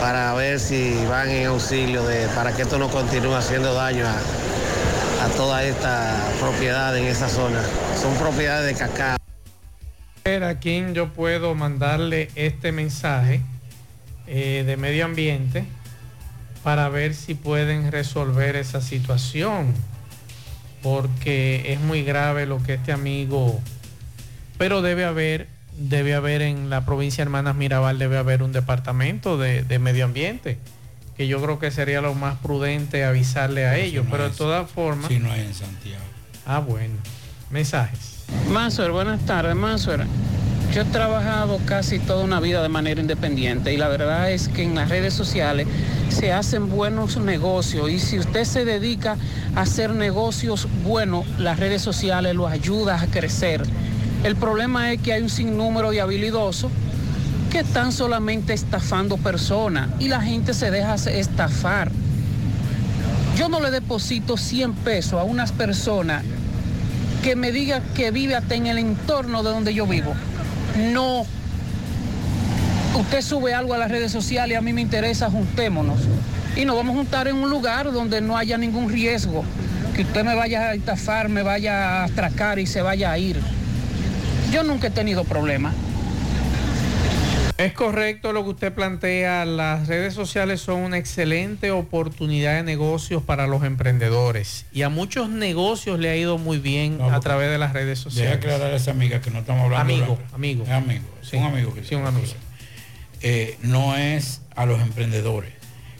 [0.00, 5.24] para ver si van en auxilio de, para que esto no continúe haciendo daño a,
[5.24, 7.60] a toda esta propiedad en esa zona.
[8.00, 9.23] Son propiedades de cacao.
[10.24, 13.42] Ver a quién yo puedo mandarle este mensaje
[14.26, 15.64] eh, de medio ambiente
[16.62, 19.74] para ver si pueden resolver esa situación
[20.82, 23.60] porque es muy grave lo que este amigo
[24.56, 25.46] pero debe haber
[25.76, 30.06] debe haber en la provincia de Hermanas Mirabal debe haber un departamento de, de medio
[30.06, 30.56] ambiente
[31.18, 35.06] que yo creo que sería lo más prudente avisarle a ellos, pero de todas formas...
[35.06, 36.02] Si no hay en Santiago.
[36.44, 36.96] Ah, bueno.
[37.50, 38.13] Mensajes.
[38.50, 40.06] Mansuer, buenas tardes, Mansuer.
[40.72, 44.62] Yo he trabajado casi toda una vida de manera independiente y la verdad es que
[44.62, 45.66] en las redes sociales
[46.08, 49.16] se hacen buenos negocios y si usted se dedica
[49.54, 53.62] a hacer negocios buenos, las redes sociales lo ayudan a crecer.
[54.24, 56.72] El problema es que hay un sinnúmero de habilidosos
[57.50, 61.92] que están solamente estafando personas y la gente se deja estafar.
[63.36, 66.24] Yo no le deposito 100 pesos a unas personas
[67.24, 70.14] que me diga que vive hasta en el entorno de donde yo vivo.
[70.92, 71.24] No.
[72.94, 76.00] Usted sube algo a las redes sociales a mí me interesa, juntémonos.
[76.54, 79.42] Y nos vamos a juntar en un lugar donde no haya ningún riesgo.
[79.96, 83.40] Que usted me vaya a estafar, me vaya a atracar y se vaya a ir.
[84.52, 85.74] Yo nunca he tenido problemas.
[87.56, 89.44] Es correcto lo que usted plantea.
[89.44, 94.66] Las redes sociales son una excelente oportunidad de negocios para los emprendedores.
[94.72, 98.10] Y a muchos negocios le ha ido muy bien a través de las redes Deja
[98.10, 98.36] sociales.
[98.38, 100.64] aclarar a esa amiga que no estamos hablando Amigo, la- amigo.
[100.64, 101.04] Es amigo.
[101.22, 101.36] Sí.
[101.36, 101.74] Un amigo.
[101.74, 102.26] que Sí, un amigo.
[103.22, 105.52] Eh, no es a los emprendedores.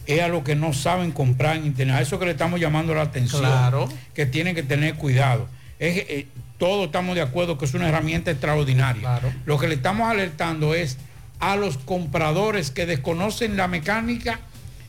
[0.07, 1.97] Es a los que no saben comprar en internet.
[1.97, 3.41] A eso que le estamos llamando la atención.
[3.43, 3.89] Claro.
[4.13, 5.47] Que tienen que tener cuidado.
[5.79, 6.27] Es, eh,
[6.59, 9.21] todos estamos de acuerdo que es una herramienta extraordinaria.
[9.47, 10.99] Lo que le estamos alertando es
[11.41, 14.41] a los compradores que desconocen la mecánica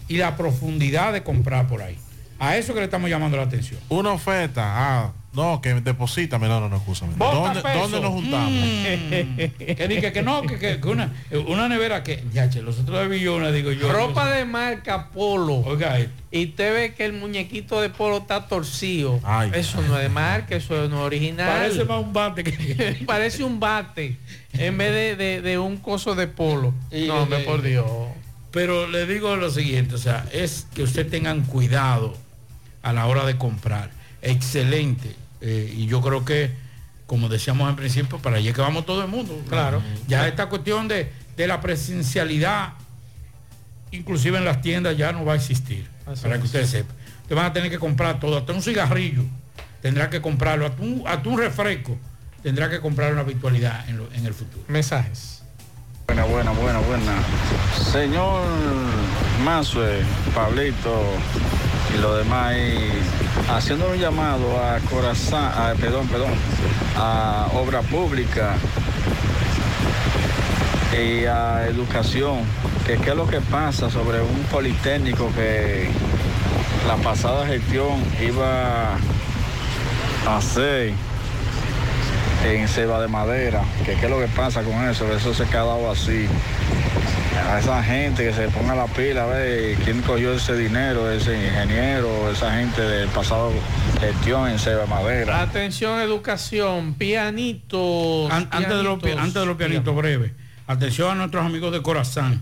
[0.08, 1.98] y la profundidad de comprar por ahí.
[2.40, 3.80] A eso que le estamos llamando la atención.
[3.90, 4.64] Una oferta.
[4.66, 6.48] Ah, no, que deposítame.
[6.48, 7.14] No, no, no, escúchame.
[7.18, 7.62] ¿Dónde.
[7.62, 8.52] ¿Dónde nos juntamos?
[8.52, 9.36] Mm.
[9.76, 11.14] que dije que no, que, que- una,
[11.48, 13.92] una nevera que, ya, che, los otros de Villona, digo yo.
[13.92, 15.56] Ropa de marca Polo.
[15.58, 16.14] Oiga esto.
[16.32, 19.20] Y usted ve que el muñequito de Polo está torcido.
[19.24, 19.52] Ay.
[19.54, 21.48] eso no es de marca, eso no es original.
[21.48, 23.04] Parece más un bate que...
[23.06, 24.18] Parece un bate
[24.54, 26.74] en vez de, de- de un coso de polo.
[26.92, 27.86] Y- no, hombre, eh, por Dios.
[28.52, 32.16] Pero le digo lo siguiente, o sea, es que usted tengan cuidado
[32.84, 33.92] a la hora de comprar.
[34.22, 35.16] Excelente.
[35.42, 36.52] Eh, y yo creo que,
[37.08, 39.40] como decíamos en principio, para allá que vamos todo el mundo.
[39.50, 39.82] Claro.
[40.08, 42.74] Ya esta cuestión de, de la presencialidad,
[43.92, 45.88] inclusive en las tiendas, ya no va a existir.
[46.06, 46.46] Así para que es.
[46.46, 46.96] ustedes sepan.
[47.24, 49.24] Ustedes van a tener que comprar todo, hasta un cigarrillo
[49.82, 51.98] tendrá que comprarlo, hasta un, hasta un refresco
[52.42, 54.64] tendrá que comprar una virtualidad en, lo- en el futuro.
[54.68, 55.42] Mensajes.
[56.08, 57.14] Buena, buena, buena, buena.
[57.92, 58.44] Señor
[59.44, 60.02] Mazue,
[60.36, 61.04] Pablito
[61.96, 62.56] y lo demás
[63.50, 66.32] haciendo un llamado a Corazón, a, perdón, perdón,
[66.98, 68.56] a Obra Pública
[70.94, 72.40] y a Educación,
[72.86, 75.90] que qué es lo que pasa sobre un politécnico que
[76.88, 78.96] la pasada gestión iba
[80.28, 80.94] a hacer
[82.46, 85.48] en ceba de madera, que qué es lo que pasa con eso, eso se ha
[85.48, 86.28] quedado así.
[87.50, 91.36] A esa gente que se ponga la pila, a ver quién cogió ese dinero, ese
[91.36, 93.52] ingeniero, esa gente del pasado
[94.00, 95.42] gestión en ceba de madera.
[95.42, 98.32] Atención, educación, pianitos.
[98.32, 100.32] An- antes, de los, antes de los pianitos breves,
[100.66, 102.42] atención a nuestros amigos de Corazán.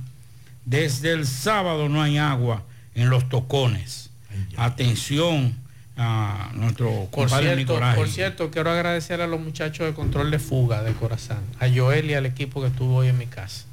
[0.65, 2.63] Desde el sábado no hay agua
[2.95, 4.09] en los tocones.
[4.55, 5.55] Atención
[5.95, 10.81] a nuestro Por cierto, por cierto, quiero agradecer a los muchachos de control de fuga
[10.81, 13.65] de Corazán, a Joel y al equipo que estuvo hoy en mi casa.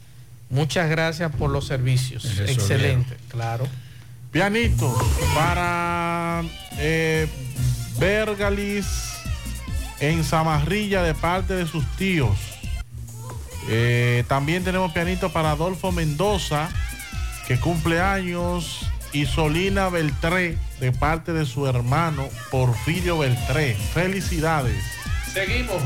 [0.51, 2.39] Muchas gracias por los servicios.
[2.41, 3.67] Excelente, claro.
[4.33, 4.95] Pianito
[5.35, 6.43] para
[6.79, 7.29] eh,
[7.99, 8.87] Bergalis
[10.01, 12.37] en Zamarrilla de parte de sus tíos.
[13.69, 16.69] Eh, también tenemos pianito para Adolfo Mendoza,
[17.47, 23.75] que cumple años, y Solina Beltré de parte de su hermano Porfirio Beltré.
[23.75, 24.83] Felicidades.
[25.33, 25.83] Seguimos.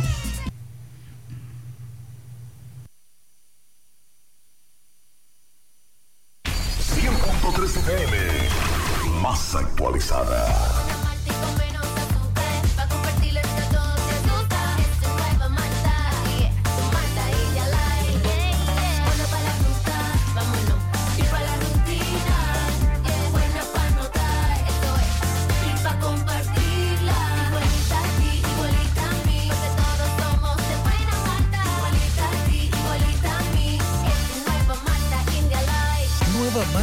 [7.64, 10.46] FM, más actualizada.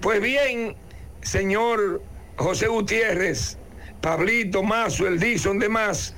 [0.00, 0.76] Pues bien,
[1.22, 2.02] señor
[2.36, 3.58] José Gutiérrez,
[4.00, 6.14] Pablito Mazo, el Dison, demás,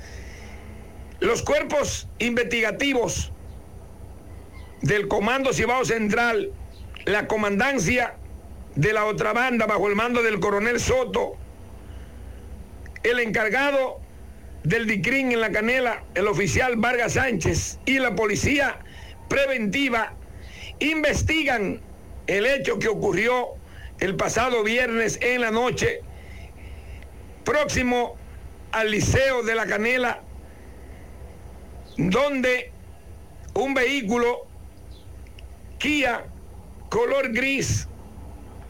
[1.19, 3.31] los cuerpos investigativos
[4.81, 6.51] del Comando Cibao Central,
[7.07, 8.15] la comandancia
[8.75, 11.37] de la otra banda bajo el mando del coronel Soto,
[13.01, 14.01] el encargado
[14.63, 18.79] del DICRIN en la canela, el oficial Vargas Sánchez y la policía
[19.29, 20.13] preventiva
[20.79, 21.79] investigan
[22.27, 23.51] el hecho que ocurrió
[24.01, 26.01] el pasado viernes en la noche
[27.45, 28.17] próximo
[28.73, 30.23] al Liceo de la Canela,
[31.95, 32.73] donde
[33.53, 34.45] un vehículo
[35.79, 36.25] Kia
[36.89, 37.87] color gris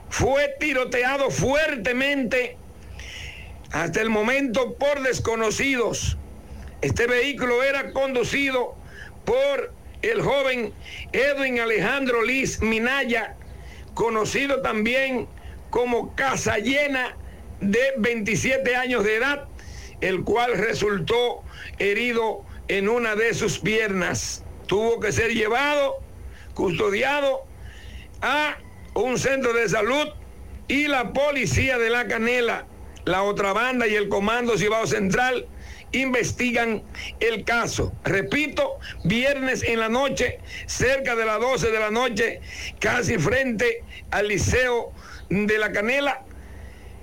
[0.10, 2.58] fue tiroteado fuertemente
[3.72, 6.18] hasta el momento por desconocidos.
[6.82, 8.76] Este vehículo era conducido
[9.26, 10.74] por el joven
[11.12, 13.36] Edwin Alejandro Liz Minaya,
[13.94, 15.28] conocido también
[15.70, 17.18] como Casa Llena
[17.60, 19.46] de 27 años de edad,
[20.02, 21.44] el cual resultó
[21.80, 24.44] herido en una de sus piernas.
[24.68, 25.98] Tuvo que ser llevado,
[26.54, 27.48] custodiado
[28.22, 28.58] a
[28.94, 30.08] un centro de salud
[30.68, 32.66] y la policía de la Canela,
[33.06, 35.48] la otra banda y el Comando Cibao Central
[35.92, 36.84] investigan
[37.20, 37.94] el caso.
[38.04, 42.42] Repito, viernes en la noche, cerca de las 12 de la noche,
[42.80, 44.92] casi frente al Liceo
[45.30, 46.24] de la Canela,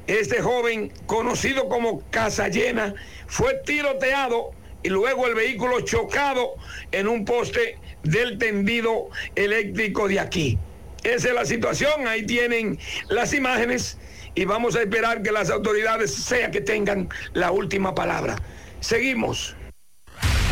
[0.07, 2.95] este joven, conocido como Casa Llena,
[3.27, 4.51] fue tiroteado
[4.83, 6.55] y luego el vehículo chocado
[6.93, 10.59] en un poste del tendido eléctrico de aquí.
[11.05, 12.79] Esa es la situación, ahí tienen
[13.09, 13.99] las imágenes
[14.35, 18.37] y vamos a esperar que las autoridades sea que tengan la última palabra.
[18.81, 19.55] Seguimos.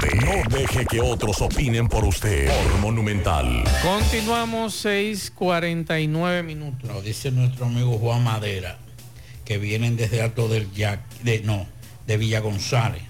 [0.00, 2.48] No deje que otros opinen por usted.
[2.48, 3.64] Por Monumental.
[3.82, 6.88] Continuamos 6:49 minutos.
[6.88, 8.78] Lo dice nuestro amigo Juan Madera,
[9.44, 11.66] que vienen desde Alto del Yaque, de, no,
[12.06, 13.02] de Villa González.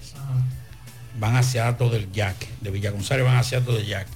[1.17, 4.11] Van hacia Alto del Yaque, de Villa González van hacia Alto del Yaque.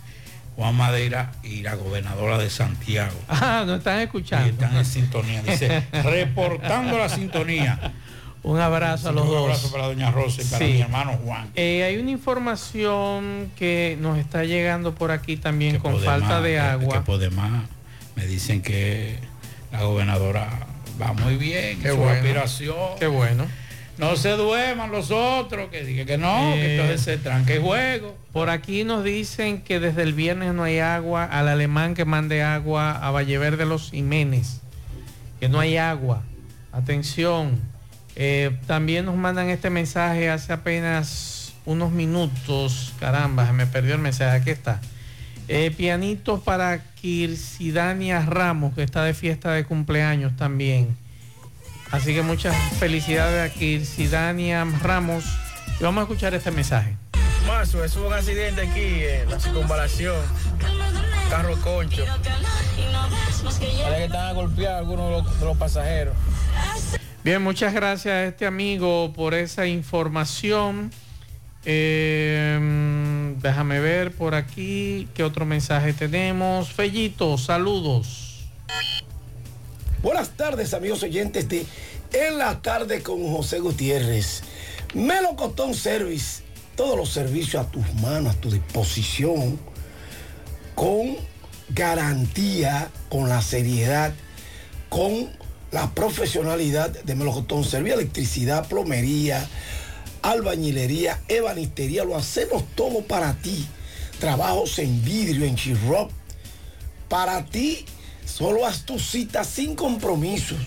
[0.56, 3.20] Juan Madera y la gobernadora de Santiago.
[3.28, 4.48] Ah, nos están escuchando.
[4.48, 5.42] Y están en sintonía.
[5.44, 7.94] Dice, reportando la sintonía.
[8.48, 9.44] Un abrazo a los Un dos.
[9.44, 10.74] abrazo para doña Rosa y para Sí.
[10.74, 11.50] mi hermano Juan.
[11.56, 16.60] Eh, hay una información que nos está llegando por aquí también con falta de que-
[16.60, 16.94] agua.
[16.94, 17.64] Que por demás
[18.16, 19.18] me dicen que
[19.72, 20.48] la gobernadora
[21.02, 22.12] va muy bien, Qué su bueno.
[22.12, 22.76] aspiración.
[23.00, 23.48] Qué bueno.
[23.98, 27.62] No se duerman los otros, que digan que no, que Eh, entonces se tranque el
[27.64, 28.16] juego.
[28.32, 32.44] Por aquí nos dicen que desde el viernes no hay agua, al alemán que mande
[32.44, 34.60] agua a Vallever de los Jiménez,
[35.40, 36.22] que no hay agua.
[36.72, 37.74] Atención.
[38.16, 42.94] Eh, también nos mandan este mensaje hace apenas unos minutos.
[43.00, 44.38] Caramba, me perdió el mensaje.
[44.38, 44.80] Aquí está.
[45.48, 50.96] Eh, pianitos para Kirsidania Ramos, que está de fiesta de cumpleaños también.
[51.92, 55.24] Así que muchas felicidades a Kirsidania Ramos.
[55.80, 56.96] Y vamos a escuchar este mensaje.
[57.46, 60.16] Mazo, eso hubo un accidente aquí en la circunvalación.
[61.30, 62.06] Carro concho.
[63.44, 66.16] Parece que están a golpear algunos los pasajeros.
[67.26, 70.92] Bien, muchas gracias a este amigo por esa información.
[71.66, 76.72] Mm, déjame ver por aquí qué otro mensaje tenemos.
[76.72, 78.46] Fellito, saludos.
[80.04, 81.66] Buenas tardes, amigos oyentes de
[82.14, 84.44] En la tarde con José Gutiérrez.
[84.94, 86.44] Melocotón Service,
[86.76, 89.60] todos los servicios a tus manos, a tu disposición,
[90.76, 91.16] con
[91.70, 94.14] garantía, con la seriedad,
[94.90, 95.44] con
[95.76, 99.46] la profesionalidad de Melocotón Service, electricidad, plomería,
[100.22, 103.68] albañilería, ebanistería, lo hacemos todo para ti.
[104.22, 106.10] Trabajos en vidrio, en chirrop,
[107.10, 107.84] para ti.
[108.26, 110.60] Solo haz tu cita sin compromisos.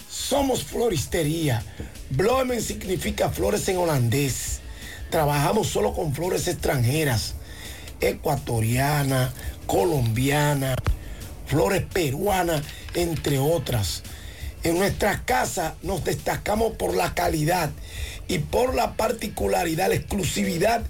[0.08, 1.64] Somos floristería.
[2.10, 4.59] Bloemen significa flores en holandés.
[5.10, 7.34] Trabajamos solo con flores extranjeras.
[8.00, 9.32] Ecuatoriana,
[9.66, 10.76] colombiana,
[11.46, 12.62] flores peruanas,
[12.94, 14.02] entre otras.
[14.62, 17.70] En nuestras casas nos destacamos por la calidad
[18.28, 20.82] y por la particularidad, la exclusividad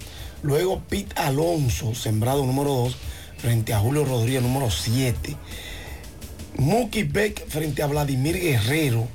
[0.42, 2.96] Luego Pete Alonso, sembrado número 2,
[3.38, 5.36] frente a Julio Rodríguez, número 7.
[6.56, 9.08] Mookie Beck frente a Vladimir Guerrero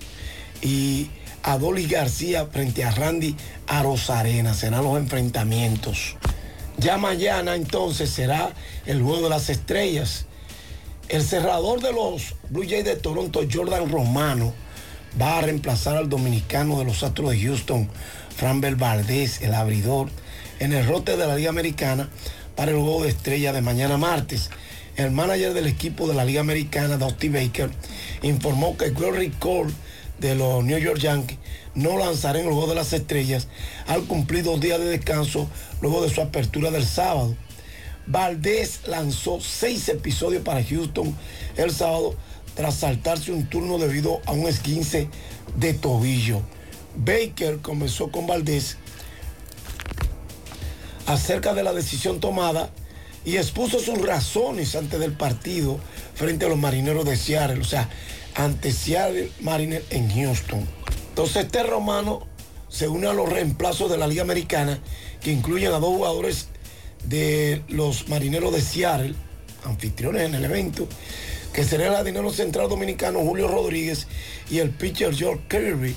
[0.62, 1.10] y
[1.44, 3.36] Adoli García frente a Randy
[3.68, 4.54] Arozarena.
[4.54, 6.16] Serán los enfrentamientos.
[6.78, 8.54] Ya mañana entonces será
[8.86, 10.26] el juego de las estrellas.
[11.10, 14.54] El cerrador de los Blue Jays de Toronto, Jordan Romano,
[15.22, 17.90] va a reemplazar al dominicano de los Astros de Houston,
[18.36, 20.10] Framber Valdez, el abridor,
[20.60, 22.10] en el rote de la Liga Americana
[22.56, 24.50] para el juego de estrella de mañana martes.
[24.96, 27.72] El manager del equipo de la Liga Americana, Dusty Baker,
[28.22, 29.74] informó que Glory Cole
[30.20, 31.40] de los New York Yankees
[31.74, 33.48] no lanzará en el juego de las estrellas
[33.88, 35.50] al cumplir dos días de descanso
[35.82, 37.36] luego de su apertura del sábado.
[38.06, 41.16] Valdés lanzó seis episodios para Houston
[41.58, 42.16] el sábado
[42.54, 45.10] tras saltarse un turno debido a un esguince
[45.56, 46.42] de tobillo.
[46.96, 48.78] Baker comenzó con Valdés
[51.08, 52.70] acerca de la decisión tomada
[53.26, 55.80] y expuso sus razones antes del partido
[56.16, 57.90] frente a los marineros de Seattle, o sea,
[58.36, 60.68] ante Seattle Mariners en Houston.
[61.10, 62.28] Entonces este romano
[62.70, 64.80] se une a los reemplazos de la Liga Americana,
[65.22, 66.48] que incluyen a dos jugadores
[67.06, 69.14] de los marineros de Seattle,
[69.64, 70.88] anfitriones en el evento,
[71.54, 74.08] que será el dinero central dominicano Julio Rodríguez
[74.50, 75.96] y el pitcher George Kirby.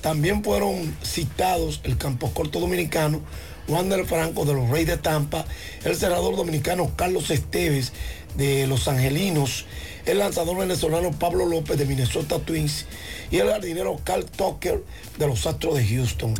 [0.00, 3.20] También fueron citados el campo corto dominicano
[3.68, 5.44] Juan del Franco de los Reyes de Tampa,
[5.84, 7.92] el cerrador dominicano Carlos Esteves
[8.36, 9.66] de Los Angelinos,
[10.04, 12.86] el lanzador venezolano Pablo López de Minnesota Twins
[13.30, 14.82] y el jardinero Carl Tucker
[15.18, 16.34] de los Astros de Houston.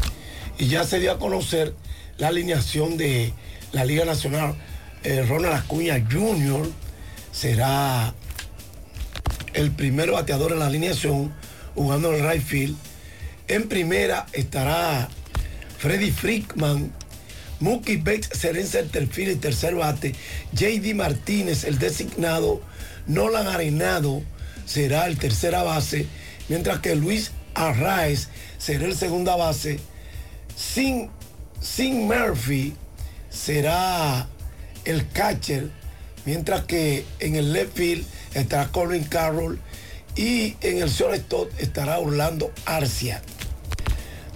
[0.59, 1.74] Y ya se dio a conocer
[2.19, 3.32] la alineación de
[3.73, 4.55] la Liga Nacional.
[5.03, 6.70] Eh, Ronald Acuña Jr.
[7.32, 8.15] será
[9.53, 11.35] el primer bateador en la alineación
[11.74, 12.77] jugando en el right field.
[13.48, 15.09] En primera estará
[15.78, 16.93] Freddy Frickman.
[17.61, 20.15] Mookie Bates será en centerfield y tercer bate.
[20.53, 22.61] JD Martínez, el designado.
[23.07, 24.23] Nolan Arenado
[24.66, 26.07] será el tercera base.
[26.49, 28.28] Mientras que Luis Arraez
[28.59, 29.81] será el segunda base.
[30.57, 31.11] Sin,
[31.61, 32.74] Sin Murphy
[33.31, 34.28] será
[34.85, 35.70] el catcher.
[36.24, 38.05] Mientras que en el left field
[38.35, 39.59] estará Colin Carroll.
[40.15, 43.23] Y en el shortstop estará Orlando Arcia.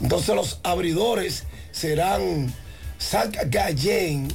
[0.00, 2.52] Entonces los abridores serán
[3.00, 4.28] Zach Gallen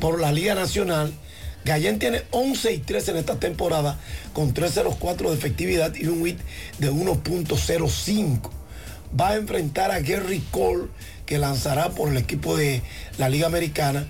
[0.00, 1.12] por la Liga Nacional.
[1.64, 3.98] Gallen tiene 11 y 3 en esta temporada
[4.32, 6.38] con 3.04 de efectividad y un WIT
[6.78, 8.50] de 1.05.
[9.18, 10.88] Va a enfrentar a Gary Cole
[11.26, 12.82] que lanzará por el equipo de
[13.18, 14.06] la Liga Americana.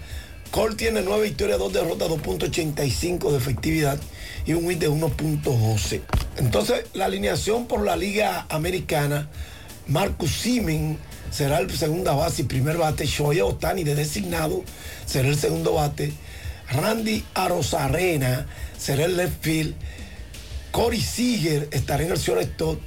[0.51, 3.99] Cole tiene 9 victorias, 2 derrotas, 2.85 de efectividad
[4.47, 6.01] y un WIT de 1.12.
[6.39, 9.29] Entonces la alineación por la Liga Americana,
[9.87, 10.99] Marcus Simen
[11.33, 13.07] será el segunda base y primer bate.
[13.07, 14.63] Shoya Otani de designado
[15.07, 16.13] será el segundo bate.
[16.71, 18.47] Randy Arozarena
[18.79, 19.75] será el left field.
[20.71, 22.79] Corey Seager estará en el shortstop.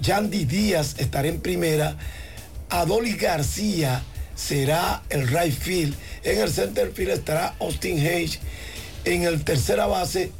[0.00, 1.96] Yandy Díaz estará en primera.
[2.68, 4.02] Adolis García
[4.34, 5.94] será el right field.
[6.24, 8.40] En el center field estará Austin Hayes.
[9.04, 10.32] En el tercera base,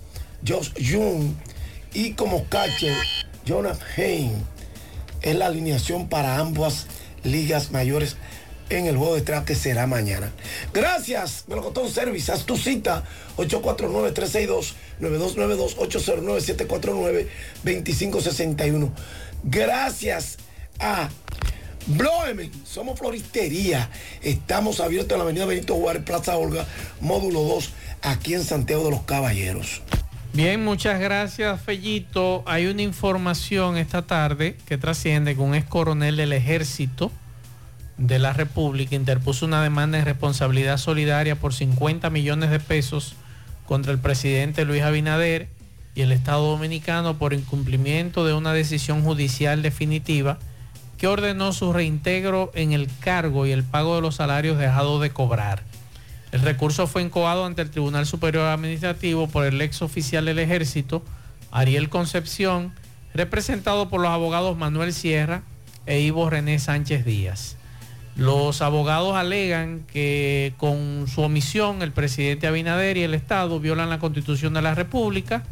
[0.47, 1.35] Josh Jung.
[1.95, 2.97] Y como catcher,
[3.45, 4.33] Jonathan Hain.
[5.23, 6.87] Es la alineación para ambas
[7.27, 8.17] ligas mayores
[8.69, 10.33] en el juego de estrellas que será mañana.
[10.73, 12.33] Gracias, Melocotón Service.
[12.33, 13.05] Haz tu cita
[13.37, 15.77] 849-362-9292,
[17.65, 18.91] 809-749-2561.
[19.45, 20.39] Gracias
[20.81, 21.09] a
[21.87, 23.89] Bloemen, somos floristería.
[24.23, 26.67] Estamos abiertos en la avenida Benito Juárez, Plaza Olga,
[27.01, 27.71] módulo 2,
[28.03, 29.83] aquí en Santiago de los Caballeros.
[30.33, 32.43] Bien, muchas gracias, Fellito.
[32.47, 37.11] Hay una información esta tarde que trasciende que un ex coronel del ejército
[37.97, 43.17] de la República interpuso una demanda de responsabilidad solidaria por 50 millones de pesos
[43.67, 45.49] contra el presidente Luis Abinader
[45.95, 50.39] y el Estado Dominicano por incumplimiento de una decisión judicial definitiva
[50.99, 55.11] que ordenó su reintegro en el cargo y el pago de los salarios dejados de
[55.11, 55.63] cobrar.
[56.37, 61.03] El recurso fue incoado ante el Tribunal Superior Administrativo por el ex oficial del ejército,
[61.51, 62.75] Ariel Concepción,
[63.15, 65.41] representado por los abogados Manuel Sierra
[65.87, 67.57] e Ivo René Sánchez Díaz.
[68.17, 73.99] Los abogados alegan que con su omisión el presidente Abinader y el Estado violan la
[73.99, 75.43] Constitución de la República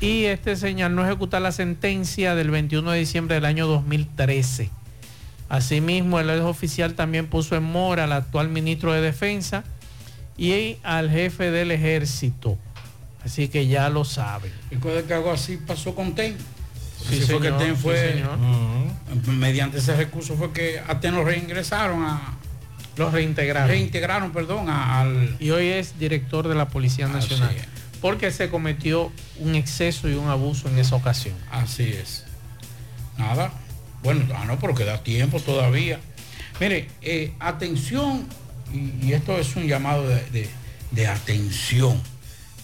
[0.00, 4.70] y este señal no ejecutar la sentencia del 21 de diciembre del año 2013.
[5.50, 9.64] Asimismo, el ex oficial también puso en mora al actual ministro de Defensa
[10.38, 12.56] y al jefe del ejército.
[13.24, 14.52] Así que ya lo saben.
[14.70, 16.36] Recuerda que algo así pasó con TEN.
[17.08, 18.38] Sí, Así fue que señor, TEN sí, fue, señor.
[19.26, 22.36] mediante ese recurso fue que a TEN lo reingresaron a...
[22.96, 23.68] Los reintegraron.
[23.68, 25.36] Reintegraron, perdón, a- al...
[25.38, 27.54] Y hoy es director de la Policía Nacional.
[28.00, 31.34] Porque se cometió un exceso y un abuso en esa ocasión.
[31.50, 32.24] Así es.
[33.16, 33.52] Nada.
[34.02, 36.00] Bueno, ah, no, pero queda tiempo todavía.
[36.60, 38.26] Mire, eh, atención,
[38.72, 40.48] y, esto es un llamado de,
[40.92, 42.00] de- atención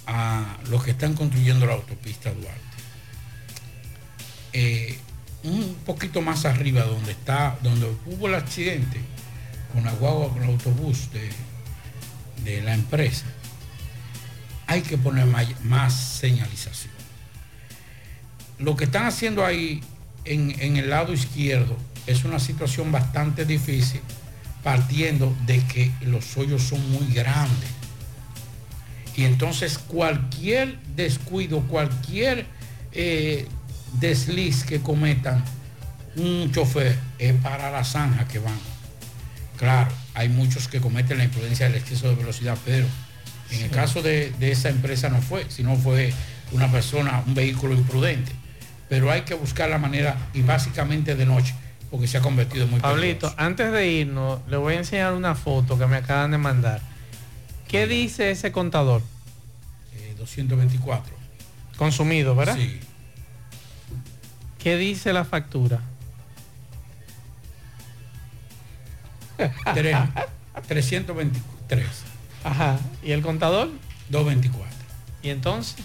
[0.06, 2.60] a los que están construyendo la autopista Duarte.
[4.52, 4.98] Eh,
[5.42, 8.98] un poquito más arriba donde está, donde hubo el accidente
[9.72, 11.30] con la guagua, con el autobús de,
[12.50, 13.24] de la empresa,
[14.66, 16.94] hay que poner may- más señalización
[18.58, 19.82] lo que están haciendo ahí
[20.24, 21.76] en, en el lado izquierdo
[22.06, 24.00] es una situación bastante difícil
[24.64, 27.68] partiendo de que los hoyos son muy grandes.
[29.14, 32.46] Y entonces cualquier descuido, cualquier
[32.92, 33.46] eh,
[34.00, 35.44] desliz que cometan
[36.16, 38.58] un chofer es para la zanja que van.
[39.58, 42.86] Claro, hay muchos que cometen la imprudencia del exceso de velocidad, pero
[43.50, 46.12] en el caso de, de esa empresa no fue, sino fue
[46.52, 48.32] una persona, un vehículo imprudente.
[48.88, 51.54] Pero hay que buscar la manera, y básicamente de noche,
[51.94, 55.78] porque se ha convertido muy Pablito, antes de irnos, le voy a enseñar una foto
[55.78, 56.80] que me acaban de mandar.
[57.68, 59.00] ¿Qué dice ese contador?
[59.94, 61.14] Eh, 224.
[61.76, 62.56] Consumido, ¿verdad?
[62.56, 62.80] Sí.
[64.58, 65.82] ¿Qué dice la factura?
[69.72, 69.96] Tres-
[70.66, 71.86] 323.
[72.42, 72.76] Ajá.
[73.04, 73.68] ¿Y el contador?
[74.08, 74.68] 224.
[75.22, 75.76] ¿Y entonces?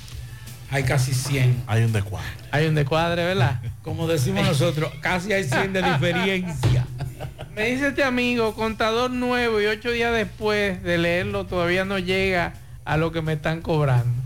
[0.71, 1.63] Hay casi 100.
[1.67, 2.29] Hay un descuadre.
[2.51, 3.59] Hay un descuadre, ¿verdad?
[3.83, 6.85] Como decimos nosotros, casi hay 100 de diferencia.
[7.55, 12.53] Me dice este amigo, contador nuevo y ocho días después de leerlo todavía no llega
[12.85, 14.19] a lo que me están cobrando.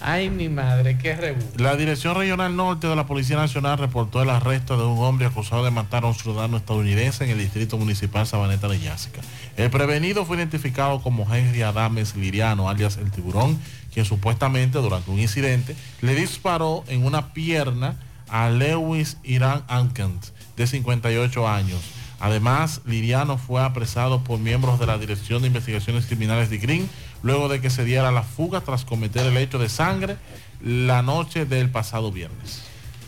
[0.00, 1.40] Ay, mi madre, qué rebu.
[1.56, 5.62] La Dirección Regional Norte de la Policía Nacional reportó el arresto de un hombre acusado
[5.62, 9.20] de matar a un ciudadano estadounidense en el distrito municipal Sabaneta de Yásica.
[9.56, 13.58] El prevenido fue identificado como Henry Adames Liriano, alias El Tiburón,
[13.92, 17.96] quien supuestamente durante un incidente le disparó en una pierna
[18.28, 21.80] a Lewis Irán Ankens, de 58 años.
[22.20, 26.88] Además, Liriano fue apresado por miembros de la Dirección de Investigaciones Criminales de Green
[27.22, 30.16] luego de que se diera la fuga tras cometer el hecho de sangre
[30.62, 32.62] la noche del pasado viernes.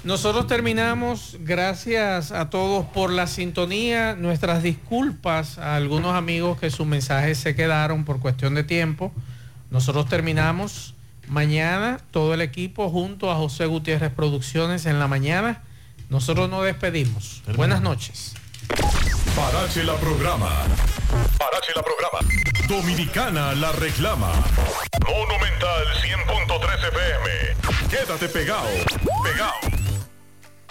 [0.04, 6.86] Nosotros terminamos, gracias a todos por la sintonía, nuestras disculpas a algunos amigos que sus
[6.86, 9.12] mensajes se quedaron por cuestión de tiempo.
[9.72, 10.94] Nosotros terminamos
[11.28, 15.62] mañana, todo el equipo junto a José Gutiérrez Producciones en la mañana.
[16.10, 17.42] Nosotros nos despedimos.
[17.56, 18.34] Buenas noches.
[19.34, 20.50] Parache la programa.
[21.38, 22.18] Parache la programa.
[22.68, 24.32] Dominicana la reclama.
[25.08, 27.88] Monumental 100.13 FM.
[27.88, 28.68] Quédate pegado.
[29.24, 29.81] Pegado.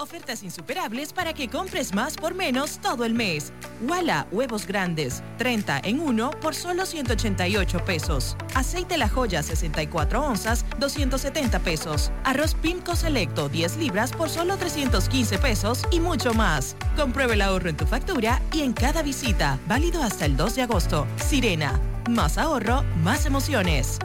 [0.01, 3.53] Ofertas insuperables para que compres más por menos todo el mes.
[3.87, 8.35] Wala, huevos grandes, 30 en 1 por solo 188 pesos.
[8.55, 12.11] Aceite La Joya, 64 onzas, 270 pesos.
[12.23, 16.75] Arroz Pimco Selecto, 10 libras por solo 315 pesos y mucho más.
[16.95, 19.59] Compruebe el ahorro en tu factura y en cada visita.
[19.67, 21.05] Válido hasta el 2 de agosto.
[21.17, 21.79] Sirena.
[22.09, 23.99] Más ahorro, más emociones.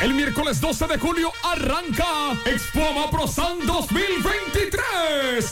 [0.00, 4.65] El miércoles 12 de julio arranca Expo Amaprosan 2023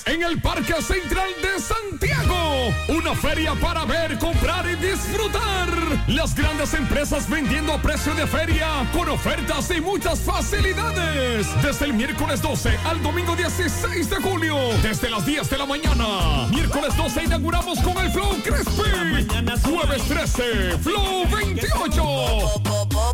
[0.07, 2.73] en el Parque Central de Santiago.
[2.89, 5.69] Una feria para ver, comprar y disfrutar.
[6.09, 11.47] Las grandes empresas vendiendo a precio de feria con ofertas y muchas facilidades.
[11.63, 16.47] Desde el miércoles 12 al domingo 16 de julio, desde las 10 de la mañana.
[16.51, 19.27] Miércoles 12 inauguramos con el Flow Crispy.
[19.63, 22.63] Jueves 13, Flow 28.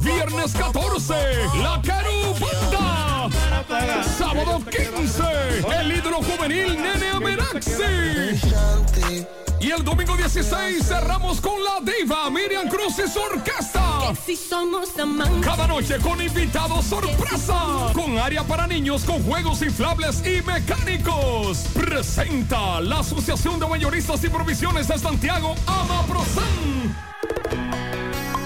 [0.00, 1.14] Viernes 14,
[1.62, 2.99] La Carubanda.
[4.16, 5.22] Sábado 15,
[5.80, 8.40] el ídolo juvenil Nene Ameraxi.
[9.60, 14.14] Y el domingo 16 cerramos con la diva Miriam Cruz y su orquesta.
[15.42, 17.92] Cada noche con invitados sorpresa.
[17.92, 21.58] Con área para niños con juegos inflables y mecánicos.
[21.74, 26.96] Presenta la Asociación de Mayoristas y Provisiones de Santiago, Amaprosan.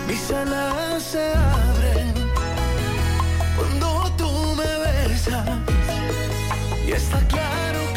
[0.08, 2.13] Mis alas se abren
[6.86, 7.93] y está claro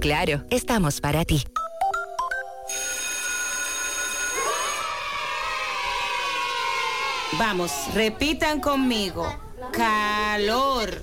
[0.00, 1.42] Claro, estamos para ti.
[7.38, 9.26] Vamos, repitan conmigo.
[9.72, 11.02] Calor.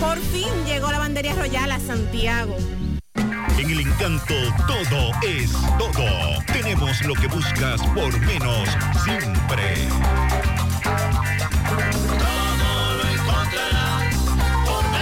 [0.00, 2.56] Por fin llegó la bandería royal a Santiago.
[3.58, 4.34] En el encanto
[4.66, 6.04] todo es todo.
[6.52, 8.68] Tenemos lo que buscas por menos
[9.04, 9.88] siempre.